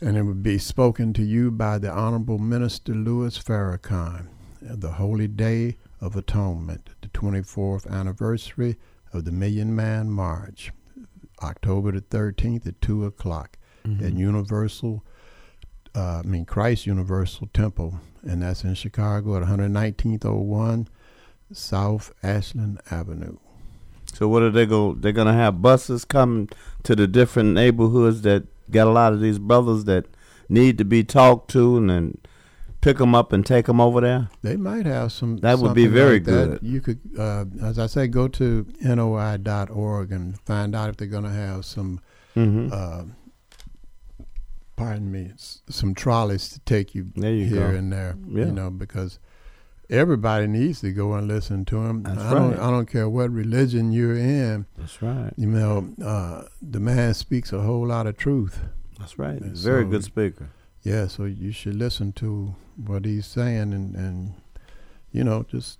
And 0.00 0.16
it 0.16 0.22
would 0.22 0.42
be 0.42 0.58
spoken 0.58 1.12
to 1.12 1.22
you 1.22 1.50
by 1.50 1.78
the 1.78 1.90
Honorable 1.92 2.38
Minister 2.38 2.94
Louis 2.94 3.38
Farrakhan. 3.38 4.28
The 4.60 4.92
Holy 4.92 5.28
Day 5.28 5.76
of 6.00 6.16
Atonement, 6.16 6.88
the 7.02 7.08
24th 7.08 7.86
anniversary 7.88 8.76
of 9.12 9.24
the 9.24 9.32
Million 9.32 9.74
Man 9.76 10.08
March, 10.10 10.72
October 11.42 11.92
the 11.92 12.00
13th 12.00 12.66
at 12.66 12.80
2 12.80 13.04
o'clock 13.04 13.58
at 13.84 13.90
Mhm. 13.90 14.16
Universal, 14.18 15.04
uh, 15.94 16.22
I 16.24 16.26
mean 16.26 16.44
Christ 16.44 16.86
Universal 16.86 17.48
Temple, 17.52 18.00
and 18.22 18.42
that's 18.42 18.62
in 18.64 18.74
Chicago 18.74 19.36
at 19.36 19.42
11901 19.42 20.86
South 21.54 22.12
Ashland 22.22 22.80
Avenue. 22.90 23.36
So 24.14 24.28
what 24.28 24.42
are 24.42 24.50
they 24.50 24.66
go? 24.66 24.94
They're 24.94 25.12
gonna 25.12 25.32
have 25.34 25.62
buses 25.62 26.04
come 26.04 26.48
to 26.82 26.94
the 26.94 27.06
different 27.06 27.54
neighborhoods 27.54 28.22
that 28.22 28.44
got 28.70 28.86
a 28.86 28.90
lot 28.90 29.12
of 29.12 29.20
these 29.20 29.38
brothers 29.38 29.84
that 29.84 30.06
need 30.48 30.78
to 30.78 30.84
be 30.84 31.02
talked 31.04 31.50
to, 31.52 31.76
and 31.78 31.88
then 31.90 32.18
pick 32.82 32.98
them 32.98 33.14
up 33.14 33.32
and 33.32 33.46
take 33.46 33.66
them 33.66 33.80
over 33.80 34.00
there. 34.00 34.28
They 34.42 34.56
might 34.56 34.84
have 34.86 35.12
some. 35.12 35.38
That 35.38 35.58
would 35.60 35.74
be 35.74 35.86
very 35.86 36.14
like 36.16 36.24
that. 36.24 36.32
good. 36.32 36.58
You 36.62 36.80
could, 36.80 36.98
uh, 37.18 37.44
as 37.62 37.78
I 37.78 37.86
say, 37.86 38.06
go 38.08 38.28
to 38.28 38.66
noi.org 38.82 40.12
and 40.12 40.38
find 40.40 40.74
out 40.74 40.90
if 40.90 40.96
they're 40.98 41.08
going 41.08 41.24
to 41.24 41.30
have 41.30 41.64
some. 41.64 42.00
Mhm. 42.36 42.72
Uh, 42.72 43.04
pardon 44.76 45.10
me, 45.12 45.30
some 45.68 45.94
trolleys 45.94 46.48
to 46.50 46.60
take 46.60 46.94
you, 46.94 47.06
you 47.14 47.44
here 47.46 47.70
go. 47.72 47.76
and 47.76 47.92
there. 47.92 48.16
Yeah. 48.28 48.46
You 48.46 48.52
know, 48.52 48.70
because 48.70 49.18
everybody 49.92 50.46
needs 50.46 50.80
to 50.80 50.90
go 50.92 51.12
and 51.14 51.28
listen 51.28 51.64
to 51.66 51.76
him. 51.84 52.02
That's 52.02 52.18
I 52.18 52.34
don't. 52.34 52.54
I 52.58 52.70
don't 52.70 52.86
care 52.86 53.08
what 53.08 53.30
religion 53.30 53.92
you're 53.92 54.16
in. 54.16 54.66
That's 54.78 55.00
right. 55.02 55.32
You 55.36 55.46
know, 55.46 55.94
uh, 56.04 56.44
the 56.60 56.80
man 56.80 57.14
speaks 57.14 57.52
a 57.52 57.60
whole 57.60 57.86
lot 57.86 58.06
of 58.06 58.16
truth. 58.16 58.60
That's 58.98 59.18
right. 59.18 59.40
And 59.40 59.56
Very 59.56 59.84
so- 59.84 59.88
good 59.90 60.04
speaker. 60.04 60.48
Yeah, 60.82 61.06
so 61.06 61.24
you 61.26 61.52
should 61.52 61.76
listen 61.76 62.12
to 62.14 62.56
what 62.76 63.04
he's 63.04 63.26
saying 63.26 63.72
and, 63.72 63.94
and 63.94 64.34
you 65.12 65.22
know, 65.22 65.44
just 65.48 65.78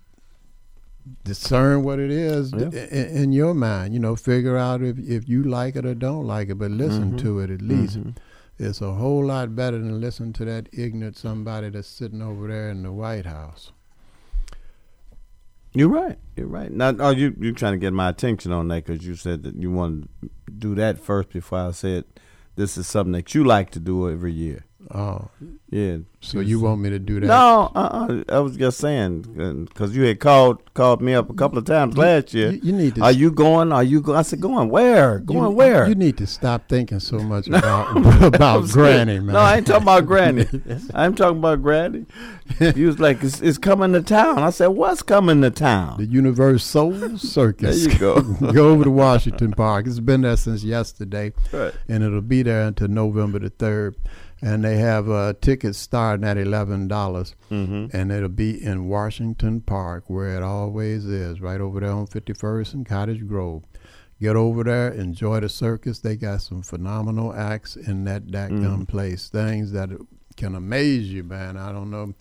discern 1.24 1.82
what 1.82 1.98
it 1.98 2.10
is 2.10 2.52
Yeah. 2.52 2.68
in, 2.68 3.16
in 3.22 3.32
your 3.32 3.55
mind. 3.55 3.94
You 3.94 4.01
know, 4.01 4.14
figure 4.14 4.56
out 4.56 4.82
if, 4.82 4.98
if 4.98 5.28
you 5.28 5.43
like 5.43 5.74
it 5.74 5.84
or 5.84 5.94
don't 5.94 6.26
like 6.26 6.48
it, 6.51 6.55
but 6.56 6.70
listen 6.70 7.12
Mhm. 7.14 7.18
to 7.22 7.40
it 7.40 7.51
at 7.51 7.62
least. 7.62 7.98
Mhm. 7.98 8.16
It's 8.59 8.80
a 8.80 8.93
whole 8.93 9.26
lot 9.26 9.56
better 9.56 9.78
than 9.78 10.01
listen 10.01 10.32
to 10.34 10.44
that 10.44 10.68
ignorant 10.72 11.16
somebody 11.16 11.70
that's 11.70 11.89
sitting 11.89 12.22
over 12.22 12.47
there 12.47 12.70
in 12.70 12.84
the 12.84 12.93
White 12.93 13.26
House. 13.26 13.72
You're 15.74 15.89
right. 15.89 16.19
You're 16.36 16.49
right. 16.49 16.70
Now, 16.70 16.89
are 16.90 16.97
oh, 17.01 17.11
you 17.11 17.35
you 17.39 17.53
trying 17.53 17.73
to 17.73 17.78
get 17.78 17.93
my 17.93 18.11
attention 18.11 18.53
on 18.53 18.69
that 18.69 18.85
because 18.85 19.07
you 19.07 19.15
said 19.15 19.43
that 19.44 19.57
you 19.57 19.70
want 19.70 20.11
to 20.23 20.31
do 20.51 20.74
that 20.74 20.99
first 20.99 21.31
before 21.31 21.61
I 21.61 21.70
said 21.70 22.05
this 22.57 22.77
is 22.77 22.86
something 22.86 23.12
that 23.12 23.35
you 23.35 23.44
like 23.44 23.70
to 23.70 23.81
do 23.81 24.11
every 24.11 24.32
year. 24.32 24.66
Oh, 24.94 25.31
yeah. 25.70 25.97
So 26.20 26.40
you 26.40 26.60
want 26.60 26.82
me 26.82 26.90
to 26.90 26.98
do 26.98 27.19
that? 27.19 27.27
No, 27.27 27.73
uh, 27.74 27.78
uh 28.10 28.23
I 28.28 28.40
was 28.40 28.56
just 28.59 28.77
saying 28.78 29.64
because 29.64 29.97
you 29.97 30.02
had 30.05 30.20
called 30.20 30.62
called 30.74 31.01
me 31.01 31.14
up 31.14 31.31
a 31.31 31.35
couple 31.35 31.56
of 31.56 31.64
times 31.64 31.97
last 31.97 32.35
year. 32.35 32.51
you- 32.51 32.60
you 32.62 32.73
need 32.73 32.94
to 32.97 33.02
Are 33.02 33.10
you 33.10 33.31
going? 33.31 33.73
Are 33.73 33.82
you 33.82 34.02
going? 34.02 34.19
I 34.19 34.23
said, 34.23 34.40
going 34.40 34.69
where? 34.69 35.19
Going 35.20 35.44
you, 35.44 35.51
where? 35.51 35.89
You 35.89 35.94
need 35.94 36.19
to 36.19 36.27
stop 36.27 36.69
thinking 36.69 37.01
so 37.01 37.19
much 37.20 37.48
about 37.48 37.97
about 38.23 38.69
Granny, 38.70 39.19
man. 39.19 39.32
No, 39.32 39.39
I 39.40 39.56
ain't 39.56 39.66
talking 39.66 39.82
about 39.85 40.05
Granny. 40.06 40.47
I'm 40.94 41.14
talking 41.14 41.39
about 41.39 41.62
Granny. 41.62 42.05
He 42.59 42.85
was 42.85 43.01
like, 43.01 43.23
it's, 43.24 43.40
it's 43.40 43.56
coming 43.56 43.94
to 43.94 44.02
town. 44.02 44.40
I 44.40 44.51
said, 44.51 44.66
what's 44.69 45.02
coming 45.02 45.40
to 45.40 45.51
town? 45.51 45.97
The 45.97 46.05
Universal 46.05 47.16
Circus. 47.19 47.85
There 47.86 47.93
you 47.94 47.98
go. 47.98 48.20
go 48.52 48.69
over 48.70 48.85
to 48.85 48.90
Washington 48.90 49.52
Park. 49.52 49.86
It's 49.86 50.01
been 50.01 50.20
there 50.20 50.36
since 50.36 50.62
yesterday, 50.62 51.32
Right. 51.51 51.73
and 51.89 52.05
it'll 52.05 52.20
be 52.20 52.43
there 52.43 52.64
until 52.66 52.89
November 52.89 53.39
the 53.39 53.48
third. 53.48 53.97
And 54.44 54.64
they 54.64 54.77
have 54.78 55.09
uh, 55.09 55.35
tickets 55.40 55.78
starting 55.78 56.27
at 56.27 56.36
eleven 56.36 56.89
dollars, 56.89 57.36
Mhm. 57.51 57.94
and 57.94 58.10
it'll 58.10 58.28
be 58.28 58.60
in 58.62 58.89
Washington 58.89 59.60
Park, 59.60 60.05
where 60.09 60.36
it 60.36 60.43
always 60.43 61.05
is, 61.05 61.40
right 61.40 61.60
over 61.60 61.78
there 61.78 61.93
on 61.93 62.06
Fifty 62.09 62.32
First 62.32 62.74
and 62.74 62.85
Cottage 62.85 63.27
Grove. 63.28 63.62
Get 64.20 64.35
over 64.36 64.64
there, 64.64 64.89
enjoy 64.90 65.40
the 65.40 65.48
circus. 65.48 66.01
They 66.01 66.16
got 66.16 66.43
some 66.43 66.62
phenomenal 66.62 67.32
acts 67.32 67.77
in 67.77 68.05
that 68.05 68.27
dadgum 68.27 68.81
Mhm. 68.82 68.89
place. 68.89 69.28
Things 69.28 69.70
that 69.73 69.90
can 70.36 70.55
amaze 70.56 71.12
you, 71.12 71.23
man. 71.23 71.56
I 71.56 71.70
don't 71.73 71.90
know. 71.90 72.12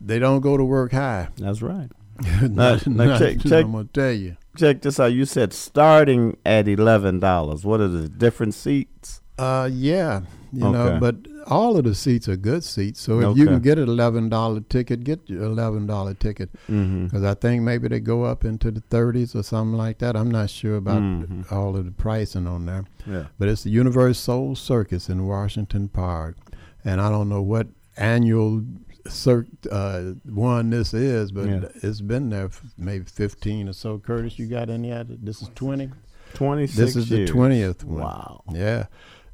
They 0.00 0.18
don't 0.18 0.40
go 0.40 0.56
to 0.56 0.64
work 0.64 0.92
high. 0.92 1.28
That's 1.38 1.62
right. 1.62 1.88
Now- 2.42 2.48
now 2.48 2.78
now 2.86 3.18
check, 3.18 3.40
check, 3.40 3.64
I'm 3.64 3.72
gonna 3.72 3.88
tell 3.92 4.12
you. 4.12 4.36
Check 4.56 4.82
this 4.82 5.00
out. 5.00 5.12
You 5.12 5.24
said 5.24 5.52
starting 5.52 6.36
at 6.46 6.68
eleven 6.68 7.18
dollars. 7.18 7.64
What 7.64 7.80
are 7.80 7.88
the 7.88 8.08
different 8.08 8.54
seats? 8.54 9.20
Uh, 9.38 9.68
yeah, 9.72 10.20
You 10.54 10.70
know, 10.70 10.98
but 11.00 11.16
all 11.46 11.76
of 11.76 11.84
the 11.84 11.94
seats 11.94 12.28
are 12.28 12.36
good 12.36 12.64
seats. 12.64 13.00
So 13.00 13.20
if 13.30 13.36
you 13.36 13.46
can 13.46 13.60
get 13.60 13.78
an 13.78 13.88
eleven 13.88 14.28
dollar 14.28 14.60
ticket, 14.60 15.04
get 15.04 15.20
your 15.28 15.42
eleven 15.44 15.86
dollar 15.86 16.14
ticket. 16.14 16.50
Because 16.66 17.24
I 17.24 17.34
think 17.34 17.62
maybe 17.62 17.88
they 17.88 18.00
go 18.00 18.24
up 18.24 18.44
into 18.44 18.70
the 18.70 18.80
thirties 18.80 19.34
or 19.34 19.42
something 19.42 19.76
like 19.76 19.98
that. 19.98 20.16
I'm 20.16 20.30
not 20.30 20.50
sure 20.50 20.76
about 20.76 21.02
Mhm. 21.02 21.50
all 21.52 21.76
of 21.76 21.84
the 21.84 21.90
pricing 21.90 22.46
on 22.46 22.66
there. 22.66 22.84
Yeah. 23.06 23.24
But 23.38 23.48
it's 23.48 23.64
the 23.64 23.70
Universal 23.70 24.14
Soul 24.14 24.54
Circus 24.56 25.08
in 25.10 25.26
Washington 25.26 25.88
Park, 25.88 26.36
and 26.84 27.00
I 27.00 27.10
don't 27.10 27.28
know 27.28 27.42
what 27.42 27.66
annual 27.96 28.62
cir- 29.06 29.46
uh, 29.70 30.12
one 30.24 30.70
this 30.70 30.94
is, 30.94 31.30
but 31.32 31.46
Yeah. 31.48 31.64
it's 31.82 32.00
been 32.00 32.30
there 32.30 32.48
maybe 32.78 33.04
fifteen 33.04 33.68
or 33.68 33.72
so. 33.74 33.98
Curtis, 33.98 34.38
you 34.38 34.46
got 34.46 34.70
any 34.70 34.92
other? 34.92 35.16
This 35.22 35.42
is 35.42 35.50
twenty. 35.54 35.90
26 36.32 36.76
This 36.76 36.96
is 36.96 37.10
years. 37.10 37.28
the 37.28 37.32
twentieth 37.32 37.84
one. 37.84 38.00
Wow. 38.02 38.42
Yeah. 38.52 38.86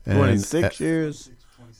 And, 0.06 0.18
26 0.18 0.80
uh, 0.80 0.84
years? 0.84 1.30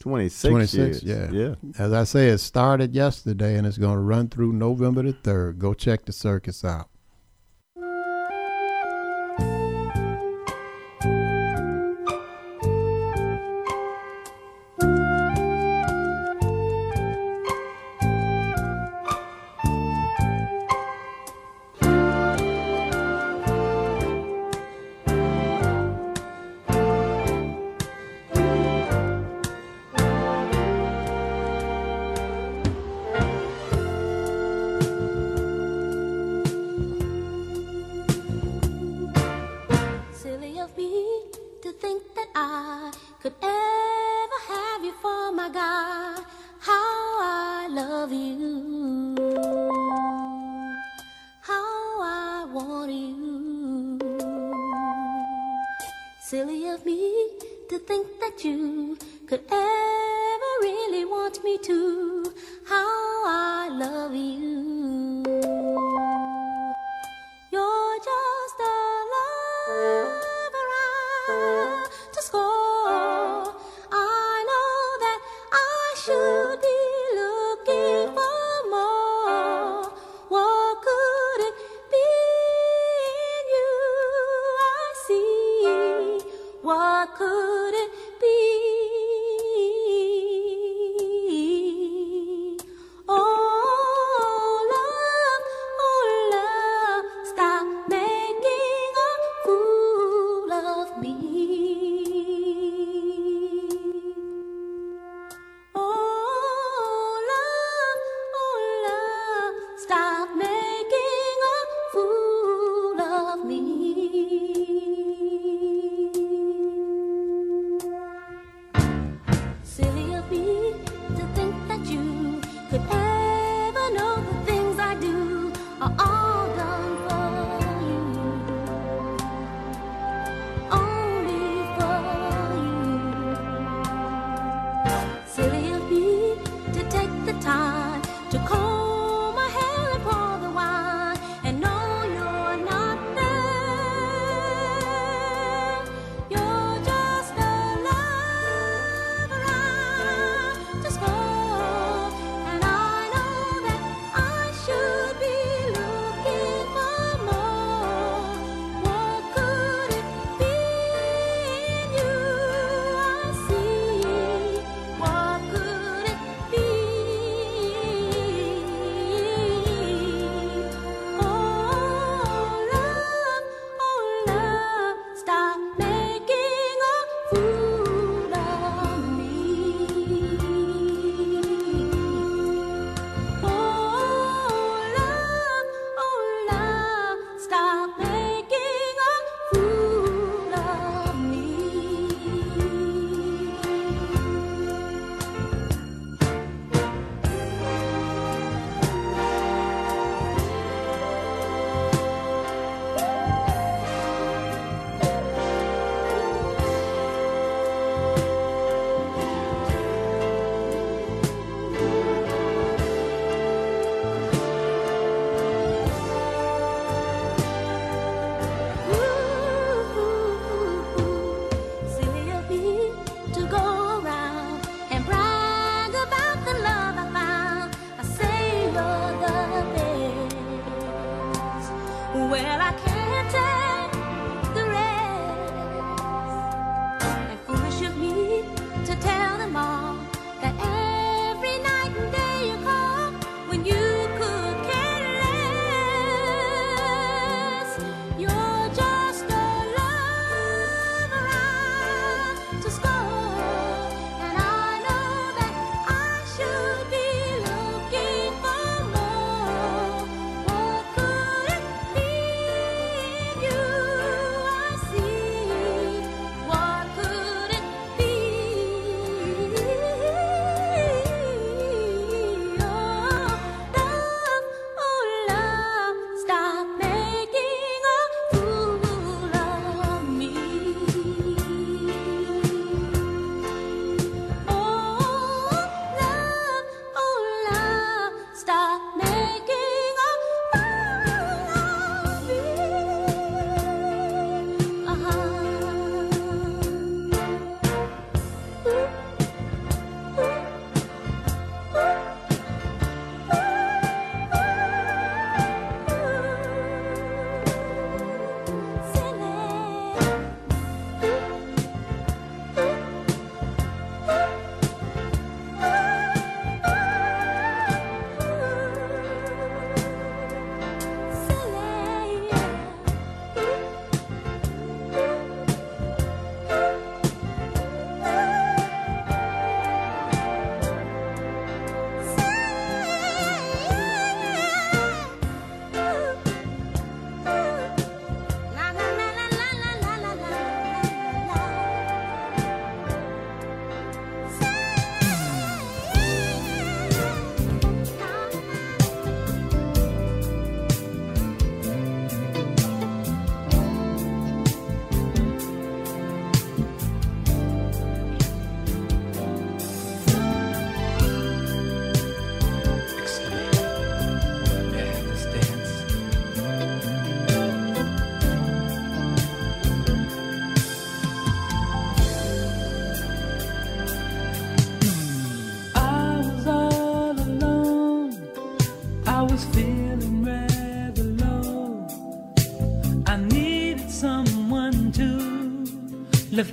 26, 0.01 0.51
26, 0.51 1.03
years. 1.03 1.33
yeah. 1.33 1.55
Yeah. 1.63 1.73
As 1.79 1.93
I 1.93 2.05
say, 2.05 2.29
it 2.29 2.39
started 2.39 2.95
yesterday 2.95 3.57
and 3.57 3.67
it's 3.67 3.79
going 3.79 3.97
to 3.97 4.01
run 4.01 4.29
through 4.29 4.53
November 4.53 5.03
the 5.03 5.13
3rd. 5.13 5.59
Go 5.59 5.75
check 5.75 6.05
the 6.05 6.13
circus 6.13 6.65
out. 6.65 6.90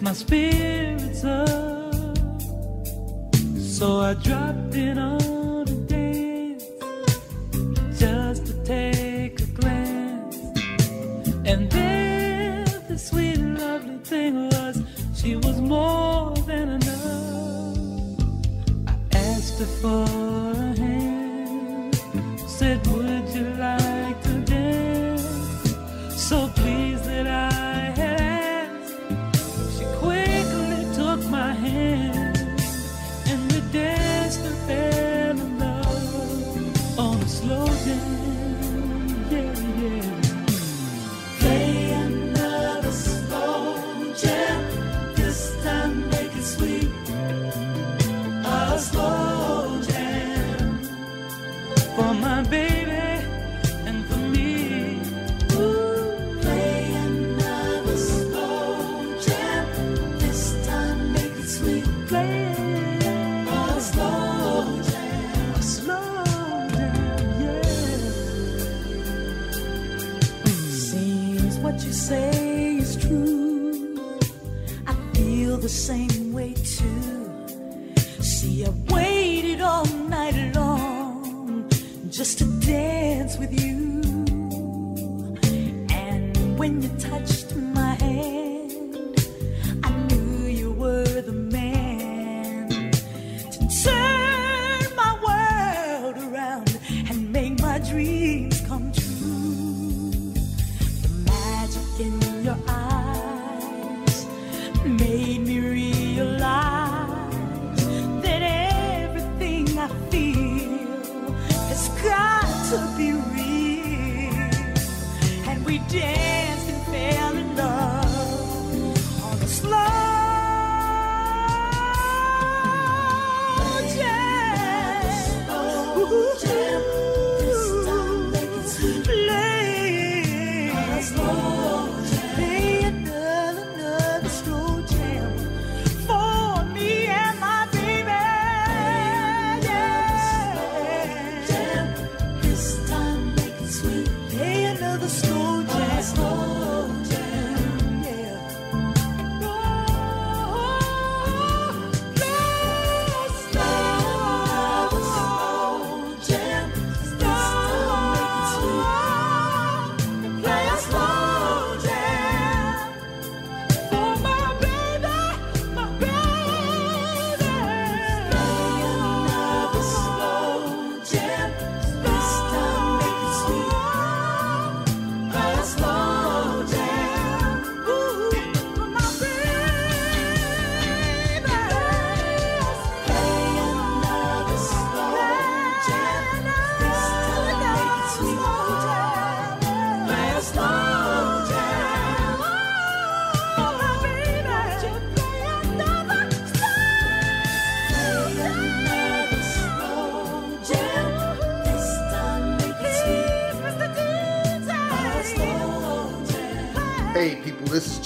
My 0.08 0.14
spirits 0.14 1.26
up. 1.26 1.57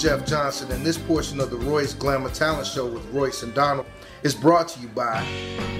Jeff 0.02 0.26
Johnson, 0.26 0.68
and 0.72 0.84
this 0.84 0.98
portion 0.98 1.38
of 1.38 1.50
the 1.50 1.56
Royce 1.56 1.94
Glamour 1.94 2.30
Talent 2.30 2.66
Show 2.66 2.86
with 2.86 3.06
Royce 3.12 3.44
and 3.44 3.54
Donald 3.54 3.86
is 4.24 4.34
brought 4.34 4.66
to 4.70 4.80
you 4.80 4.88
by 4.88 5.24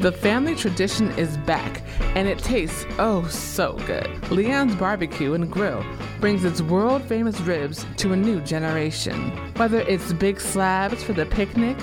The 0.01 0.13
family 0.13 0.55
tradition 0.55 1.11
is 1.19 1.37
back, 1.39 1.83
and 2.15 2.29
it 2.29 2.39
tastes 2.39 2.87
oh 3.01 3.27
so 3.27 3.73
good. 3.85 4.07
Leon's 4.31 4.77
Barbecue 4.77 5.35
and 5.35 5.51
Grill 5.51 5.85
brings 6.21 6.45
its 6.45 6.63
world 6.63 7.03
famous 7.03 7.41
ribs 7.41 7.85
to 7.97 8.13
a 8.13 8.17
new 8.17 8.41
generation. 8.43 9.33
Whether 9.57 9.81
it's 9.81 10.13
big 10.13 10.41
slabs 10.41 11.03
for 11.03 11.15
the 11.15 11.27
picnic, 11.27 11.77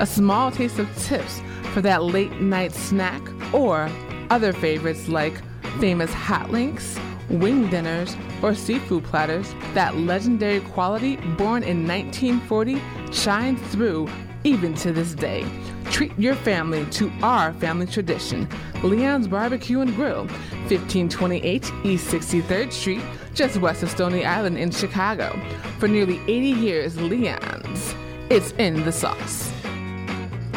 a 0.00 0.06
small 0.06 0.50
taste 0.50 0.80
of 0.80 0.92
tips 1.04 1.40
for 1.72 1.82
that 1.82 2.02
late 2.02 2.40
night 2.40 2.72
snack, 2.72 3.22
or 3.54 3.88
other 4.30 4.52
favorites 4.52 5.06
like 5.06 5.40
famous 5.78 6.12
hot 6.12 6.50
links, 6.50 6.98
wing 7.30 7.70
dinners, 7.70 8.16
or 8.46 8.54
seafood 8.54 9.02
platters, 9.02 9.54
that 9.74 9.96
legendary 9.96 10.60
quality 10.60 11.16
born 11.36 11.64
in 11.64 11.86
1940 11.86 12.80
shines 13.12 13.60
through 13.72 14.08
even 14.44 14.72
to 14.72 14.92
this 14.92 15.14
day. 15.14 15.44
Treat 15.90 16.16
your 16.16 16.36
family 16.36 16.86
to 16.92 17.10
our 17.22 17.52
family 17.54 17.86
tradition. 17.86 18.48
Leon's 18.84 19.26
Barbecue 19.26 19.80
and 19.80 19.92
Grill, 19.96 20.26
1528 20.68 21.72
East 21.82 22.06
63rd 22.06 22.72
Street, 22.72 23.02
just 23.34 23.56
west 23.56 23.82
of 23.82 23.90
Stony 23.90 24.24
Island 24.24 24.58
in 24.58 24.70
Chicago. 24.70 25.36
For 25.80 25.88
nearly 25.88 26.20
80 26.28 26.48
years, 26.50 27.00
Leon's. 27.00 27.94
It's 28.30 28.52
in 28.52 28.84
the 28.84 28.92
sauce. 28.92 29.52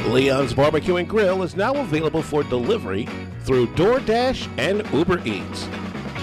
Leon's 0.05 0.53
Barbecue 0.53 0.97
and 0.97 1.09
Grill 1.09 1.41
is 1.41 1.55
now 1.55 1.73
available 1.73 2.21
for 2.21 2.43
delivery 2.43 3.07
through 3.41 3.67
DoorDash 3.73 4.47
and 4.59 4.87
Uber 4.93 5.25
Eats. 5.25 5.67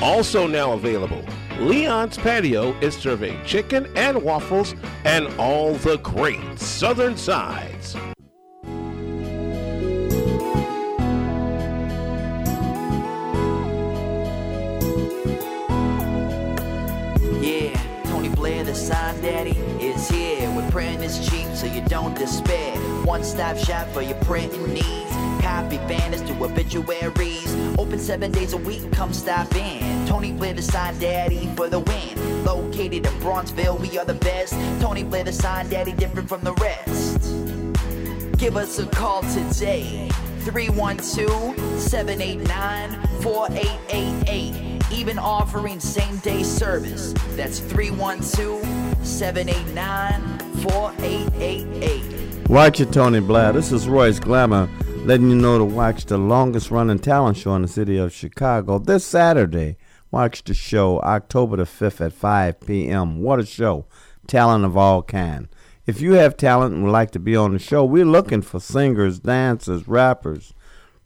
Also 0.00 0.46
now 0.46 0.72
available, 0.72 1.24
Leon's 1.60 2.18
Patio 2.18 2.78
is 2.80 2.94
serving 2.94 3.42
chicken 3.44 3.86
and 3.96 4.22
waffles 4.22 4.74
and 5.04 5.26
all 5.38 5.74
the 5.74 5.96
great 5.98 6.58
southern 6.58 7.16
sides. 7.16 7.96
Yeah, 17.40 17.72
Tony 18.04 18.28
Blair, 18.28 18.62
the 18.62 18.74
sign 18.74 19.20
daddy, 19.22 19.58
is 19.80 20.08
here. 20.08 20.54
With 20.54 20.70
printing 20.70 21.02
is 21.02 21.26
cheap, 21.28 21.46
so 21.54 21.66
you 21.66 21.80
don't 21.88 22.14
despair. 22.16 22.76
One 23.04 23.24
stop 23.24 23.56
shop 23.56 23.88
for 23.88 24.02
your 24.02 24.16
printing 24.16 24.74
needs. 24.74 25.05
Copy 25.46 25.78
banners 25.86 26.22
to 26.22 26.32
obituaries. 26.42 27.54
Open 27.78 28.00
seven 28.00 28.32
days 28.32 28.52
a 28.52 28.56
week, 28.56 28.90
come 28.90 29.12
stop 29.12 29.54
in. 29.54 30.04
Tony 30.04 30.32
Blair, 30.32 30.54
the 30.54 30.60
sign 30.60 30.98
daddy 30.98 31.48
for 31.54 31.68
the 31.68 31.78
win. 31.78 32.44
Located 32.44 33.06
in 33.06 33.12
Bronzeville, 33.20 33.78
we 33.78 33.96
are 33.96 34.04
the 34.04 34.14
best. 34.14 34.54
Tony 34.82 35.04
Blair, 35.04 35.22
the 35.22 35.32
sign 35.32 35.68
daddy, 35.68 35.92
different 35.92 36.28
from 36.28 36.42
the 36.42 36.52
rest. 36.54 37.20
Give 38.38 38.56
us 38.56 38.80
a 38.80 38.86
call 38.86 39.22
today. 39.22 40.08
312 40.40 41.56
789 41.80 43.22
4888. 43.22 44.92
Even 44.92 45.16
offering 45.16 45.78
same 45.78 46.16
day 46.18 46.42
service. 46.42 47.14
That's 47.36 47.60
312 47.60 48.64
789 49.06 50.38
4888. 50.62 52.48
Watch 52.50 52.80
it, 52.80 52.92
Tony 52.92 53.20
Blair. 53.20 53.52
This 53.52 53.70
is 53.70 53.88
Royce 53.88 54.18
Glamour 54.18 54.68
letting 55.06 55.30
you 55.30 55.36
know 55.36 55.56
to 55.56 55.64
watch 55.64 56.04
the 56.06 56.18
longest 56.18 56.72
running 56.72 56.98
talent 56.98 57.36
show 57.36 57.54
in 57.54 57.62
the 57.62 57.68
city 57.68 57.96
of 57.96 58.12
Chicago 58.12 58.80
this 58.80 59.06
Saturday. 59.06 59.76
Watch 60.10 60.42
the 60.42 60.52
show 60.52 60.98
October 61.02 61.58
the 61.58 61.62
5th 61.62 62.04
at 62.04 62.12
5 62.12 62.58
p.m. 62.62 63.22
What 63.22 63.38
a 63.38 63.46
show! 63.46 63.86
Talent 64.26 64.64
of 64.64 64.76
all 64.76 65.04
kind. 65.04 65.46
If 65.86 66.00
you 66.00 66.14
have 66.14 66.36
talent 66.36 66.74
and 66.74 66.82
would 66.82 66.90
like 66.90 67.12
to 67.12 67.20
be 67.20 67.36
on 67.36 67.52
the 67.52 67.60
show, 67.60 67.84
we're 67.84 68.04
looking 68.04 68.42
for 68.42 68.58
singers, 68.58 69.20
dancers, 69.20 69.86
rappers, 69.86 70.54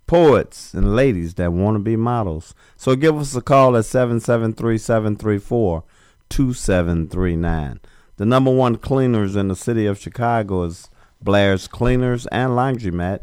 poets, 0.06 0.72
and 0.72 0.96
ladies 0.96 1.34
that 1.34 1.52
want 1.52 1.74
to 1.74 1.80
be 1.80 1.96
models. 1.96 2.54
So 2.78 2.96
give 2.96 3.18
us 3.18 3.36
a 3.36 3.42
call 3.42 3.76
at 3.76 3.84
773 3.84 4.78
734 4.78 5.84
2739. 6.30 7.80
The 8.16 8.24
number 8.24 8.50
one 8.50 8.76
cleaners 8.76 9.36
in 9.36 9.48
the 9.48 9.56
city 9.56 9.84
of 9.84 9.98
Chicago 10.00 10.62
is 10.62 10.88
Blair's 11.20 11.68
Cleaners 11.68 12.26
and 12.28 12.52
Laundromat. 12.52 13.20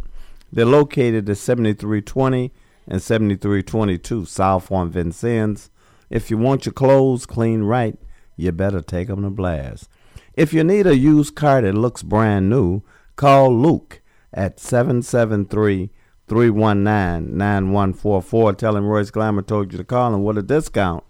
They're 0.51 0.65
located 0.65 1.29
at 1.29 1.37
7320 1.37 2.51
and 2.87 3.01
7322 3.01 4.25
South 4.25 4.71
on 4.71 4.89
Vincennes. 4.89 5.69
If 6.09 6.31
you 6.31 6.37
want 6.37 6.65
your 6.65 6.73
clothes 6.73 7.25
clean 7.25 7.63
right, 7.63 7.97
you 8.37 8.51
better 8.51 8.81
take 8.81 9.09
'em 9.09 9.23
to 9.23 9.29
Blair's. 9.29 9.89
If 10.35 10.53
you 10.53 10.63
need 10.63 10.87
a 10.87 10.95
used 10.95 11.35
car 11.35 11.61
that 11.61 11.73
looks 11.73 12.03
brand 12.03 12.49
new, 12.49 12.83
call 13.15 13.53
Luke 13.53 14.01
at 14.33 14.59
773 14.59 15.89
319 16.27 17.37
9144. 17.37 18.53
Tell 18.53 18.77
him 18.77 18.85
Royce 18.85 19.11
Glamour 19.11 19.41
told 19.41 19.71
you 19.71 19.77
to 19.77 19.83
call 19.83 20.13
him. 20.13 20.21
What 20.21 20.37
a 20.37 20.43
discount 20.43 21.03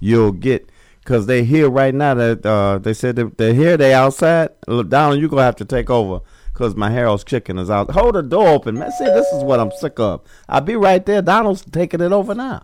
you'll 0.00 0.32
get. 0.32 0.68
Because 1.00 1.26
they 1.26 1.44
here 1.44 1.68
right 1.68 1.94
now 1.94 2.14
that 2.14 2.46
uh, 2.46 2.78
they 2.78 2.94
said 2.94 3.16
they're 3.16 3.54
here, 3.54 3.76
they 3.76 3.92
outside. 3.92 4.50
Look, 4.68 4.88
Donald, 4.88 5.20
you're 5.20 5.28
going 5.28 5.40
to 5.40 5.44
have 5.44 5.56
to 5.56 5.64
take 5.64 5.90
over 5.90 6.20
because 6.62 6.76
my 6.76 6.90
Harold's 6.90 7.24
chicken 7.24 7.58
is 7.58 7.68
out. 7.68 7.90
Hold 7.90 8.14
the 8.14 8.22
door 8.22 8.46
open, 8.46 8.78
man. 8.78 8.92
See, 8.92 9.04
this 9.04 9.26
is 9.32 9.42
what 9.42 9.58
I'm 9.58 9.72
sick 9.72 9.98
of. 9.98 10.20
I'll 10.48 10.60
be 10.60 10.76
right 10.76 11.04
there. 11.04 11.20
Donald's 11.20 11.64
taking 11.64 12.00
it 12.00 12.12
over 12.12 12.36
now. 12.36 12.62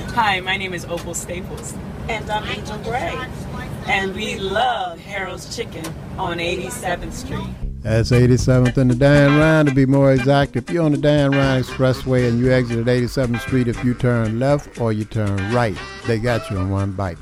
Hi, 0.00 0.40
my 0.40 0.56
name 0.56 0.72
is 0.72 0.86
Opal 0.86 1.12
Staples, 1.12 1.74
and 2.08 2.30
I'm 2.30 2.48
Angel 2.48 2.78
Gray, 2.78 3.14
and 3.86 4.14
we 4.14 4.38
love 4.38 4.98
Harold's 4.98 5.54
Chicken 5.54 5.84
on 6.16 6.38
87th 6.38 7.12
Street. 7.12 7.46
That's 7.82 8.10
87th 8.10 8.78
and 8.78 8.90
the 8.90 8.94
Dan 8.94 9.38
Ryan 9.38 9.66
to 9.66 9.74
be 9.74 9.84
more 9.84 10.12
exact. 10.12 10.56
If 10.56 10.70
you're 10.70 10.84
on 10.84 10.92
the 10.92 10.98
Dan 10.98 11.32
Ryan 11.32 11.62
Expressway 11.62 12.26
and 12.26 12.38
you 12.38 12.52
exit 12.52 12.78
at 12.78 12.86
87th 12.86 13.40
Street, 13.40 13.68
if 13.68 13.84
you 13.84 13.92
turn 13.92 14.38
left 14.38 14.80
or 14.80 14.94
you 14.94 15.04
turn 15.04 15.36
right, 15.52 15.76
they 16.06 16.18
got 16.18 16.50
you 16.50 16.58
in 16.58 16.70
one 16.70 16.92
bite. 16.92 17.18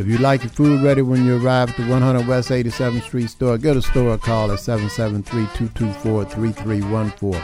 If 0.00 0.06
you 0.06 0.16
like 0.16 0.42
your 0.42 0.50
food 0.50 0.82
ready 0.82 1.02
when 1.02 1.26
you 1.26 1.36
arrive 1.36 1.68
at 1.68 1.76
the 1.76 1.86
100 1.86 2.26
West 2.26 2.48
87th 2.48 3.02
Street 3.02 3.28
store, 3.28 3.58
give 3.58 3.74
the 3.74 3.82
store 3.82 4.14
a 4.14 4.18
call 4.18 4.50
at 4.50 4.58
773-224-3314. 4.60 7.42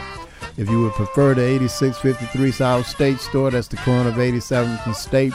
If 0.57 0.67
you 0.67 0.81
would 0.81 0.93
prefer 0.93 1.35
the 1.35 1.43
8653 1.43 2.51
South 2.51 2.87
State 2.87 3.19
store, 3.19 3.51
that's 3.51 3.67
the 3.67 3.77
corner 3.77 4.09
of 4.09 4.15
87th 4.15 4.87
and 4.87 4.95
State, 4.95 5.33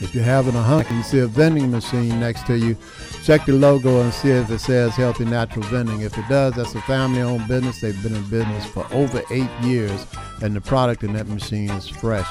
If 0.00 0.14
you're 0.14 0.24
having 0.24 0.54
a 0.54 0.60
and 0.60 0.96
you 0.96 1.02
see 1.02 1.18
a 1.18 1.26
vending 1.26 1.70
machine 1.70 2.18
next 2.20 2.46
to 2.46 2.56
you, 2.56 2.76
check 3.22 3.44
the 3.44 3.52
logo 3.52 4.00
and 4.00 4.12
see 4.12 4.30
if 4.30 4.50
it 4.50 4.60
says 4.60 4.96
Healthy 4.96 5.26
Natural 5.26 5.64
Vending. 5.66 6.00
If 6.00 6.16
it 6.16 6.26
does, 6.28 6.54
that's 6.54 6.74
a 6.74 6.80
family-owned 6.82 7.46
business. 7.46 7.80
They've 7.82 8.02
been 8.02 8.14
in 8.14 8.28
business 8.30 8.64
for 8.66 8.86
over 8.92 9.22
eight 9.30 9.50
years, 9.62 10.06
and 10.42 10.56
the 10.56 10.60
product 10.60 11.04
in 11.04 11.12
that 11.12 11.28
machine 11.28 11.70
is 11.70 11.86
fresh. 11.86 12.26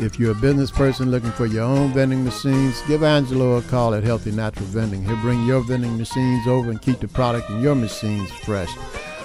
If 0.00 0.18
you're 0.18 0.32
a 0.32 0.34
business 0.34 0.70
person 0.70 1.12
looking 1.12 1.30
for 1.30 1.46
your 1.46 1.62
own 1.62 1.92
vending 1.94 2.24
machines, 2.24 2.82
give 2.88 3.02
Angelo 3.04 3.56
a 3.56 3.62
call 3.62 3.94
at 3.94 4.02
Healthy 4.02 4.32
Natural 4.32 4.66
Vending. 4.66 5.04
He'll 5.04 5.20
bring 5.22 5.46
your 5.46 5.60
vending 5.60 5.96
machines 5.96 6.46
over 6.48 6.70
and 6.70 6.82
keep 6.82 6.98
the 6.98 7.08
product 7.08 7.48
in 7.50 7.62
your 7.62 7.76
machines 7.76 8.30
fresh. 8.44 8.68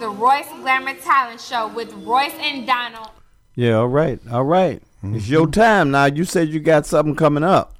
you're 0.00 0.10
listening 0.10 0.16
to 0.16 0.16
the 0.16 0.22
Royce 0.22 0.62
Glamour 0.62 0.94
Talent 1.00 1.40
Show 1.40 1.68
with 1.68 1.92
Royce 2.04 2.34
and 2.40 2.66
Donald. 2.66 3.10
Yeah, 3.54 3.74
all 3.74 3.88
right, 3.88 4.20
all 4.30 4.44
right. 4.44 4.82
Mm-hmm. 5.02 5.16
It's 5.16 5.28
your 5.28 5.46
time 5.48 5.90
now. 5.90 6.06
You 6.06 6.24
said 6.24 6.48
you 6.48 6.60
got 6.60 6.86
something 6.86 7.14
coming 7.14 7.44
up. 7.44 7.74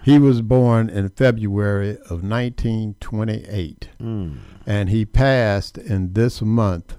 he 0.06 0.18
was 0.18 0.40
born 0.40 0.88
in 0.88 1.08
February 1.10 1.98
of 2.10 2.22
1928, 2.22 3.88
Mm. 4.00 4.36
and 4.66 4.88
he 4.88 5.04
passed 5.04 5.76
in 5.78 6.12
this 6.12 6.40
month 6.42 6.96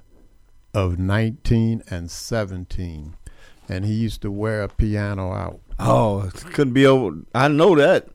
of 0.74 1.00
19 1.00 1.84
and 1.90 2.12
17. 2.12 3.16
And 3.70 3.84
he 3.86 3.94
used 3.94 4.22
to 4.22 4.32
wear 4.32 4.64
a 4.64 4.68
piano 4.70 5.32
out. 5.34 5.60
Oh, 5.80 6.22
it 6.22 6.34
couldn't 6.54 6.74
be 6.74 6.86
over. 6.86 7.18
I 7.36 7.48
know 7.50 7.76
that. 7.76 8.08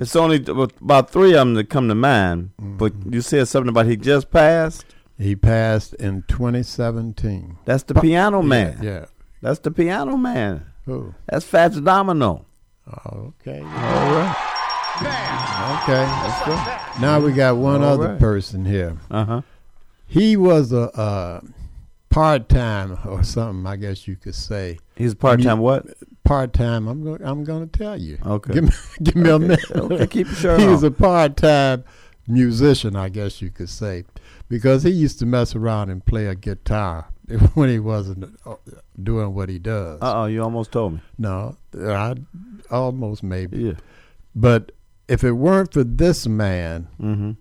It's 0.00 0.16
only 0.16 0.36
about 0.46 1.10
three 1.10 1.30
of 1.32 1.38
them 1.38 1.54
that 1.54 1.68
come 1.70 1.88
to 1.88 1.94
mind. 1.94 2.50
But 2.58 2.92
you 3.10 3.20
said 3.20 3.48
something 3.48 3.68
about 3.70 3.86
he 3.86 3.96
just 3.96 4.30
passed. 4.30 4.84
He 5.18 5.36
passed 5.36 5.94
in 5.94 6.22
2017. 6.28 7.58
That's 7.64 7.82
the 7.84 7.94
piano 7.94 8.42
man. 8.42 8.78
Yeah. 8.82 9.06
That's 9.40 9.58
the 9.60 9.70
piano 9.70 10.16
man. 10.16 10.66
Who? 10.86 11.14
That's 11.28 11.44
Fats 11.44 11.80
Domino. 11.80 12.46
Okay. 12.86 13.60
All 13.62 14.14
right. 14.14 14.48
Okay, 15.82 16.04
let's 16.22 16.44
go. 16.46 17.00
Now 17.00 17.20
we 17.20 17.32
got 17.32 17.56
one 17.56 17.82
All 17.82 17.88
other 17.94 18.08
right. 18.10 18.20
person 18.20 18.64
here. 18.64 18.96
Uh 19.10 19.24
huh. 19.24 19.42
He 20.06 20.36
was 20.36 20.72
a, 20.72 20.90
uh 20.98 21.40
part 22.10 22.48
time 22.48 22.98
or 23.06 23.22
something, 23.24 23.66
I 23.66 23.76
guess 23.76 24.06
you 24.06 24.16
could 24.16 24.34
say. 24.34 24.78
He's 24.96 25.14
part-time 25.14 25.60
what? 25.60 25.86
Part 26.24 26.52
time. 26.52 26.86
I'm 26.88 27.02
going. 27.02 27.22
I'm 27.24 27.42
going 27.44 27.68
to 27.68 27.78
tell 27.78 27.98
you. 27.98 28.18
Okay. 28.24 28.52
Give 28.54 28.64
me, 28.64 28.70
give 29.02 29.16
me 29.16 29.30
a 29.30 29.34
Okay. 29.34 29.44
minute. 29.46 29.70
Okay, 29.70 30.06
keep 30.06 30.26
your 30.26 30.36
shirt 30.36 30.60
He 30.60 30.66
was 30.66 30.82
a 30.82 30.90
part 30.90 31.36
time 31.38 31.84
musician, 32.28 32.94
I 32.96 33.08
guess 33.08 33.40
you 33.40 33.50
could 33.50 33.70
say, 33.70 34.04
because 34.48 34.82
he 34.82 34.90
used 34.90 35.18
to 35.20 35.26
mess 35.26 35.54
around 35.56 35.88
and 35.90 36.04
play 36.04 36.26
a 36.26 36.34
guitar 36.34 37.08
when 37.54 37.70
he 37.70 37.78
wasn't 37.78 38.38
uh, 38.44 38.56
doing 39.02 39.34
what 39.34 39.48
he 39.48 39.58
does. 39.58 40.00
Uh 40.02 40.22
oh, 40.22 40.24
you 40.26 40.42
almost 40.42 40.70
told 40.70 40.92
me. 40.94 41.00
No, 41.18 41.56
I 41.74 42.14
almost 42.72 43.22
maybe. 43.22 43.58
Yeah. 43.58 43.74
But 44.34 44.72
if 45.08 45.22
it 45.22 45.32
weren't 45.32 45.72
for 45.72 45.84
this 45.84 46.26
man, 46.26 46.88
Mhm. 46.98 47.36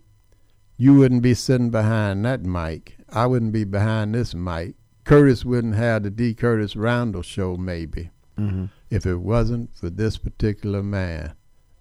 you 0.78 0.94
wouldn't 0.94 1.22
be 1.22 1.34
sitting 1.34 1.70
behind 1.70 2.26
that 2.26 2.44
mic. 2.44 2.98
I 3.10 3.26
wouldn't 3.26 3.54
be 3.54 3.64
behind 3.64 4.14
this 4.14 4.36
mic. 4.36 4.76
Curtis 5.04 5.44
wouldn't 5.46 5.76
have 5.76 6.04
the 6.04 6.12
D. 6.12 6.34
Curtis 6.34 6.76
Randall 6.76 7.22
show, 7.22 7.56
maybe, 7.58 8.12
Mhm. 8.38 8.70
if 8.90 9.06
it 9.06 9.18
wasn't 9.18 9.74
for 9.74 9.90
this 9.90 10.18
particular 10.18 10.84
man 10.84 11.34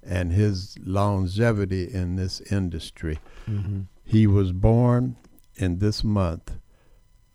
and 0.02 0.32
his 0.32 0.78
longevity 0.84 1.92
in 1.92 2.16
this 2.16 2.40
industry. 2.50 3.18
Mhm. 3.46 3.86
He 4.04 4.26
was 4.26 4.52
born 4.52 5.16
in 5.56 5.78
this 5.78 6.02
month 6.02 6.56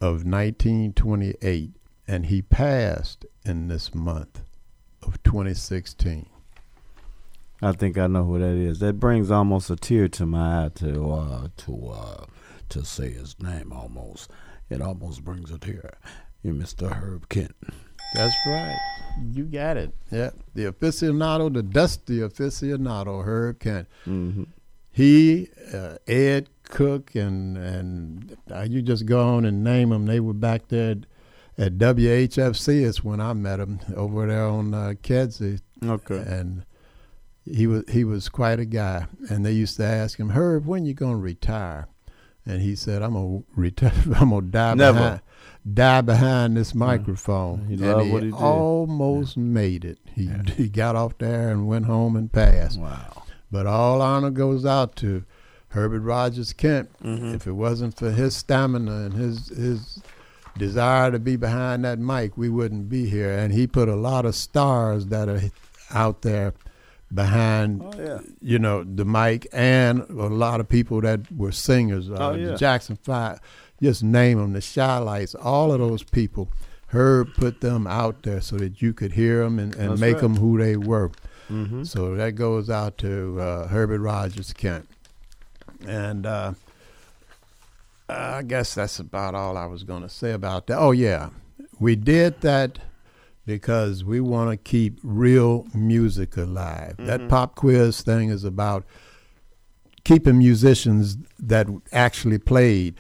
of 0.01 0.25
1928, 0.25 1.75
and 2.07 2.25
he 2.25 2.41
passed 2.41 3.25
in 3.43 3.67
this 3.67 3.93
month 3.93 4.43
of 5.05 5.21
2016. 5.23 6.27
I 7.61 7.71
think 7.71 7.97
I 7.97 8.07
know 8.07 8.25
who 8.25 8.39
that 8.39 8.55
is. 8.55 8.79
That 8.79 8.99
brings 8.99 9.31
almost 9.31 9.69
a 9.69 9.75
tear 9.75 10.07
to 10.09 10.25
my 10.25 10.65
eye 10.65 10.71
to 10.75 11.11
uh, 11.11 11.47
to 11.57 11.87
uh, 11.87 12.25
to 12.69 12.83
say 12.83 13.11
his 13.11 13.39
name. 13.39 13.71
Almost, 13.71 14.29
it 14.69 14.81
almost 14.81 15.23
brings 15.23 15.51
a 15.51 15.57
tear. 15.57 15.97
You're 16.43 16.53
Mr. 16.53 16.91
Herb 16.91 17.29
Kent. 17.29 17.55
That's 18.13 18.35
right. 18.45 18.77
You 19.31 19.45
got 19.45 19.77
it. 19.77 19.93
Yeah. 20.11 20.31
The 20.53 20.65
aficionado, 20.65 21.51
the 21.51 21.63
dusty 21.63 22.19
aficionado, 22.19 23.23
Herb 23.25 23.59
Kent. 23.59 23.87
Mm-hmm. 24.05 24.43
He, 24.91 25.49
uh, 25.73 25.97
Ed 26.07 26.49
Cook, 26.63 27.15
and 27.15 27.57
and 27.57 28.37
uh, 28.51 28.61
you 28.61 28.81
just 28.81 29.05
go 29.05 29.27
on 29.27 29.45
and 29.45 29.63
name 29.63 29.89
them. 29.89 30.05
They 30.05 30.19
were 30.19 30.33
back 30.33 30.67
there 30.67 30.95
at, 31.57 31.77
WHFC. 31.77 32.85
It's 32.85 33.03
when 33.03 33.19
I 33.19 33.33
met 33.33 33.59
him 33.59 33.79
over 33.95 34.27
there 34.27 34.45
on 34.45 34.73
uh, 34.73 34.93
Kedzie. 35.01 35.61
Okay. 35.83 36.17
And 36.17 36.65
he 37.45 37.67
was 37.67 37.83
he 37.89 38.03
was 38.03 38.29
quite 38.29 38.59
a 38.59 38.65
guy. 38.65 39.07
And 39.29 39.45
they 39.45 39.51
used 39.51 39.77
to 39.77 39.85
ask 39.85 40.19
him, 40.19 40.29
Herb, 40.29 40.65
when 40.65 40.85
you 40.85 40.93
gonna 40.93 41.17
retire? 41.17 41.87
And 42.45 42.61
he 42.61 42.75
said, 42.75 43.01
I'm 43.01 43.13
gonna 43.13 43.43
retire. 43.55 43.93
I'm 44.15 44.29
gonna 44.29 44.41
die 44.43 44.73
Never. 44.75 44.99
behind 44.99 45.21
die 45.73 46.01
behind 46.01 46.55
this 46.57 46.75
microphone. 46.75 47.65
He 47.67 47.73
and 47.73 47.81
loved 47.81 48.05
he 48.05 48.11
what 48.11 48.23
he 48.23 48.31
did. 48.31 48.37
almost 48.37 49.37
made 49.37 49.83
it. 49.85 49.99
He 50.13 50.29
he 50.55 50.69
got 50.69 50.95
off 50.95 51.17
there 51.17 51.49
and 51.49 51.67
went 51.67 51.85
home 51.85 52.15
and 52.15 52.31
passed. 52.31 52.79
Wow. 52.79 53.23
But 53.51 53.65
all 53.65 54.01
honor 54.01 54.31
goes 54.31 54.65
out 54.65 54.95
to 54.97 55.23
Herbert 55.69 56.01
Rogers 56.01 56.53
Kent. 56.53 56.89
Mm-hmm. 57.03 57.35
If 57.35 57.47
it 57.47 57.53
wasn't 57.53 57.97
for 57.97 58.11
his 58.11 58.35
stamina 58.35 59.05
and 59.05 59.13
his 59.13 59.49
his 59.49 60.01
desire 60.57 61.11
to 61.11 61.19
be 61.19 61.35
behind 61.35 61.83
that 61.85 61.99
mic, 61.99 62.37
we 62.37 62.49
wouldn't 62.49 62.89
be 62.89 63.09
here. 63.09 63.31
And 63.37 63.53
he 63.53 63.67
put 63.67 63.89
a 63.89 63.95
lot 63.95 64.25
of 64.25 64.35
stars 64.35 65.07
that 65.07 65.27
are 65.29 65.41
out 65.93 66.21
there 66.21 66.53
behind, 67.13 67.81
Oh, 67.83 67.93
yeah. 67.97 68.19
you 68.41 68.59
know, 68.59 68.83
the 68.83 69.05
mic, 69.05 69.47
and 69.53 70.01
a 70.09 70.27
lot 70.27 70.59
of 70.59 70.67
people 70.69 71.01
that 71.01 71.31
were 71.31 71.51
singers. 71.51 72.09
Uh, 72.09 72.15
Oh, 72.19 72.33
the 72.33 72.39
yeah. 72.51 72.55
Jackson 72.55 72.95
Five, 72.95 73.39
just 73.81 74.03
name 74.03 74.37
them, 74.39 74.53
the 74.53 74.61
Chi-Lites, 74.73 75.35
all 75.35 75.71
of 75.71 75.79
those 75.79 76.03
people. 76.03 76.49
Herb 76.87 77.33
put 77.35 77.61
them 77.61 77.87
out 77.87 78.23
there 78.23 78.41
so 78.41 78.57
that 78.57 78.81
you 78.81 78.93
could 78.93 79.13
hear 79.13 79.43
them 79.43 79.59
and, 79.59 79.75
and 79.75 79.91
That's 79.91 79.99
make 80.01 80.13
right. 80.15 80.21
them 80.21 80.37
who 80.37 80.57
they 80.57 80.77
were. 80.77 81.11
Mhm. 81.49 81.85
So 81.85 82.15
that 82.15 82.31
goes 82.35 82.69
out 82.69 82.97
to 82.99 83.39
uh, 83.39 83.67
Herbert 83.67 83.99
Rogers 83.99 84.53
Kent. 84.53 84.87
And 85.85 86.25
uh, 86.25 86.53
I 88.07 88.43
guess 88.43 88.75
that's 88.75 88.99
about 88.99 89.33
all 89.35 89.57
I 89.57 89.65
was 89.65 89.83
going 89.83 90.03
to 90.03 90.09
say 90.09 90.31
about 90.31 90.67
that. 90.67 90.77
Oh, 90.77 90.91
yeah. 90.91 91.29
We 91.79 91.95
did 91.95 92.41
that 92.41 92.79
because 93.45 94.03
we 94.03 94.19
want 94.19 94.51
to 94.51 94.57
keep 94.57 94.99
real 95.03 95.67
music 95.73 96.37
alive. 96.37 96.95
That 96.99 97.21
Mhm. 97.21 97.29
pop 97.29 97.55
quiz 97.55 98.01
thing 98.01 98.29
is 98.29 98.43
about 98.43 98.85
keeping 100.03 100.37
musicians 100.37 101.17
that 101.39 101.67
actually 101.91 102.37
played, 102.37 102.95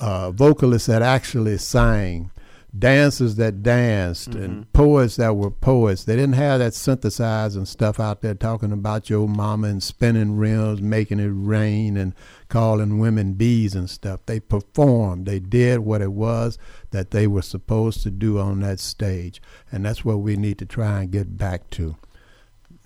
uh, 0.00 0.30
vocalists 0.30 0.86
that 0.88 1.00
actually 1.02 1.56
sang, 1.58 2.30
dancers 2.76 3.36
that 3.36 3.62
danced, 3.62 4.28
and 4.28 4.50
mm-hmm. 4.50 4.70
poets 4.72 5.16
that 5.16 5.36
were 5.36 5.50
poets. 5.50 6.04
They 6.04 6.16
didn't 6.16 6.34
have 6.34 6.58
that 6.58 6.74
synthesizing 6.74 7.66
stuff 7.66 8.00
out 8.00 8.20
there 8.20 8.34
talking 8.34 8.72
about 8.72 9.08
your 9.08 9.28
mama 9.28 9.68
and 9.68 9.82
spinning 9.82 10.36
rims, 10.36 10.80
making 10.80 11.20
it 11.20 11.30
rain, 11.32 11.96
and 11.96 12.14
calling 12.48 12.98
women 12.98 13.34
bees 13.34 13.74
and 13.74 13.88
stuff. 13.88 14.20
They 14.26 14.40
performed. 14.40 15.26
They 15.26 15.38
did 15.38 15.80
what 15.80 16.02
it 16.02 16.12
was 16.12 16.58
that 16.90 17.10
they 17.10 17.26
were 17.26 17.42
supposed 17.42 18.02
to 18.02 18.10
do 18.10 18.38
on 18.38 18.60
that 18.60 18.80
stage, 18.80 19.40
and 19.70 19.84
that's 19.84 20.04
what 20.04 20.18
we 20.18 20.36
need 20.36 20.58
to 20.58 20.66
try 20.66 21.02
and 21.02 21.10
get 21.10 21.36
back 21.36 21.70
to. 21.70 21.96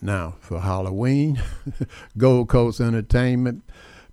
Now, 0.00 0.36
for 0.40 0.60
Halloween, 0.60 1.42
Gold 2.18 2.48
Coast 2.48 2.80
Entertainment 2.80 3.64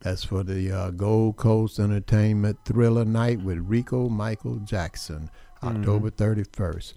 That's 0.00 0.24
for 0.24 0.42
the 0.42 0.72
uh, 0.72 0.90
Gold 0.90 1.36
Coast 1.36 1.78
Entertainment 1.78 2.58
Thriller 2.64 3.04
Night 3.04 3.40
with 3.42 3.58
Rico 3.58 4.08
Michael 4.08 4.56
Jackson, 4.56 5.30
October 5.62 6.10
31st. 6.10 6.94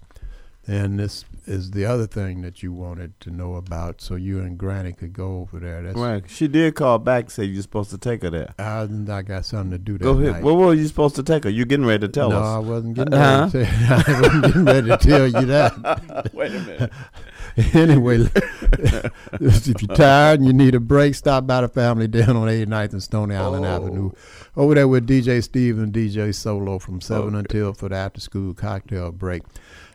And 0.68 0.98
this 0.98 1.24
is 1.46 1.70
the 1.70 1.86
other 1.86 2.08
thing 2.08 2.42
that 2.42 2.60
you 2.60 2.72
wanted 2.72 3.20
to 3.20 3.30
know 3.30 3.54
about, 3.54 4.00
so 4.00 4.16
you 4.16 4.40
and 4.40 4.58
Granny 4.58 4.92
could 4.92 5.12
go 5.12 5.38
over 5.38 5.60
there. 5.60 5.80
That's 5.82 5.96
Right. 5.96 6.24
She 6.28 6.48
did 6.48 6.74
call 6.74 6.98
back 6.98 7.24
and 7.26 7.30
say 7.32 7.44
you're 7.44 7.62
supposed 7.62 7.90
to 7.90 7.98
take 7.98 8.22
her 8.22 8.30
there. 8.30 8.52
I, 8.58 8.80
didn't. 8.82 9.08
I 9.08 9.22
got 9.22 9.44
something 9.44 9.70
to 9.70 9.78
do 9.78 9.92
that 9.96 10.02
Go 10.02 10.18
ahead. 10.18 10.32
night. 10.32 10.42
What 10.42 10.56
were 10.56 10.74
you 10.74 10.84
supposed 10.88 11.14
to 11.16 11.22
take 11.22 11.44
her? 11.44 11.50
You're 11.50 11.66
getting 11.66 11.86
ready 11.86 12.00
to 12.06 12.12
tell 12.12 12.30
no, 12.30 12.38
us. 12.40 12.46
I 12.46 12.58
wasn't 12.58 12.94
getting 12.94 13.14
Uh-huh. 13.14 13.48
ready 13.52 13.64
to 13.64 13.76
tell, 13.76 13.94
I 14.16 14.20
wasn't 14.20 14.44
getting 14.44 14.64
ready 14.64 14.88
to 14.88 14.96
tell 14.96 15.26
you 15.28 15.46
that. 15.46 16.30
Wait 16.34 16.50
a 16.52 16.60
minute. 16.60 16.92
anyway, 17.74 18.28
if 19.40 19.66
you're 19.82 19.96
tired 19.96 20.40
and 20.40 20.46
you 20.48 20.52
need 20.52 20.74
a 20.74 20.80
break, 20.80 21.14
stop 21.14 21.46
by 21.46 21.60
the 21.60 21.68
family 21.68 22.08
den 22.08 22.30
on 22.30 22.48
89th 22.48 22.92
and 22.92 23.02
Stony 23.02 23.34
Island 23.36 23.64
Oh. 23.64 23.68
Avenue. 23.68 24.10
Over 24.56 24.74
there 24.74 24.88
with 24.88 25.06
DJ 25.06 25.42
Steve 25.44 25.78
and 25.78 25.92
DJ 25.92 26.34
Solo 26.34 26.78
from 26.80 27.00
7 27.00 27.28
Okay. 27.28 27.38
until 27.38 27.72
for 27.72 27.88
the 27.88 27.94
after 27.96 28.20
school 28.20 28.52
cocktail 28.52 29.12
break. 29.12 29.42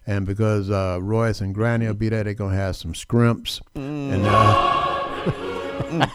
And 0.07 0.25
because 0.25 0.69
uh, 0.69 0.99
Royce 1.01 1.41
and 1.41 1.53
Granny 1.53 1.85
will 1.85 1.93
be 1.93 2.09
there, 2.09 2.23
they're 2.23 2.33
going 2.33 2.51
to 2.51 2.57
have 2.57 2.75
some 2.75 2.95
scrimps. 2.95 3.61
And 3.75 4.25
uh, 4.25 6.07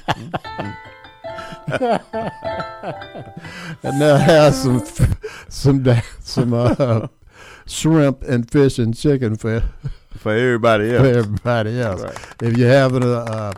and 3.83 4.01
they'll 4.01 4.17
have 4.17 4.55
some 4.55 4.85
some 5.49 5.85
some 6.21 6.53
uh, 6.55 7.09
shrimp 7.67 8.23
and 8.23 8.51
fish 8.51 8.79
and 8.79 8.97
chicken 8.97 9.37
for 9.37 9.63
for 10.17 10.33
everybody 10.33 10.95
else. 10.95 11.03
For 11.03 11.19
everybody 11.19 11.81
else. 11.81 12.03
Right. 12.03 12.19
If 12.43 12.57
you're 12.57 12.71
having 12.71 13.03
a, 13.03 13.13
uh 13.13 13.53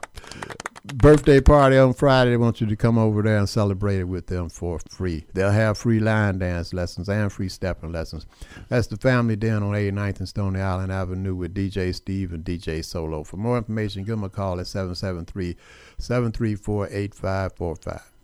birthday 0.95 1.41
party 1.41 1.77
on 1.77 1.93
Friday, 1.95 2.31
they 2.31 2.37
want 2.37 2.61
you 2.61 2.67
to 2.67 2.77
come 2.77 2.99
over 2.99 3.23
there 3.23 3.39
and 3.39 3.49
celebrate 3.49 3.99
it 3.99 4.05
with 4.05 4.27
them 4.27 4.49
for 4.49 4.79
free. 4.89 5.25
They'll 5.35 5.51
have 5.51 5.79
free 5.79 6.01
line 6.01 6.39
dance 6.39 6.73
lessons 6.73 7.09
and 7.09 7.33
free 7.33 7.49
stepping 7.49 7.93
lessons. 7.93 8.27
That's 8.69 8.87
the 8.87 8.97
family 8.97 9.37
den 9.37 9.63
on 9.63 9.73
89th 9.73 10.19
and 10.21 10.29
Stony 10.29 10.61
Island 10.61 10.93
Avenue 10.93 11.35
with 11.35 11.55
DJ 11.55 11.95
Steve 11.95 12.33
and 12.33 12.45
DJ 12.45 12.85
Solo. 12.85 13.25
For 13.25 13.37
more 13.37 13.59
information, 13.59 14.05
give 14.05 14.17
them 14.17 14.25
a 14.25 14.29
call 14.29 14.61
at 14.61 14.67
773 14.67 15.57
734 15.99 16.89
8545. 16.91 18.18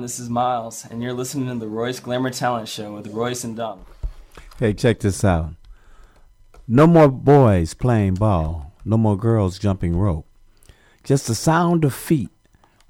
This 0.00 0.18
is 0.18 0.30
Miles, 0.30 0.86
and 0.90 1.02
you're 1.02 1.12
listening 1.12 1.48
to 1.48 1.54
the 1.56 1.68
Royce 1.68 2.00
Glamour 2.00 2.30
Talent 2.30 2.68
Show 2.68 2.94
with 2.94 3.08
Royce 3.08 3.44
and 3.44 3.56
Don. 3.56 3.84
Hey, 4.58 4.72
check 4.72 5.00
this 5.00 5.22
out. 5.22 5.54
No 6.66 6.86
more 6.86 7.08
boys 7.08 7.74
playing 7.74 8.14
ball, 8.14 8.72
no 8.84 8.96
more 8.96 9.16
girls 9.16 9.58
jumping 9.58 9.96
rope. 9.96 10.26
Just 11.04 11.26
the 11.26 11.34
sound 11.34 11.84
of 11.84 11.92
feet 11.92 12.30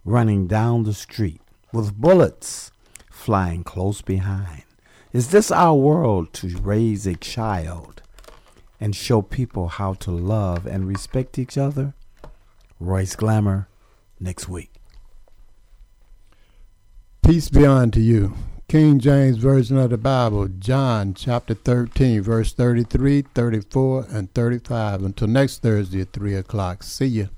running 0.04 0.46
down 0.46 0.84
the 0.84 0.94
street 0.94 1.40
with 1.72 1.94
bullets 2.00 2.70
flying 3.10 3.64
close 3.64 4.00
behind. 4.00 4.62
Is 5.12 5.30
this 5.30 5.50
our 5.50 5.74
world 5.74 6.32
to 6.34 6.56
raise 6.58 7.06
a 7.06 7.16
child 7.16 8.02
and 8.80 8.94
show 8.94 9.22
people 9.22 9.68
how 9.68 9.94
to 9.94 10.10
love 10.10 10.66
and 10.66 10.86
respect 10.86 11.38
each 11.38 11.58
other? 11.58 11.94
Royce 12.78 13.16
Glamour 13.16 13.68
next 14.20 14.48
week. 14.48 14.71
Peace 17.22 17.48
be 17.48 17.64
unto 17.64 18.00
you. 18.00 18.34
King 18.66 18.98
James 18.98 19.36
Version 19.36 19.78
of 19.78 19.90
the 19.90 19.96
Bible, 19.96 20.48
John 20.48 21.14
chapter 21.14 21.54
13, 21.54 22.20
verse 22.20 22.52
33, 22.52 23.22
34, 23.22 24.06
and 24.10 24.34
35. 24.34 25.04
Until 25.04 25.28
next 25.28 25.62
Thursday 25.62 26.00
at 26.00 26.12
3 26.12 26.34
o'clock. 26.34 26.82
See 26.82 27.06
you. 27.06 27.28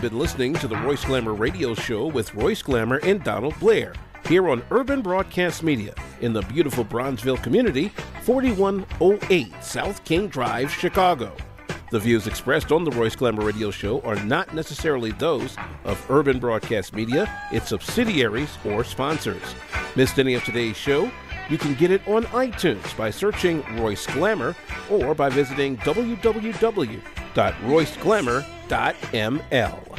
Have 0.00 0.10
been 0.10 0.18
listening 0.18 0.54
to 0.54 0.66
the 0.66 0.76
Royce 0.76 1.04
Glamour 1.04 1.34
Radio 1.34 1.74
Show 1.74 2.06
with 2.06 2.34
Royce 2.34 2.62
Glamour 2.62 3.00
and 3.02 3.22
Donald 3.22 3.58
Blair 3.60 3.92
here 4.26 4.48
on 4.48 4.62
Urban 4.70 5.02
Broadcast 5.02 5.62
Media 5.62 5.94
in 6.22 6.32
the 6.32 6.40
beautiful 6.42 6.86
Bronzeville 6.86 7.42
community, 7.42 7.92
4108 8.22 9.62
South 9.62 10.02
King 10.04 10.28
Drive, 10.28 10.70
Chicago. 10.70 11.36
The 11.90 11.98
views 11.98 12.26
expressed 12.26 12.72
on 12.72 12.84
the 12.84 12.90
Royce 12.92 13.14
Glamour 13.14 13.44
Radio 13.44 13.70
Show 13.70 14.00
are 14.00 14.16
not 14.24 14.54
necessarily 14.54 15.10
those 15.12 15.54
of 15.84 16.02
Urban 16.10 16.38
Broadcast 16.38 16.94
Media, 16.94 17.30
its 17.52 17.68
subsidiaries, 17.68 18.56
or 18.64 18.84
sponsors. 18.84 19.54
Missed 19.96 20.18
any 20.18 20.32
of 20.32 20.42
today's 20.44 20.78
show? 20.78 21.10
You 21.50 21.58
can 21.58 21.74
get 21.74 21.90
it 21.90 22.00
on 22.08 22.24
iTunes 22.26 22.96
by 22.96 23.10
searching 23.10 23.62
Royce 23.76 24.06
Glamour 24.06 24.56
or 24.88 25.14
by 25.14 25.28
visiting 25.28 25.76
www.royceglamour.ml. 27.34 29.98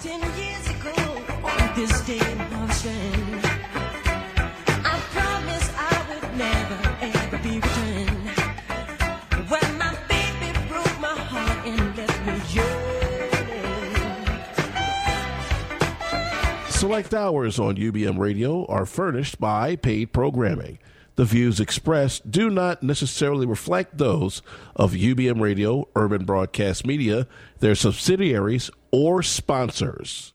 Ten 0.00 0.20
years 0.38 0.68
ago, 0.68 0.94
on 1.42 1.74
this 1.74 2.00
day 2.02 2.18
in 2.18 2.38
Boston, 2.50 3.40
I 4.84 5.00
promised 5.12 5.72
I 5.76 6.04
would 6.08 6.36
never 6.36 6.96
ever 7.00 7.38
be 7.38 7.60
returned. 7.60 8.28
When 9.48 9.78
my 9.78 9.96
baby 10.08 10.52
broke 10.68 11.00
my 11.00 11.14
heart 11.16 11.66
and 11.66 11.96
left 11.96 12.26
me 12.26 12.34
yearning. 12.54 12.92
Select 16.70 17.14
hours 17.14 17.58
on 17.58 17.76
UBM 17.76 18.18
Radio 18.18 18.66
are 18.66 18.84
furnished 18.86 19.40
by 19.40 19.76
paid 19.76 20.12
programming. 20.12 20.78
The 21.16 21.24
views 21.24 21.60
expressed 21.60 22.30
do 22.30 22.50
not 22.50 22.82
necessarily 22.82 23.46
reflect 23.46 23.96
those 23.96 24.42
of 24.74 24.92
UBM 24.92 25.40
Radio, 25.40 25.88
Urban 25.96 26.26
Broadcast 26.26 26.86
Media, 26.86 27.26
their 27.60 27.74
subsidiaries, 27.74 28.70
or 28.90 29.22
sponsors. 29.22 30.34